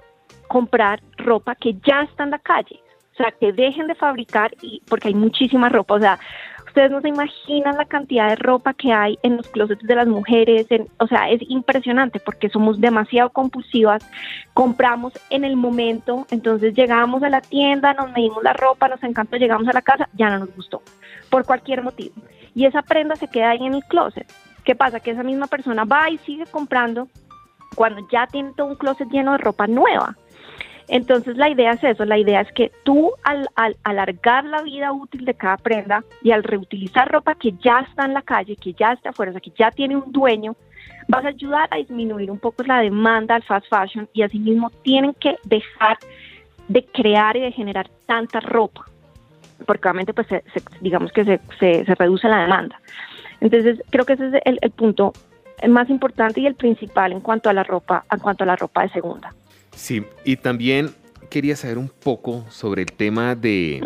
comprar 0.49 1.01
ropa 1.17 1.55
que 1.55 1.75
ya 1.85 2.03
está 2.03 2.25
en 2.25 2.31
la 2.31 2.39
calle, 2.39 2.81
o 3.13 3.17
sea, 3.17 3.31
que 3.33 3.53
dejen 3.53 3.87
de 3.87 3.95
fabricar 3.95 4.53
y 4.63 4.83
porque 4.89 5.09
hay 5.09 5.15
muchísima 5.15 5.69
ropa, 5.69 5.95
o 5.95 6.01
sea, 6.01 6.19
Ustedes 6.73 6.91
no 6.91 7.03
se 7.03 7.09
imaginan 7.09 7.77
la 7.77 7.85
cantidad 7.85 8.31
de 8.31 8.37
ropa 8.37 8.73
que 8.73 8.95
hay 8.95 9.19
en 9.23 9.37
los 9.37 9.47
closets 9.49 9.87
de 9.87 9.95
las 9.95 10.09
mujeres, 10.09 10.67
o 11.01 11.07
sea, 11.07 11.29
es 11.29 11.43
impresionante 11.51 12.19
porque 12.19 12.49
somos 12.49 12.81
demasiado 12.81 13.29
compulsivas, 13.29 14.03
compramos 14.55 15.13
en 15.29 15.45
el 15.45 15.55
momento, 15.57 16.27
entonces 16.31 16.73
llegamos 16.73 17.23
a 17.23 17.29
la 17.29 17.43
tienda, 17.43 17.93
nos 17.93 18.11
medimos 18.13 18.43
la 18.43 18.55
ropa, 18.55 18.89
nos 18.89 19.03
encantó, 19.03 19.37
llegamos 19.37 19.69
a 19.69 19.75
la 19.75 19.83
casa, 19.83 20.09
ya 20.15 20.31
no 20.31 20.39
nos 20.39 20.57
gustó, 20.57 20.81
por 21.29 21.45
cualquier 21.45 21.83
motivo. 21.83 22.15
Y 22.55 22.65
esa 22.65 22.81
prenda 22.81 23.17
se 23.17 23.29
queda 23.29 23.51
ahí 23.51 23.67
en 23.67 23.75
el 23.75 23.85
closet. 23.85 24.33
¿Qué 24.65 24.75
pasa? 24.75 24.99
Que 24.99 25.11
esa 25.11 25.23
misma 25.23 25.49
persona 25.49 25.85
va 25.85 26.09
y 26.09 26.17
sigue 26.17 26.47
comprando 26.47 27.07
cuando 27.75 28.01
ya 28.11 28.27
tiene 28.29 28.55
todo 28.57 28.69
un 28.69 28.77
closet 28.77 29.11
lleno 29.11 29.33
de 29.33 29.39
ropa 29.39 29.67
nueva. 29.67 30.17
Entonces 30.89 31.37
la 31.37 31.49
idea 31.49 31.73
es 31.73 31.85
eso, 31.85 32.05
la 32.05 32.19
idea 32.19 32.41
es 32.41 32.53
que 32.53 32.73
tú 32.85 33.13
al, 33.23 33.49
alargar 33.85 34.45
la 34.45 34.63
vida 34.63 34.93
útil 34.93 35.25
de 35.25 35.35
cada 35.35 35.57
prenda 35.57 36.05
y 36.23 36.33
al 36.33 36.43
reutilizar 36.43 37.11
ropa 37.11 37.35
que 37.35 37.53
ya 37.63 37.81
está 37.81 38.05
en 38.05 38.15
la 38.15 38.23
calle, 38.23 38.57
que 38.57 38.73
ya 38.73 38.93
está 38.93 39.11
afuera, 39.11 39.31
o 39.31 39.33
sea, 39.33 39.41
que 39.41 39.53
ya 39.57 39.71
tiene 39.71 39.97
un 39.97 40.11
dueño, 40.13 40.57
vas 41.09 41.25
a 41.25 41.29
ayudar 41.29 41.69
a 41.71 41.77
disminuir 41.77 42.31
un 42.31 42.39
poco 42.39 42.63
la 42.65 42.81
demanda 42.81 43.35
al 43.35 43.43
fast 43.43 43.67
fashion 43.69 44.09
y 44.13 44.23
asimismo 44.23 44.71
tienen 44.83 45.15
que 45.15 45.37
dejar 45.45 45.99
de 46.69 46.85
crear 46.85 47.37
y 47.37 47.41
de 47.41 47.53
generar 47.53 47.89
tanta 48.07 48.41
ropa, 48.41 48.85
porque 49.67 49.89
obviamente 49.89 50.15
pues 50.15 50.27
digamos 50.81 51.13
que 51.13 51.25
se, 51.25 51.41
se, 51.59 51.95
reduce 51.95 52.29
la 52.29 52.43
demanda. 52.43 52.81
Entonces 53.41 53.83
creo 53.91 54.05
que 54.05 54.15
ese 54.15 54.29
es 54.29 54.35
el, 54.45 54.59
el 54.61 54.71
punto 54.71 55.13
más 55.69 55.89
importante 55.91 56.41
y 56.41 56.47
el 56.47 56.55
principal 56.55 57.13
en 57.13 57.21
cuanto 57.21 57.51
a 57.51 57.53
la 57.53 57.63
ropa, 57.63 58.05
en 58.11 58.19
cuanto 58.19 58.45
a 58.45 58.47
la 58.47 58.57
ropa 58.57 58.83
de 58.83 58.89
segunda. 58.91 59.33
Sí, 59.75 60.05
y 60.25 60.37
también 60.37 60.91
quería 61.31 61.57
saber 61.57 61.79
un 61.79 61.89
poco 61.89 62.45
sobre 62.51 62.83
el 62.83 62.93
tema 62.93 63.35
de, 63.35 63.81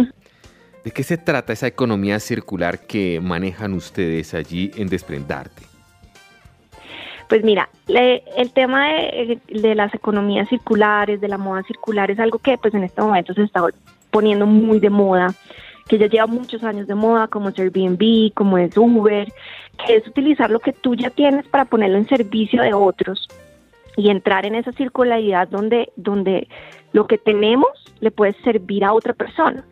de 0.84 0.90
qué 0.90 1.02
se 1.02 1.16
trata 1.16 1.52
esa 1.52 1.66
economía 1.66 2.18
circular 2.18 2.86
que 2.86 3.20
manejan 3.22 3.72
ustedes 3.72 4.34
allí 4.34 4.70
en 4.76 4.88
Desprendarte. 4.88 5.62
Pues 7.28 7.42
mira, 7.42 7.68
el 7.88 8.52
tema 8.52 8.88
de, 8.88 9.40
de, 9.48 9.74
las 9.74 9.92
economías 9.94 10.48
circulares, 10.48 11.20
de 11.20 11.28
la 11.28 11.38
moda 11.38 11.62
circular, 11.64 12.10
es 12.10 12.20
algo 12.20 12.38
que 12.38 12.56
pues 12.56 12.72
en 12.74 12.84
este 12.84 13.02
momento 13.02 13.34
se 13.34 13.42
está 13.42 13.64
poniendo 14.10 14.46
muy 14.46 14.78
de 14.78 14.90
moda, 14.90 15.34
que 15.88 15.98
ya 15.98 16.06
lleva 16.06 16.26
muchos 16.26 16.62
años 16.62 16.86
de 16.86 16.94
moda, 16.94 17.26
como 17.26 17.48
es 17.48 17.58
Airbnb, 17.58 18.32
como 18.34 18.58
es 18.58 18.76
Uber, 18.76 19.32
que 19.84 19.96
es 19.96 20.06
utilizar 20.06 20.50
lo 20.50 20.60
que 20.60 20.72
tú 20.72 20.94
ya 20.94 21.10
tienes 21.10 21.46
para 21.48 21.64
ponerlo 21.64 21.98
en 21.98 22.08
servicio 22.08 22.62
de 22.62 22.74
otros 22.74 23.28
y 23.96 24.10
entrar 24.10 24.46
en 24.46 24.54
esa 24.54 24.72
circularidad 24.72 25.48
donde, 25.48 25.92
donde 25.96 26.48
lo 26.92 27.06
que 27.06 27.18
tenemos 27.18 27.70
le 28.00 28.10
puede 28.10 28.34
servir 28.42 28.84
a 28.84 28.92
otra 28.92 29.14
persona. 29.14 29.64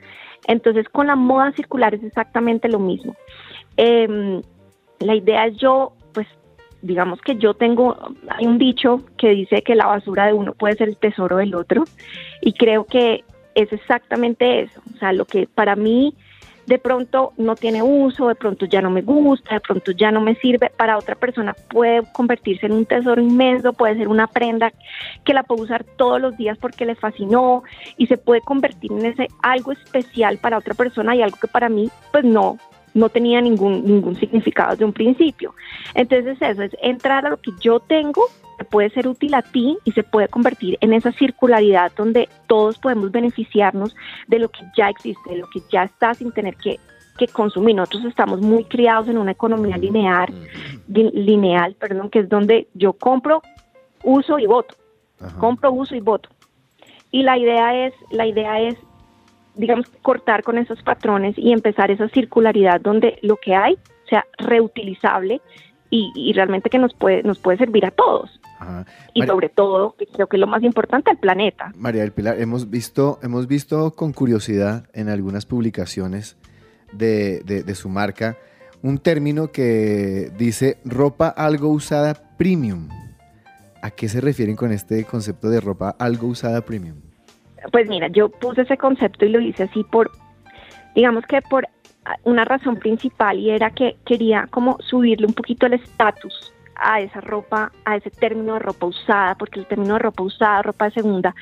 Entonces 0.47 0.89
con 0.89 1.07
la 1.07 1.16
moda 1.16 1.53
circular 1.53 1.95
es 1.95 2.03
exactamente 2.03 2.68
lo 2.68 2.79
mismo. 2.79 3.14
Em, 3.77 4.43
la 5.01 5.14
idea 5.14 5.47
es 5.47 5.57
yo, 5.57 5.93
pues 6.12 6.27
digamos 6.83 7.20
que 7.20 7.37
yo 7.37 7.55
tengo, 7.55 7.97
hay 8.29 8.47
un 8.47 8.59
dicho 8.59 9.03
que 9.16 9.31
dice 9.31 9.62
que 9.62 9.75
la 9.75 9.87
basura 9.87 10.27
de 10.27 10.33
uno 10.33 10.53
puede 10.55 10.77
ser 10.77 10.89
el 10.89 10.97
tesoro 10.97 11.39
del 11.39 11.55
otro 11.55 11.85
y 12.41 12.53
creo 12.53 12.85
que 12.85 13.25
es 13.55 13.72
exactamente 13.72 14.61
eso. 14.61 14.81
O 14.95 14.99
sea, 14.99 15.12
lo 15.12 15.25
que 15.25 15.47
para 15.47 15.77
mí 15.77 16.14
de 16.66 16.78
pronto 16.78 17.32
no 17.36 17.56
tiene 17.56 17.82
uso, 17.82 18.28
de 18.28 18.34
pronto 18.34 18.66
ya 18.66 18.80
no 18.80 18.90
me 18.90 19.02
gusta, 19.02 19.54
de 19.54 19.60
pronto 19.60 19.92
ya 19.92 20.10
no 20.10 20.20
me 20.20 20.34
sirve, 20.36 20.70
para 20.76 20.98
otra 20.98 21.14
persona 21.14 21.54
puede 21.68 22.02
convertirse 22.12 22.66
en 22.66 22.72
un 22.72 22.86
tesoro 22.86 23.20
inmenso, 23.20 23.72
puede 23.72 23.96
ser 23.96 24.08
una 24.08 24.26
prenda 24.26 24.72
que 25.24 25.34
la 25.34 25.42
puede 25.42 25.62
usar 25.62 25.84
todos 25.84 26.20
los 26.20 26.36
días 26.36 26.58
porque 26.58 26.86
le 26.86 26.94
fascinó 26.94 27.62
y 27.96 28.06
se 28.06 28.16
puede 28.16 28.40
convertir 28.40 28.92
en 28.92 29.06
ese 29.06 29.28
algo 29.42 29.72
especial 29.72 30.38
para 30.38 30.58
otra 30.58 30.74
persona 30.74 31.14
y 31.14 31.22
algo 31.22 31.36
que 31.40 31.48
para 31.48 31.68
mí 31.68 31.90
pues 32.12 32.24
no 32.24 32.58
no 32.94 33.08
tenía 33.08 33.40
ningún 33.40 33.84
ningún 33.84 34.14
significado 34.16 34.70
desde 34.70 34.84
un 34.84 34.92
principio. 34.92 35.54
Entonces 35.94 36.40
eso 36.40 36.62
es 36.62 36.76
entrar 36.80 37.26
a 37.26 37.30
lo 37.30 37.38
que 37.38 37.50
yo 37.60 37.80
tengo 37.80 38.28
puede 38.70 38.90
ser 38.90 39.09
útil 39.09 39.34
a 39.34 39.42
ti 39.42 39.78
y 39.84 39.92
se 39.92 40.02
puede 40.02 40.28
convertir 40.28 40.78
en 40.80 40.92
esa 40.92 41.12
circularidad 41.12 41.92
donde 41.96 42.28
todos 42.46 42.78
podemos 42.78 43.11
beneficiarnos 43.11 43.96
de 44.28 44.38
lo 44.38 44.48
que 44.48 44.61
ya 44.76 44.88
existe, 44.88 45.30
de 45.30 45.38
lo 45.38 45.48
que 45.48 45.61
ya 45.72 45.84
está 45.84 46.14
sin 46.14 46.32
tener 46.32 46.57
que, 46.57 46.78
consumir. 47.32 47.76
Nosotros 47.76 48.05
estamos 48.07 48.40
muy 48.40 48.64
criados 48.64 49.09
en 49.09 49.18
una 49.18 49.30
economía 49.30 49.76
lineal, 49.78 50.34
lineal, 50.88 51.74
perdón, 51.76 52.11
que 52.11 52.18
es 52.18 52.28
donde 52.28 52.66
yo 52.74 52.92
compro, 52.92 53.40
uso 54.02 54.38
y 54.38 54.46
voto. 54.46 54.74
Compro, 55.38 55.72
uso 55.72 55.94
y 55.94 56.00
voto. 56.00 56.28
Y 57.12 57.22
la 57.22 57.38
idea 57.38 57.86
es, 57.86 57.94
la 58.11 58.26
idea 58.26 58.61
es, 58.61 58.74
digamos, 59.55 59.86
cortar 60.02 60.42
con 60.42 60.59
esos 60.59 60.82
patrones 60.82 61.38
y 61.38 61.52
empezar 61.52 61.92
esa 61.92 62.09
circularidad 62.09 62.80
donde 62.80 63.18
lo 63.22 63.36
que 63.36 63.55
hay 63.55 63.78
sea 64.11 64.26
reutilizable 64.38 65.40
y, 65.90 66.11
y, 66.16 66.32
realmente 66.32 66.70
que 66.70 66.78
nos 66.78 66.92
puede, 66.94 67.22
nos 67.22 67.38
puede 67.38 67.59
servir 67.59 67.86
a 67.86 67.92
todos. 67.92 68.40
Y 69.12 69.22
sobre 69.22 69.48
todo, 69.48 69.96
creo 70.12 70.26
que 70.26 70.36
es 70.36 70.40
lo 70.40 70.46
más 70.46 70.62
importante, 70.62 71.11
el 71.11 71.18
planeta. 71.18 71.72
María 71.76 72.02
del 72.02 72.12
Pilar, 72.12 72.40
hemos 72.40 72.70
visto, 72.70 73.18
hemos 73.22 73.46
visto 73.46 73.92
con 73.92 74.12
curiosidad 74.12 74.86
en 74.92 75.09
algunas 75.09 75.46
publicaciones 75.46 76.36
de, 76.92 77.40
de, 77.40 77.74
su 77.74 77.88
marca 77.88 78.36
un 78.82 78.98
término 78.98 79.50
que 79.50 80.30
dice 80.36 80.78
ropa 80.84 81.28
algo 81.28 81.68
usada 81.68 82.14
premium. 82.36 82.88
¿A 83.82 83.90
qué 83.90 84.09
se 84.09 84.20
refieren 84.20 84.57
con 84.57 84.72
este 84.72 85.05
concepto 85.05 85.50
de 85.50 85.61
ropa 85.61 85.96
algo 85.98 86.28
usada 86.28 86.61
premium? 86.62 86.96
Pues 87.72 87.88
mira, 87.88 88.09
yo 88.09 88.28
puse 88.28 88.62
ese 88.62 88.76
concepto 88.76 89.24
y 89.24 89.30
lo 89.30 89.40
hice 89.40 89.64
así 89.64 89.84
por, 89.84 90.11
digamos 90.94 91.24
que 91.26 91.40
por 91.42 91.66
una 92.24 92.44
razón 92.44 92.76
principal 92.76 93.38
y 93.38 93.50
era 93.50 93.70
que 93.70 93.96
quería 94.05 94.46
como 94.50 94.78
subirle 94.80 95.26
un 95.26 95.34
poquito 95.34 95.66
el 95.66 95.74
estatus 95.74 96.53
a 96.77 97.01
esa 97.01 97.20
ropa, 97.20 97.72
a 97.85 97.97
ese 97.97 98.11
término 98.11 98.55
de 98.55 98.61
ropa 98.61 98.87
usada, 98.87 99.35
porque 99.35 99.61
el 99.61 99.66
término 99.66 99.95
de 99.95 100.01
ropa 100.01 100.22
usada, 100.22 100.62
ropa 100.62 100.87
de 100.87 100.93
segunda, 100.93 101.35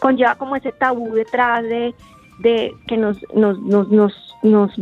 conlleva 0.00 0.36
como 0.36 0.56
ese 0.56 0.72
tabú 0.72 1.14
detrás 1.14 1.62
de, 1.62 1.94
de 2.38 2.74
que 2.86 2.96
nos, 2.96 3.18
nos, 3.34 3.58
nos, 3.60 3.88
nos, 4.42 4.76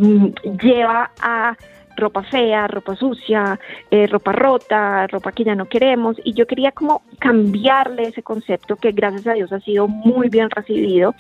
lleva 0.63 1.11
a 1.21 1.57
ropa 1.97 2.23
fea, 2.25 2.67
ropa 2.67 2.95
sucia, 2.95 3.59
eh, 3.91 4.07
ropa 4.07 4.33
rota, 4.33 5.07
ropa 5.07 5.33
que 5.33 5.45
ya 5.45 5.55
no 5.55 5.67
queremos. 5.67 6.17
Y 6.25 6.35
yo 6.35 6.47
quería 6.47 6.73
como 6.73 7.03
cambiarle 7.19 8.09
ese 8.09 8.23
concepto 8.23 8.77
que 8.77 8.93
gracias 8.93 9.27
a 9.27 9.33
Dios 9.33 9.53
ha 9.53 9.61
sido 9.61 9.89
muy 9.89 10.29
bien 10.29 10.51
recibido 10.51 11.15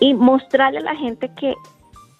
y 0.00 0.14
mostrarle 0.14 0.78
a 0.78 0.82
la 0.82 0.96
gente 0.96 1.30
que 1.38 1.54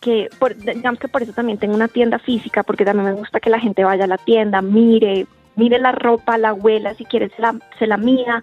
que 0.06 0.28
digamos 0.74 1.00
que 1.00 1.08
por 1.08 1.22
eso 1.22 1.32
también 1.32 1.58
tengo 1.58 1.74
una 1.74 1.88
tienda 1.88 2.20
física, 2.20 2.62
porque 2.62 2.84
también 2.84 3.06
me 3.06 3.18
gusta 3.18 3.40
que 3.40 3.50
la 3.50 3.58
gente 3.58 3.82
vaya 3.82 4.04
a 4.04 4.06
la 4.06 4.18
tienda, 4.18 4.62
mire, 4.62 5.26
mire 5.56 5.78
la 5.78 5.92
ropa, 5.92 6.38
la 6.38 6.50
abuela, 6.50 6.94
si 6.94 7.04
quiere 7.04 7.30
se 7.30 7.42
la, 7.42 7.56
se 7.78 7.86
la 7.86 7.96
mira, 7.96 8.42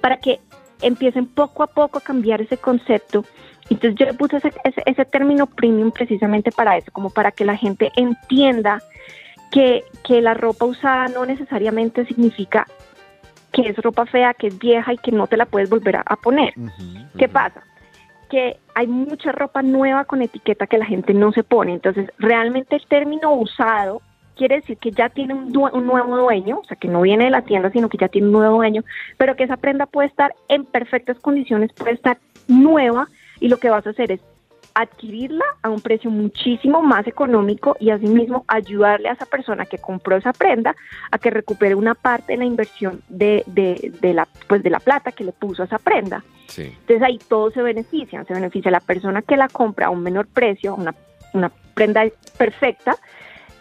para 0.00 0.16
que 0.16 0.40
empiecen 0.80 1.26
poco 1.26 1.62
a 1.62 1.66
poco 1.66 1.98
a 1.98 2.00
cambiar 2.00 2.40
ese 2.40 2.56
concepto. 2.56 3.24
Entonces 3.70 3.94
yo 3.94 4.06
le 4.06 4.14
puse 4.14 4.38
ese, 4.38 4.52
ese, 4.84 5.04
término 5.04 5.46
premium 5.46 5.90
precisamente 5.92 6.50
para 6.50 6.76
eso, 6.76 6.90
como 6.92 7.10
para 7.10 7.30
que 7.30 7.44
la 7.44 7.56
gente 7.56 7.92
entienda 7.96 8.82
que, 9.50 9.84
que 10.04 10.20
la 10.20 10.34
ropa 10.34 10.64
usada 10.64 11.08
no 11.08 11.24
necesariamente 11.24 12.04
significa 12.06 12.66
que 13.52 13.68
es 13.68 13.76
ropa 13.76 14.06
fea, 14.06 14.34
que 14.34 14.48
es 14.48 14.58
vieja 14.58 14.94
y 14.94 14.98
que 14.98 15.12
no 15.12 15.26
te 15.26 15.36
la 15.36 15.46
puedes 15.46 15.68
volver 15.68 15.96
a, 15.96 16.16
poner. 16.16 16.54
¿Qué 17.18 17.28
pasa? 17.28 17.62
Que 18.30 18.58
hay 18.74 18.86
mucha 18.86 19.30
ropa 19.30 19.62
nueva 19.62 20.06
con 20.06 20.22
etiqueta 20.22 20.66
que 20.66 20.78
la 20.78 20.86
gente 20.86 21.12
no 21.12 21.32
se 21.32 21.44
pone. 21.44 21.74
Entonces, 21.74 22.10
realmente 22.18 22.76
el 22.76 22.86
término 22.86 23.32
usado 23.34 24.00
quiere 24.36 24.56
decir 24.56 24.78
que 24.78 24.90
ya 24.90 25.08
tiene 25.08 25.34
un, 25.34 25.52
nuevo 25.52 26.16
dueño, 26.16 26.60
o 26.60 26.64
sea, 26.64 26.76
que 26.76 26.88
no 26.88 27.02
viene 27.02 27.24
de 27.24 27.30
la 27.30 27.42
tienda, 27.42 27.70
sino 27.70 27.88
que 27.88 27.98
ya 27.98 28.08
tiene 28.08 28.28
un 28.28 28.32
nuevo 28.32 28.56
dueño, 28.56 28.82
pero 29.16 29.36
que 29.36 29.44
esa 29.44 29.56
prenda 29.56 29.86
puede 29.86 30.08
estar 30.08 30.34
en 30.48 30.64
perfectas 30.64 31.18
condiciones, 31.18 31.72
puede 31.72 31.92
estar 31.92 32.18
nueva 32.48 33.08
y 33.40 33.48
lo 33.48 33.58
que 33.58 33.70
vas 33.70 33.86
a 33.86 33.90
hacer 33.90 34.12
es 34.12 34.20
adquirirla 34.74 35.44
a 35.62 35.68
un 35.68 35.80
precio 35.80 36.10
muchísimo 36.10 36.82
más 36.82 37.06
económico 37.06 37.76
y 37.78 37.90
asimismo 37.90 38.44
ayudarle 38.48 39.08
a 39.08 39.12
esa 39.12 39.26
persona 39.26 39.66
que 39.66 39.78
compró 39.78 40.16
esa 40.16 40.32
prenda 40.32 40.74
a 41.10 41.18
que 41.18 41.30
recupere 41.30 41.74
una 41.74 41.94
parte 41.94 42.32
de 42.32 42.38
la 42.38 42.44
inversión 42.44 43.02
de, 43.08 43.44
de, 43.46 44.14
la 44.14 44.26
pues 44.48 44.62
de 44.62 44.70
la 44.70 44.80
plata 44.80 45.12
que 45.12 45.24
le 45.24 45.32
puso 45.32 45.62
a 45.62 45.66
esa 45.66 45.78
prenda. 45.78 46.24
Entonces 46.56 47.02
ahí 47.02 47.18
todos 47.18 47.54
se 47.54 47.62
benefician, 47.62 48.26
se 48.26 48.34
beneficia 48.34 48.70
la 48.70 48.80
persona 48.80 49.22
que 49.22 49.36
la 49.36 49.48
compra 49.48 49.86
a 49.86 49.90
un 49.90 50.02
menor 50.02 50.26
precio, 50.26 50.74
una, 50.74 50.94
una 51.32 51.50
prenda 51.74 52.04
perfecta, 52.36 52.96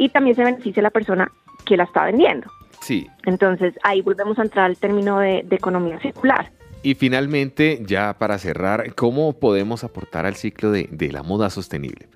y 0.02 0.10
también 0.10 0.36
se 0.36 0.44
beneficia 0.44 0.82
la 0.82 0.90
persona 0.90 1.32
que 1.64 1.78
la 1.78 1.84
está 1.84 2.06
vendiendo. 2.06 2.48
Sí. 2.82 3.08
Entonces 3.28 3.76
ahí 3.84 4.02
volvemos 4.02 4.40
a 4.40 4.42
entrar 4.42 4.66
al 4.66 4.76
término 4.76 5.20
de, 5.20 5.46
economía 5.52 6.00
circular. 6.00 6.52
Y 6.82 6.96
finalmente, 6.96 7.84
ya 7.86 8.18
para 8.18 8.40
cerrar, 8.40 8.96
¿cómo 8.96 9.34
podemos 9.34 9.84
aportar 9.84 10.26
al 10.26 10.34
ciclo 10.34 10.72
de, 10.72 11.10
la 11.12 11.22
moda 11.22 11.52
sostenible? 11.52 12.08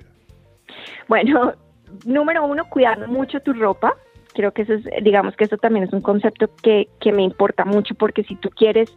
Bueno, 1.08 1.54
número 2.06 2.44
uno, 2.44 2.68
cuidar 2.68 3.08
mucho 3.08 3.40
tu 3.42 3.54
ropa. 3.54 3.96
Creo 4.34 4.52
que 4.52 4.64
eso 4.64 4.74
es, 4.74 4.84
digamos 5.04 5.36
que 5.36 5.44
eso 5.44 5.58
también 5.58 5.86
es 5.86 5.94
un 5.94 6.02
concepto 6.02 6.50
que, 6.64 6.88
que 7.00 7.12
me 7.12 7.22
importa 7.22 7.66
mucho 7.66 7.94
porque 7.94 8.24
si 8.24 8.36
tú 8.36 8.50
quieres 8.50 8.92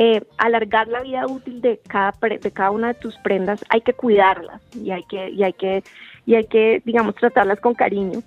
eh, 0.00 0.22
alargar 0.36 0.86
la 0.86 1.02
vida 1.02 1.26
útil 1.26 1.60
de 1.60 1.80
cada, 1.88 2.12
de 2.20 2.50
cada 2.52 2.70
una 2.70 2.88
de 2.88 2.94
tus 2.94 3.16
prendas, 3.16 3.64
hay 3.68 3.80
que 3.80 3.92
cuidarlas 3.92 4.62
y 4.76 4.92
hay 4.92 5.02
que, 5.02 5.28
y 5.30 5.42
hay 5.42 5.52
que 5.52 5.82
y 6.24 6.34
hay 6.34 6.44
que, 6.44 6.82
digamos, 6.84 7.14
tratarlas 7.14 7.58
con 7.58 7.72
cariño. 7.74 8.20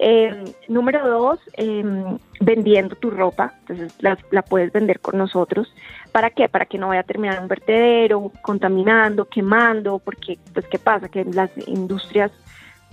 Eh, 0.00 0.44
número 0.66 1.08
dos, 1.08 1.38
em, 1.52 2.18
vendiendo 2.40 2.96
tu 2.96 3.08
ropa, 3.08 3.54
entonces 3.60 3.94
la, 4.00 4.18
la, 4.32 4.42
puedes 4.42 4.72
vender 4.72 4.98
con 4.98 5.16
nosotros. 5.16 5.72
¿Para 6.10 6.30
qué? 6.30 6.48
Para 6.48 6.66
que 6.66 6.76
no 6.76 6.88
vaya 6.88 7.02
a 7.02 7.04
terminar 7.04 7.36
en 7.36 7.44
un 7.44 7.48
vertedero, 7.48 8.32
contaminando, 8.42 9.26
quemando, 9.26 10.00
porque, 10.00 10.38
pues, 10.52 10.66
¿qué 10.66 10.80
pasa? 10.80 11.08
Que 11.08 11.24
las 11.24 11.50
industrias 11.68 12.32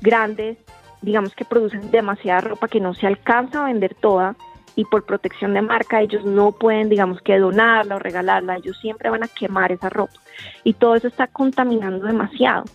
grandes, 0.01 0.59
digamos 1.01 1.33
que 1.33 1.45
producen 1.45 1.89
demasiada 1.89 2.41
ropa 2.41 2.67
que 2.67 2.79
no 2.79 2.93
se 2.93 3.07
alcanza 3.07 3.63
a 3.63 3.65
vender 3.65 3.95
toda 3.95 4.35
y 4.75 4.85
por 4.85 5.05
protección 5.05 5.53
de 5.53 5.61
marca 5.61 6.01
ellos 6.01 6.25
no 6.25 6.51
pueden, 6.51 6.89
digamos 6.89 7.21
que 7.21 7.37
donarla 7.37 7.95
o 7.95 7.99
regalarla, 7.99 8.57
ellos 8.57 8.77
siempre 8.79 9.09
van 9.09 9.23
a 9.23 9.27
quemar 9.27 9.71
esa 9.71 9.89
ropa 9.89 10.19
y 10.63 10.73
todo 10.73 10.95
eso 10.95 11.07
está 11.07 11.27
contaminando 11.27 12.05
demasiado. 12.05 12.65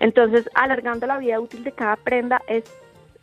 Entonces, 0.00 0.48
alargando 0.54 1.06
la 1.06 1.18
vida 1.18 1.40
útil 1.40 1.64
de 1.64 1.72
cada 1.72 1.96
prenda 1.96 2.42
es 2.48 2.64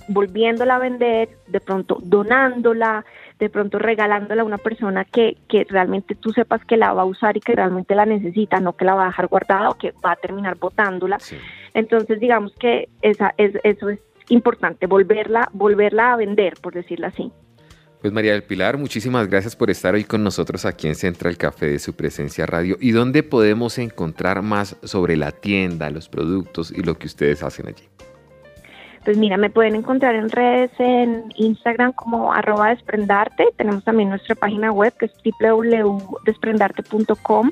volviéndola 0.08 0.76
a 0.76 0.80
vender, 0.80 1.30
de 1.48 1.60
pronto 1.60 1.98
donándola, 2.02 3.06
de 3.40 3.50
pronto 3.50 3.80
regalándola 3.80 4.44
a 4.44 4.46
una 4.46 4.58
persona 4.58 5.04
que, 5.04 5.38
que 5.48 5.66
realmente 5.68 6.16
tú 6.16 6.32
sepas 6.32 6.64
que 6.66 6.78
la 6.78 6.94
va 6.94 7.02
a 7.02 7.06
usar 7.06 7.36
y 7.38 7.42
que 7.42 7.56
realmente 7.56 7.96
la 7.96 8.06
necesita, 8.06 8.60
no 8.60 8.74
que 8.74 8.86
la 8.86 8.96
va 8.96 9.04
a 9.04 9.08
dejar 9.08 9.28
guardada 9.28 9.70
o 9.70 9.78
que 9.78 9.94
va 10.06 10.12
a 10.12 10.16
terminar 10.16 10.58
botándola. 10.58 11.18
Entonces, 11.74 12.20
digamos 12.20 12.54
que 12.60 12.90
esa, 13.02 13.34
es, 13.38 13.58
eso 13.64 13.90
es 13.90 14.00
importante, 14.30 14.88
volverla, 14.88 15.50
volverla 15.54 16.14
a 16.14 16.18
vender, 16.18 16.54
por 16.62 16.74
decirlo 16.74 17.08
así. 17.08 17.32
Pues 18.06 18.14
María 18.14 18.34
del 18.34 18.44
Pilar, 18.44 18.78
muchísimas 18.78 19.28
gracias 19.28 19.56
por 19.56 19.72
estar 19.72 19.96
hoy 19.96 20.04
con 20.04 20.24
nosotros 20.24 20.66
aquí 20.66 20.88
en 20.88 20.94
Central 20.94 21.38
Café 21.38 21.66
de 21.66 21.80
su 21.80 21.96
presencia 21.96 22.46
radio. 22.46 22.78
¿Y 22.80 22.92
dónde 22.92 23.24
podemos 23.24 23.80
encontrar 23.80 24.44
más 24.44 24.78
sobre 24.84 25.18
la 25.18 25.32
tienda, 25.32 25.90
los 25.90 26.08
productos 26.08 26.70
y 26.70 26.84
lo 26.84 27.00
que 27.00 27.08
ustedes 27.08 27.42
hacen 27.42 27.68
allí? 27.68 27.90
Pues 29.04 29.18
mira, 29.18 29.38
me 29.38 29.50
pueden 29.50 29.74
encontrar 29.74 30.14
en 30.14 30.30
redes, 30.30 30.70
en 30.78 31.34
Instagram 31.36 31.94
como 31.94 32.32
arroba 32.32 32.70
desprendarte. 32.70 33.48
Tenemos 33.58 33.84
también 33.84 34.10
nuestra 34.10 34.36
página 34.36 34.72
web 34.72 34.94
que 35.00 35.08
es 35.08 35.14
www.desprendarte.com 35.42 37.52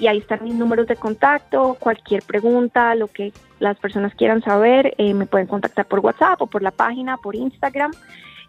y 0.00 0.08
ahí 0.08 0.18
están 0.18 0.42
mis 0.42 0.54
números 0.54 0.88
de 0.88 0.96
contacto, 0.96 1.76
cualquier 1.78 2.24
pregunta, 2.24 2.96
lo 2.96 3.06
que 3.06 3.32
las 3.60 3.78
personas 3.78 4.16
quieran 4.16 4.42
saber, 4.42 4.96
eh, 4.98 5.14
me 5.14 5.26
pueden 5.26 5.46
contactar 5.46 5.86
por 5.86 6.00
WhatsApp 6.00 6.42
o 6.42 6.48
por 6.48 6.60
la 6.60 6.72
página, 6.72 7.18
por 7.18 7.36
Instagram 7.36 7.92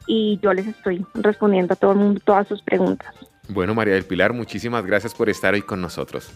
y 0.07 0.39
yo 0.41 0.53
les 0.53 0.67
estoy 0.67 1.05
respondiendo 1.13 1.73
a 1.73 1.75
todo 1.75 1.91
el 1.91 1.97
mundo 1.97 2.21
todas 2.23 2.47
sus 2.47 2.61
preguntas. 2.61 3.13
Bueno, 3.49 3.73
María 3.75 3.93
del 3.95 4.03
Pilar, 4.05 4.33
muchísimas 4.33 4.85
gracias 4.85 5.13
por 5.13 5.29
estar 5.29 5.53
hoy 5.53 5.61
con 5.61 5.81
nosotros. 5.81 6.31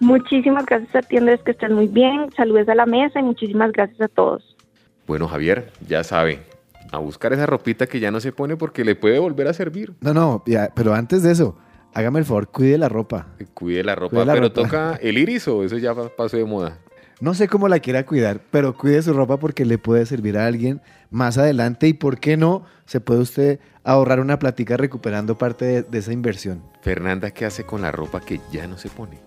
Muchísimas 0.00 0.64
gracias 0.64 0.94
a 0.96 1.02
ti, 1.02 1.18
Andrés, 1.18 1.40
que 1.44 1.50
estés 1.50 1.70
muy 1.70 1.86
bien. 1.86 2.30
Saludes 2.36 2.68
a 2.68 2.74
la 2.74 2.86
mesa 2.86 3.20
y 3.20 3.22
muchísimas 3.22 3.70
gracias 3.72 4.00
a 4.00 4.08
todos. 4.08 4.56
Bueno, 5.06 5.28
Javier, 5.28 5.70
ya 5.86 6.02
sabe, 6.04 6.40
a 6.90 6.98
buscar 6.98 7.32
esa 7.32 7.44
ropita 7.46 7.86
que 7.86 8.00
ya 8.00 8.10
no 8.10 8.20
se 8.20 8.32
pone 8.32 8.56
porque 8.56 8.84
le 8.84 8.94
puede 8.94 9.18
volver 9.18 9.48
a 9.48 9.52
servir. 9.52 9.92
No, 10.00 10.14
no, 10.14 10.42
ya, 10.46 10.70
pero 10.74 10.94
antes 10.94 11.22
de 11.22 11.32
eso, 11.32 11.58
hágame 11.92 12.20
el 12.20 12.24
favor, 12.24 12.48
cuide 12.48 12.78
la 12.78 12.88
ropa. 12.88 13.26
Cuide 13.52 13.84
la 13.84 13.94
ropa, 13.94 14.10
Cuide 14.10 14.24
la 14.26 14.32
pero 14.32 14.48
ropa. 14.48 14.62
toca 14.62 14.98
el 15.02 15.18
iris 15.18 15.46
o 15.48 15.62
eso 15.64 15.76
ya 15.76 15.94
pa- 15.94 16.08
pasó 16.08 16.36
de 16.38 16.44
moda. 16.46 16.78
No 17.20 17.34
sé 17.34 17.48
cómo 17.48 17.68
la 17.68 17.80
quiera 17.80 18.06
cuidar, 18.06 18.40
pero 18.50 18.74
cuide 18.78 19.02
su 19.02 19.12
ropa 19.12 19.38
porque 19.38 19.66
le 19.66 19.76
puede 19.76 20.06
servir 20.06 20.38
a 20.38 20.46
alguien 20.46 20.80
más 21.10 21.36
adelante 21.36 21.86
y 21.86 21.92
por 21.92 22.18
qué 22.18 22.38
no 22.38 22.64
se 22.86 23.00
puede 23.00 23.20
usted 23.20 23.60
ahorrar 23.84 24.20
una 24.20 24.38
platica 24.38 24.78
recuperando 24.78 25.36
parte 25.36 25.66
de, 25.66 25.82
de 25.82 25.98
esa 25.98 26.14
inversión. 26.14 26.62
Fernanda, 26.80 27.30
¿qué 27.30 27.44
hace 27.44 27.64
con 27.64 27.82
la 27.82 27.92
ropa 27.92 28.20
que 28.20 28.40
ya 28.50 28.66
no 28.66 28.78
se 28.78 28.88
pone? 28.88 29.18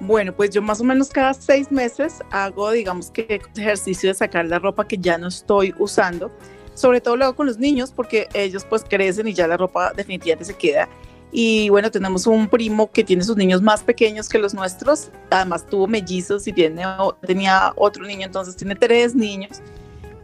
Bueno, 0.00 0.34
pues 0.34 0.50
yo 0.50 0.60
más 0.60 0.80
o 0.80 0.84
menos 0.84 1.10
cada 1.10 1.34
seis 1.34 1.70
meses 1.70 2.18
hago, 2.32 2.72
digamos 2.72 3.12
que 3.12 3.40
ejercicio 3.56 4.10
de 4.10 4.14
sacar 4.14 4.46
la 4.46 4.58
ropa 4.58 4.88
que 4.88 4.98
ya 4.98 5.16
no 5.18 5.28
estoy 5.28 5.72
usando. 5.78 6.32
Sobre 6.74 7.00
todo 7.00 7.16
lo 7.16 7.26
hago 7.26 7.36
con 7.36 7.46
los 7.46 7.58
niños 7.58 7.92
porque 7.92 8.26
ellos 8.34 8.64
pues 8.68 8.82
crecen 8.82 9.28
y 9.28 9.34
ya 9.34 9.46
la 9.46 9.56
ropa 9.56 9.92
definitivamente 9.92 10.46
se 10.46 10.54
queda. 10.54 10.88
Y 11.34 11.70
bueno, 11.70 11.90
tenemos 11.90 12.26
un 12.26 12.46
primo 12.46 12.90
que 12.90 13.02
tiene 13.02 13.24
sus 13.24 13.36
niños 13.36 13.62
más 13.62 13.82
pequeños 13.82 14.28
que 14.28 14.38
los 14.38 14.52
nuestros. 14.52 15.10
Además 15.30 15.66
tuvo 15.66 15.86
mellizos 15.86 16.46
y 16.46 16.52
tiene, 16.52 16.84
tenía 17.26 17.72
otro 17.76 18.04
niño, 18.04 18.26
entonces 18.26 18.54
tiene 18.54 18.74
tres 18.74 19.14
niños. 19.14 19.62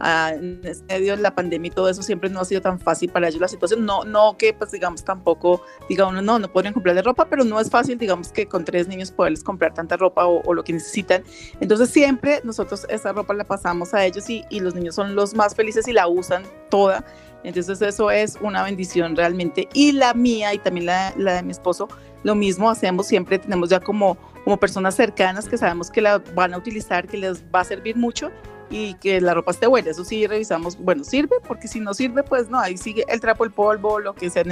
En 0.01 0.61
este 0.63 0.93
medio 0.93 1.15
de 1.15 1.21
la 1.21 1.35
pandemia 1.35 1.67
y 1.67 1.71
todo 1.71 1.89
eso 1.89 2.01
siempre 2.01 2.29
no 2.29 2.39
ha 2.39 2.45
sido 2.45 2.61
tan 2.61 2.79
fácil 2.79 3.09
para 3.09 3.27
ellos 3.27 3.41
la 3.41 3.47
situación. 3.47 3.85
No, 3.85 4.03
no 4.03 4.37
que 4.37 4.53
pues 4.53 4.71
digamos 4.71 5.03
tampoco 5.03 5.61
diga 5.89 6.07
uno, 6.07 6.21
no, 6.21 6.39
no 6.39 6.51
podrían 6.51 6.73
comprarle 6.73 7.01
ropa, 7.01 7.25
pero 7.29 7.43
no 7.43 7.59
es 7.59 7.69
fácil, 7.69 7.97
digamos 7.97 8.31
que 8.31 8.47
con 8.47 8.63
tres 8.63 8.87
niños 8.87 9.11
poderles 9.11 9.43
comprar 9.43 9.73
tanta 9.73 9.97
ropa 9.97 10.25
o, 10.25 10.41
o 10.45 10.53
lo 10.53 10.63
que 10.63 10.73
necesitan. 10.73 11.23
Entonces 11.59 11.89
siempre 11.89 12.41
nosotros 12.43 12.85
esa 12.89 13.11
ropa 13.11 13.33
la 13.33 13.43
pasamos 13.43 13.93
a 13.93 14.05
ellos 14.05 14.29
y, 14.29 14.45
y 14.49 14.61
los 14.61 14.73
niños 14.73 14.95
son 14.95 15.15
los 15.15 15.33
más 15.33 15.53
felices 15.55 15.87
y 15.87 15.93
la 15.93 16.07
usan 16.07 16.43
toda. 16.69 17.03
Entonces 17.43 17.81
eso 17.81 18.11
es 18.11 18.37
una 18.41 18.63
bendición 18.63 19.15
realmente. 19.15 19.67
Y 19.73 19.93
la 19.93 20.13
mía 20.13 20.53
y 20.53 20.59
también 20.59 20.85
la, 20.85 21.13
la 21.17 21.35
de 21.35 21.43
mi 21.43 21.51
esposo, 21.51 21.87
lo 22.23 22.35
mismo 22.35 22.69
hacemos 22.69 23.07
siempre, 23.07 23.39
tenemos 23.39 23.69
ya 23.69 23.79
como, 23.79 24.17
como 24.43 24.57
personas 24.57 24.95
cercanas 24.95 25.47
que 25.47 25.57
sabemos 25.57 25.89
que 25.89 26.01
la 26.01 26.19
van 26.35 26.53
a 26.53 26.57
utilizar, 26.57 27.07
que 27.07 27.17
les 27.17 27.43
va 27.45 27.61
a 27.61 27.63
servir 27.63 27.95
mucho 27.95 28.29
y 28.69 28.93
que 28.95 29.19
la 29.21 29.33
ropa 29.33 29.51
esté 29.51 29.67
buena. 29.67 29.91
Eso 29.91 30.05
sí 30.05 30.27
revisamos, 30.27 30.77
bueno, 30.77 31.03
sirve, 31.03 31.37
porque 31.47 31.67
si 31.67 31.79
no 31.79 31.93
sirve, 31.93 32.23
pues 32.23 32.49
no, 32.49 32.59
ahí 32.59 32.77
sigue 32.77 33.03
el 33.07 33.19
trapo, 33.19 33.43
el 33.43 33.51
polvo, 33.51 33.99
lo 33.99 34.13
que 34.13 34.29
sea 34.29 34.43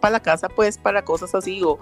para 0.00 0.12
la 0.12 0.20
casa, 0.20 0.48
pues 0.48 0.78
para 0.78 1.04
cosas 1.04 1.34
así 1.34 1.62
o, 1.62 1.78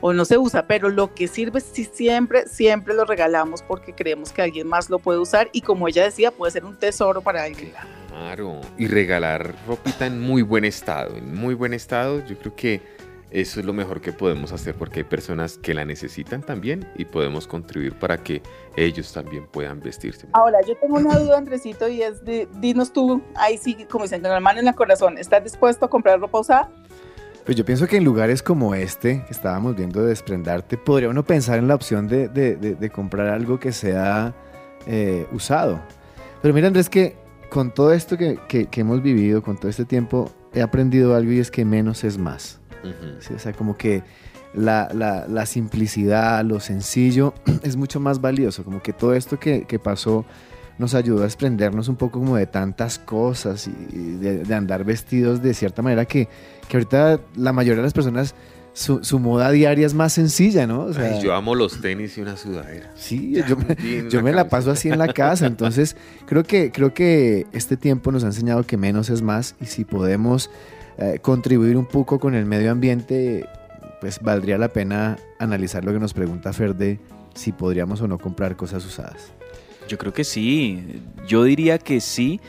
o 0.00 0.12
no 0.12 0.24
se 0.24 0.38
usa, 0.38 0.66
pero 0.66 0.88
lo 0.88 1.14
que 1.14 1.28
sirve 1.28 1.60
sí 1.60 1.88
siempre, 1.90 2.46
siempre 2.48 2.94
lo 2.94 3.04
regalamos 3.04 3.62
porque 3.62 3.94
creemos 3.94 4.32
que 4.32 4.42
alguien 4.42 4.66
más 4.66 4.90
lo 4.90 4.98
puede 4.98 5.18
usar 5.18 5.48
y 5.52 5.62
como 5.62 5.88
ella 5.88 6.04
decía, 6.04 6.30
puede 6.30 6.52
ser 6.52 6.64
un 6.64 6.78
tesoro 6.78 7.20
para 7.20 7.44
alguien. 7.44 7.72
Claro. 8.08 8.60
Y 8.76 8.88
regalar 8.88 9.54
ropita 9.66 10.06
en 10.06 10.20
muy 10.20 10.42
buen 10.42 10.64
estado. 10.64 11.16
En 11.16 11.34
muy 11.34 11.54
buen 11.54 11.72
estado, 11.72 12.24
yo 12.26 12.38
creo 12.38 12.54
que 12.54 12.82
eso 13.32 13.60
es 13.60 13.66
lo 13.66 13.72
mejor 13.72 14.00
que 14.00 14.12
podemos 14.12 14.52
hacer 14.52 14.74
porque 14.74 15.00
hay 15.00 15.04
personas 15.04 15.58
que 15.58 15.74
la 15.74 15.84
necesitan 15.84 16.42
también 16.42 16.86
y 16.96 17.04
podemos 17.06 17.46
contribuir 17.46 17.94
para 17.98 18.18
que 18.18 18.42
ellos 18.76 19.12
también 19.12 19.46
puedan 19.46 19.80
vestirse. 19.80 20.26
Ahora, 20.32 20.58
yo 20.66 20.76
tengo 20.76 20.96
una 20.96 21.18
duda, 21.18 21.38
Andresito, 21.38 21.88
y 21.88 22.02
es 22.02 22.24
de, 22.24 22.48
dinos 22.60 22.92
tú, 22.92 23.22
ahí 23.34 23.58
sí, 23.58 23.86
como 23.90 24.04
dicen, 24.04 24.20
con 24.22 24.30
la 24.30 24.40
mano 24.40 24.60
en 24.60 24.68
el 24.68 24.74
corazón, 24.74 25.18
¿estás 25.18 25.42
dispuesto 25.42 25.86
a 25.86 25.90
comprar 25.90 26.20
ropa 26.20 26.40
usada? 26.40 26.70
Pues 27.44 27.56
yo 27.56 27.64
pienso 27.64 27.88
que 27.88 27.96
en 27.96 28.04
lugares 28.04 28.40
como 28.42 28.74
este, 28.74 29.24
que 29.24 29.32
estábamos 29.32 29.74
viendo 29.74 30.00
de 30.02 30.08
desprendarte, 30.10 30.76
podría 30.78 31.08
uno 31.08 31.24
pensar 31.24 31.58
en 31.58 31.66
la 31.66 31.74
opción 31.74 32.06
de, 32.06 32.28
de- 32.28 32.54
de- 32.56 32.74
de 32.76 32.90
comprar 32.90 33.28
algo 33.28 33.58
que 33.58 33.72
sea 33.72 34.32
eh, 34.86 35.26
usado. 35.32 35.80
Pero 36.40 36.54
mira, 36.54 36.68
Andrés, 36.68 36.88
que 36.88 37.16
con 37.50 37.72
todo 37.74 37.92
esto 37.92 38.16
que, 38.16 38.38
que- 38.48 38.66
que 38.66 38.80
hemos 38.82 39.02
vivido, 39.02 39.42
con 39.42 39.56
todo 39.56 39.68
este 39.68 39.84
tiempo, 39.84 40.30
he 40.54 40.62
aprendido 40.62 41.16
algo 41.16 41.32
y 41.32 41.40
es 41.40 41.50
que 41.50 41.64
menos 41.64 42.04
es 42.04 42.16
más. 42.16 42.60
Ujú. 42.84 43.20
¿sí? 43.20 43.34
O 43.34 43.38
sea, 43.38 43.52
como 43.52 43.76
que 43.76 44.02
la, 44.54 44.88
la- 44.94 45.26
la 45.28 45.46
simplicidad, 45.46 46.44
lo 46.44 46.60
sencillo, 46.60 47.34
es 47.62 47.76
mucho 47.76 48.00
más 48.00 48.20
valioso. 48.20 48.64
Como 48.64 48.82
que 48.82 48.92
todo 48.92 49.14
esto 49.14 49.38
que, 49.40 49.64
que 49.64 49.78
pasó 49.78 50.24
nos 50.78 50.94
ayudó 50.94 51.20
a 51.20 51.24
desprendernos 51.24 51.88
un 51.88 51.96
poco 51.96 52.18
como 52.18 52.36
de 52.36 52.46
tantas 52.46 52.98
cosas 52.98 53.66
y 53.68 53.70
y 53.92 54.12
de, 54.16 54.38
de 54.44 54.54
andar 54.54 54.84
vestidos 54.84 55.42
de 55.42 55.54
cierta 55.54 55.82
manera 55.82 56.06
que, 56.06 56.28
que 56.68 56.76
ahorita 56.78 57.20
la 57.36 57.52
mayoría 57.52 57.76
de 57.76 57.82
las 57.84 57.92
personas, 57.92 58.34
su, 58.72 59.04
su 59.04 59.18
moda 59.18 59.50
diaria 59.50 59.84
es 59.86 59.92
más 59.92 60.14
sencilla, 60.14 60.66
¿no? 60.66 60.84
O 60.84 60.92
sea, 60.94 61.12
Ay, 61.14 61.22
yo 61.22 61.34
amo 61.34 61.54
los 61.54 61.80
tenis 61.82 62.16
y 62.16 62.22
una 62.22 62.38
sudadera. 62.38 62.90
Sí, 62.96 63.34
yo 63.46 63.56
me, 63.58 63.76
yo 64.10 64.22
me 64.22 64.32
la 64.32 64.48
paso 64.48 64.70
así 64.70 64.88
en 64.88 64.98
la 64.98 65.12
casa, 65.12 65.46
entonces 65.46 65.94
creo 66.26 66.42
que, 66.42 66.72
creo 66.72 66.94
que 66.94 67.46
este 67.52 67.76
tiempo 67.76 68.10
nos 68.10 68.24
ha 68.24 68.28
enseñado 68.28 68.64
que 68.64 68.78
menos 68.78 69.10
es 69.10 69.20
más 69.20 69.54
y 69.60 69.66
si 69.66 69.84
podemos 69.84 70.50
eh, 71.02 71.18
contribuir 71.20 71.76
un 71.76 71.86
poco 71.86 72.20
con 72.20 72.34
el 72.34 72.46
medio 72.46 72.70
ambiente, 72.70 73.44
pues 74.00 74.20
valdría 74.20 74.56
la 74.56 74.68
pena 74.68 75.18
analizar 75.38 75.84
lo 75.84 75.92
que 75.92 75.98
nos 75.98 76.14
pregunta 76.14 76.52
Fer 76.52 76.76
de 76.76 77.00
si 77.34 77.50
podríamos 77.50 78.00
o 78.02 78.08
no 78.08 78.18
comprar 78.18 78.56
cosas 78.56 78.84
usadas. 78.84 79.32
Yo 79.88 79.98
creo 79.98 80.12
que 80.12 80.22
sí. 80.22 81.02
Yo 81.26 81.42
diría 81.42 81.78
que 81.78 82.00
sí, 82.00 82.40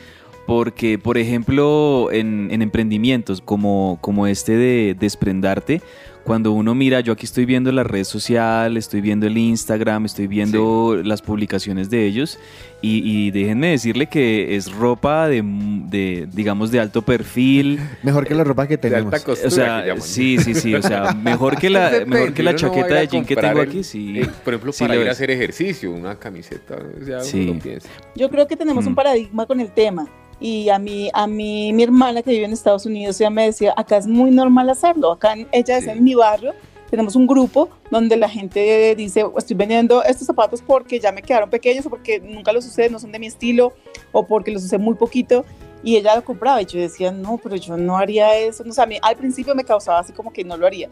porque, 0.46 0.98
por 0.98 1.18
ejemplo, 1.18 2.12
en, 2.12 2.48
en 2.52 2.62
emprendimientos 2.62 3.40
como, 3.40 3.98
como 4.00 4.26
este 4.26 4.52
de 4.52 4.96
desprendarte, 4.98 5.82
cuando 6.24 6.52
uno 6.52 6.74
mira, 6.74 7.00
yo 7.00 7.12
aquí 7.12 7.26
estoy 7.26 7.44
viendo 7.44 7.70
la 7.70 7.84
red 7.84 8.04
social, 8.04 8.76
estoy 8.76 9.00
viendo 9.02 9.26
el 9.26 9.36
Instagram, 9.36 10.06
estoy 10.06 10.26
viendo 10.26 11.00
las 11.04 11.20
publicaciones 11.22 11.90
de 11.90 12.06
ellos 12.06 12.38
y, 12.80 13.02
y 13.04 13.30
déjenme 13.30 13.68
decirle 13.68 14.06
que 14.06 14.56
es 14.56 14.72
ropa 14.72 15.28
de, 15.28 15.42
de, 15.44 16.26
digamos, 16.32 16.70
de 16.70 16.80
alto 16.80 17.02
perfil. 17.02 17.78
Mejor 18.02 18.26
que 18.26 18.34
la 18.34 18.42
ropa 18.44 18.66
que 18.66 18.76
De 18.76 18.88
tenemos. 18.88 19.12
alta 19.12 19.24
costura 19.24 19.48
O 19.48 19.50
sea, 19.50 20.00
sí, 20.00 20.38
sí, 20.38 20.54
sí, 20.54 20.74
o 20.74 20.82
sea, 20.82 21.12
mejor 21.22 21.58
que 21.58 21.68
la, 21.70 21.90
Depende, 21.90 22.06
mejor 22.16 22.32
que 22.34 22.42
la 22.42 22.50
uno 22.52 22.58
no 22.58 22.68
chaqueta 22.68 22.94
de 22.94 23.06
jean 23.08 23.24
que 23.26 23.36
tengo 23.36 23.60
el- 23.62 23.68
aquí, 23.68 23.84
sí. 23.84 24.20
por 24.44 24.54
ejemplo, 24.54 24.72
sí 24.72 24.84
para 24.84 24.96
ir 24.96 25.08
a 25.08 25.12
hacer 25.12 25.30
ejercicio, 25.30 25.90
una 25.92 26.14
camiseta. 26.16 26.76
O 27.00 27.04
sea, 27.04 27.16
uno 27.16 27.24
Sí. 27.24 27.44
lo 27.46 27.58
piensa. 27.58 27.88
Yo 28.16 28.30
creo 28.30 28.46
que 28.48 28.56
tenemos 28.56 28.84
Mm. 28.84 28.88
un 28.88 28.94
paradigma 28.94 29.46
con 29.46 29.60
el 29.60 29.70
tema. 29.70 30.08
Y 30.40 30.68
a 30.68 30.78
mí, 30.78 31.10
a 31.14 31.26
mí, 31.26 31.72
mi 31.72 31.82
hermana 31.82 32.22
que 32.22 32.30
vive 32.30 32.44
en 32.44 32.52
Estados 32.52 32.86
Unidos, 32.86 33.20
ella 33.20 33.30
me 33.30 33.46
decía, 33.46 33.72
acá 33.76 33.96
es 33.96 34.06
muy 34.06 34.30
normal 34.30 34.68
hacerlo. 34.70 35.12
Acá 35.12 35.32
en, 35.32 35.48
ella 35.52 35.78
es 35.78 35.84
Sí. 35.84 35.90
en 35.90 36.04
mi 36.04 36.14
barrio, 36.14 36.52
tenemos 36.90 37.16
un 37.16 37.26
grupo 37.26 37.70
donde 37.90 38.16
la 38.16 38.28
gente 38.28 38.94
dice, 38.96 39.24
estoy 39.36 39.56
vendiendo 39.56 40.02
estos 40.04 40.26
zapatos 40.26 40.62
porque 40.62 41.00
ya 41.00 41.12
me 41.12 41.22
quedaron 41.22 41.50
pequeños 41.50 41.86
o 41.86 41.90
porque 41.90 42.20
nunca 42.20 42.52
los 42.52 42.66
usé, 42.66 42.88
no 42.90 42.98
son 42.98 43.10
de 43.12 43.18
mi 43.18 43.26
estilo 43.26 43.72
o 44.12 44.26
porque 44.26 44.50
los 44.50 44.64
usé 44.64 44.78
muy 44.78 44.94
poquito. 44.94 45.44
Y 45.82 45.96
ella 45.96 46.16
lo 46.16 46.24
compraba 46.24 46.62
y 46.62 46.66
yo 46.66 46.80
decía, 46.80 47.12
no, 47.12 47.38
pero 47.42 47.56
yo 47.56 47.76
no 47.76 47.98
haría 47.98 48.36
eso. 48.38 48.64
No, 48.64 48.70
o 48.70 48.72
sea, 48.72 48.84
a 48.84 48.86
mí 48.86 48.98
al 49.02 49.16
principio 49.16 49.54
me 49.54 49.64
causaba 49.64 49.98
así 49.98 50.12
como 50.12 50.32
que 50.32 50.44
no 50.44 50.56
lo 50.56 50.66
haría. 50.66 50.88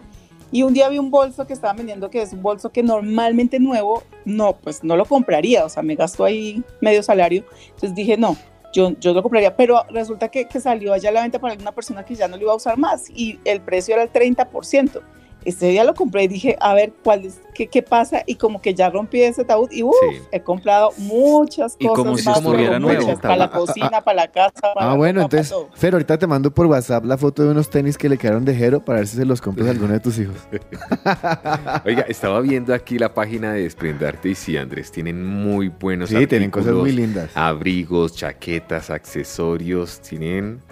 Y 0.51 0.65
un 0.65 0.75
día 0.75 0.89
vi 0.91 0.99
un 0.99 1.11
bolso 1.11 1.47
que 1.47 1.55
estaban 1.55 1.77
vendiendo 1.79 2.11
que 2.11 2.21
es 2.21 2.35
un 2.35 2.43
bolso 2.43 2.71
que 2.71 2.83
normalmente 2.83 3.59
nuevo, 3.59 4.03
no, 4.27 4.55
pues 4.57 4.85
no 4.85 4.97
lo 4.97 5.07
compraría, 5.07 5.65
o 5.65 5.69
sea, 5.71 5.83
me 5.83 5.95
gastó 5.95 6.25
ahí 6.25 6.63
medio 6.83 7.03
salario. 7.03 7.45
Entonces 7.69 7.95
dije, 7.95 8.19
no, 8.19 8.37
yo, 8.73 8.93
yo 8.99 9.13
lo 9.13 9.23
compraría, 9.23 9.57
pero 9.57 9.85
resulta 9.91 10.29
que, 10.29 10.47
que 10.47 10.61
salió 10.61 10.93
allá 10.93 11.11
a 11.11 11.13
la 11.13 11.23
venta 11.23 11.39
para 11.39 11.53
alguna 11.53 11.73
persona 11.73 12.05
que 12.05 12.15
ya 12.15 12.29
no 12.29 12.37
lo 12.37 12.43
iba 12.43 12.53
a 12.53 12.57
usar 12.57 12.79
más 12.79 13.11
y 13.11 13.39
el 13.45 13.61
precio 13.61 13.95
era 13.95 14.03
el 14.03 14.13
30%. 14.13 15.03
Ese 15.45 15.69
día 15.69 15.85
lo 15.85 15.95
compré 15.95 16.25
y 16.25 16.29
dije, 16.29 16.57
a 16.61 16.75
ver, 16.75 16.93
¿cuál 17.03 17.25
es, 17.25 17.41
qué, 17.55 17.67
qué 17.67 17.83
pasa? 17.83 18.23
Y 18.27 18.37
como 18.37 18.61
que 18.63 18.75
ya 18.75 18.91
rompí 18.91 19.23
ese 19.23 19.45
tabú 19.45 19.69
y 19.71 19.83
uff, 19.83 19.95
Sí. 20.11 20.19
he 20.31 20.41
comprado 20.41 20.91
muchas 20.99 21.77
Y 21.79 21.87
cosas 21.87 22.05
como 22.05 22.17
si 22.19 22.29
más, 22.29 22.39
estuviera 22.39 22.67
pero 22.69 22.79
nuevo. 22.81 23.01
muchas, 23.03 23.21
para 23.21 23.37
la 23.37 23.51
cocina, 23.51 24.01
para 24.03 24.15
la 24.15 24.29
casa, 24.29 24.73
para 24.75 24.93
Ah, 24.93 24.95
bueno, 24.95 25.29
para 25.29 25.41
entonces. 25.43 25.69
Fer, 25.75 25.95
ahorita 25.95 26.19
te 26.19 26.27
mando 26.27 26.51
por 26.53 26.67
WhatsApp 26.67 27.05
la 27.05 27.19
foto 27.19 27.43
de 27.45 27.51
unos 27.51 27.69
tenis 27.71 27.99
que 27.99 28.09
le 28.09 28.17
quedaron 28.19 28.45
de 28.45 28.55
Jero 28.55 28.85
para 28.85 28.99
ver 29.01 29.09
si 29.09 29.17
se 29.17 29.25
los 29.25 29.41
compras 29.41 29.67
a 29.69 29.71
alguno 29.71 29.93
de 29.93 30.01
tus 30.01 30.19
hijos. 30.19 30.37
Oiga, 31.85 32.03
estaba 32.09 32.41
viendo 32.41 32.75
aquí 32.75 32.99
la 32.99 33.13
página 33.13 33.53
de 33.53 33.63
Desprendarte 33.63 34.29
y 34.31 34.35
sí, 34.35 34.57
Andrés, 34.57 34.91
tienen 34.93 35.25
muy 35.25 35.69
buenos 35.69 36.11
Sí, 36.11 36.27
tienen 36.27 36.51
cosas 36.51 36.75
muy 36.75 36.93
lindas. 36.93 37.31
Abrigos, 37.35 38.15
chaquetas, 38.15 38.91
accesorios, 38.91 40.01
tienen 40.01 40.63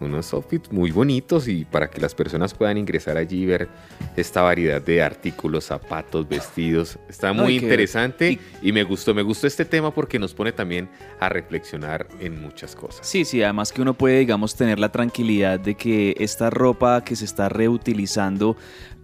unos 0.00 0.32
outfits 0.32 0.70
muy 0.72 0.90
bonitos 0.90 1.48
y 1.48 1.64
para 1.64 1.88
que 1.88 2.00
las 2.00 2.14
personas 2.14 2.54
puedan 2.54 2.78
ingresar 2.78 3.16
allí 3.16 3.42
y 3.42 3.46
ver 3.46 3.68
esta 4.16 4.42
variedad 4.42 4.80
de 4.80 5.02
artículos, 5.02 5.64
zapatos, 5.64 6.28
vestidos. 6.28 6.98
Está 7.08 7.32
muy 7.32 7.56
interesante 7.56 8.38
y, 8.62 8.72
me 8.72 8.82
gustó, 8.84 9.14
me 9.14 9.22
gustó 9.22 9.46
este 9.46 9.64
tema 9.64 9.92
porque 9.92 10.18
nos 10.18 10.34
pone 10.34 10.52
también 10.52 10.88
a 11.20 11.28
reflexionar 11.28 12.06
en 12.20 12.40
muchas 12.40 12.74
cosas. 12.74 13.06
Sí, 13.06 13.24
sí, 13.24 13.42
además 13.42 13.72
que 13.72 13.82
uno 13.82 13.94
puede, 13.94 14.18
digamos, 14.20 14.54
tener 14.54 14.78
la 14.78 14.90
tranquilidad 14.90 15.58
de 15.60 15.74
que 15.74 16.14
esta 16.18 16.50
ropa 16.50 17.02
que 17.04 17.16
se 17.16 17.24
está 17.24 17.48
reutilizando, 17.48 18.56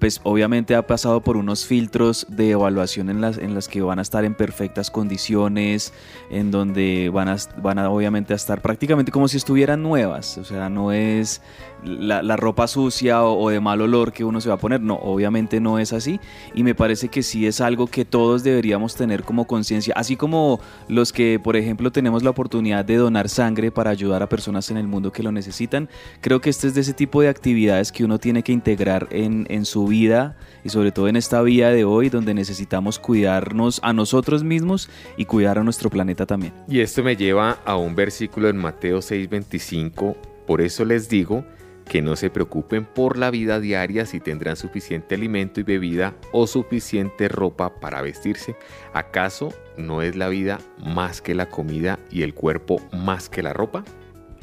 pues 0.02 0.20
obviamente 0.24 0.74
ha 0.74 0.84
pasado 0.84 1.20
por 1.20 1.36
unos 1.36 1.64
filtros 1.64 2.26
de 2.28 2.50
evaluación 2.50 3.08
en 3.08 3.20
las, 3.20 3.38
en 3.38 3.54
las 3.54 3.68
que 3.68 3.82
van 3.82 4.00
a 4.00 4.02
estar 4.02 4.24
en 4.24 4.34
perfectas 4.34 4.90
condiciones, 4.90 5.92
en 6.28 6.50
donde 6.50 7.08
van 7.08 7.28
a, 7.28 7.36
van 7.58 7.78
obviamente 7.78 8.32
a 8.32 8.36
estar 8.36 8.60
prácticamente 8.62 9.12
como 9.12 9.28
si 9.28 9.36
estuvieran 9.36 9.80
nuevas, 9.80 10.38
o 10.38 10.44
sea, 10.44 10.68
no 10.68 10.90
es 10.90 11.40
la, 11.84 12.36
ropa 12.36 12.66
sucia 12.66 13.22
o, 13.24 13.40
o 13.40 13.50
de 13.50 13.60
mal 13.60 13.80
olor 13.80 14.12
que 14.12 14.24
uno 14.24 14.40
se 14.40 14.48
va 14.48 14.56
a 14.56 14.58
poner. 14.58 14.80
No, 14.80 14.94
obviamente 14.96 15.60
no 15.60 15.78
es 15.78 15.92
así. 15.92 16.20
Y 16.54 16.62
me 16.62 16.74
parece 16.74 17.08
que 17.08 17.22
sí 17.22 17.46
es 17.46 17.60
algo 17.60 17.86
que 17.86 18.04
todos 18.04 18.42
deberíamos 18.42 18.94
tener 18.94 19.24
como 19.24 19.46
conciencia. 19.46 19.94
Así 19.96 20.16
como 20.16 20.60
los 20.88 21.12
que, 21.12 21.40
por 21.42 21.56
ejemplo, 21.56 21.90
tenemos 21.90 22.22
la 22.22 22.30
oportunidad 22.30 22.84
de 22.84 22.96
donar 22.96 23.28
sangre 23.28 23.70
para 23.70 23.90
ayudar 23.90 24.22
a 24.22 24.28
personas 24.28 24.70
en 24.70 24.76
el 24.76 24.86
mundo 24.86 25.12
que 25.12 25.22
lo 25.22 25.32
necesitan. 25.32 25.88
Creo 26.20 26.40
que 26.40 26.50
este 26.50 26.68
es 26.68 26.74
de 26.74 26.82
ese 26.82 26.92
tipo 26.92 27.20
de 27.20 27.28
actividades 27.28 27.92
que 27.92 28.04
uno 28.04 28.18
tiene 28.18 28.42
que 28.42 28.52
integrar 28.52 29.08
en, 29.10 29.46
en 29.48 29.64
su 29.64 29.86
vida 29.86 29.91
y 29.92 30.70
sobre 30.70 30.90
todo 30.90 31.08
en 31.08 31.16
esta 31.16 31.42
vida 31.42 31.70
de 31.70 31.84
hoy 31.84 32.08
donde 32.08 32.32
necesitamos 32.32 32.98
cuidarnos 32.98 33.78
a 33.82 33.92
nosotros 33.92 34.42
mismos 34.42 34.88
y 35.18 35.26
cuidar 35.26 35.58
a 35.58 35.64
nuestro 35.64 35.90
planeta 35.90 36.24
también. 36.24 36.54
Y 36.66 36.80
esto 36.80 37.02
me 37.02 37.14
lleva 37.14 37.58
a 37.64 37.76
un 37.76 37.94
versículo 37.94 38.48
en 38.48 38.56
Mateo 38.56 39.00
6:25. 39.02 40.16
Por 40.46 40.62
eso 40.62 40.84
les 40.86 41.10
digo 41.10 41.44
que 41.84 42.00
no 42.00 42.16
se 42.16 42.30
preocupen 42.30 42.86
por 42.86 43.18
la 43.18 43.30
vida 43.30 43.60
diaria 43.60 44.06
si 44.06 44.18
tendrán 44.18 44.56
suficiente 44.56 45.14
alimento 45.14 45.60
y 45.60 45.64
bebida 45.64 46.14
o 46.32 46.46
suficiente 46.46 47.28
ropa 47.28 47.78
para 47.80 48.00
vestirse. 48.00 48.56
¿Acaso 48.94 49.52
no 49.76 50.00
es 50.00 50.16
la 50.16 50.28
vida 50.28 50.58
más 50.78 51.20
que 51.20 51.34
la 51.34 51.50
comida 51.50 51.98
y 52.10 52.22
el 52.22 52.32
cuerpo 52.32 52.80
más 52.92 53.28
que 53.28 53.42
la 53.42 53.52
ropa? 53.52 53.84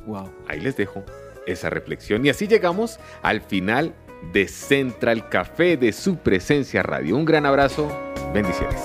Wow. 0.06 0.30
Ahí 0.48 0.60
les 0.60 0.78
dejo 0.78 1.04
esa 1.48 1.72
reflexión. 1.72 2.24
Y 2.24 2.30
así 2.30 2.48
llegamos 2.48 3.00
al 3.24 3.42
final 3.42 3.96
de 4.32 4.48
Central 4.48 5.30
Café 5.30 5.78
de 5.78 5.92
su 5.92 6.18
presencia 6.18 6.84
radio. 6.84 7.18
Un 7.18 7.26
gran 7.26 7.46
abrazo. 7.46 7.88
Bendiciones. 8.34 8.80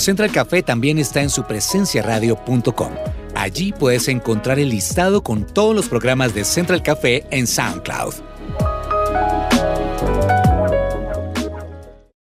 Central 0.00 0.32
Café 0.32 0.62
también 0.62 0.98
está 0.98 1.20
en 1.20 1.28
supresenciaradio.com. 1.28 3.19
Allí 3.40 3.72
puedes 3.72 4.08
encontrar 4.08 4.58
el 4.58 4.68
listado 4.68 5.22
con 5.22 5.46
todos 5.46 5.74
los 5.74 5.88
programas 5.88 6.34
de 6.34 6.44
Central 6.44 6.82
Café 6.82 7.24
en 7.30 7.46
SoundCloud 7.46 8.12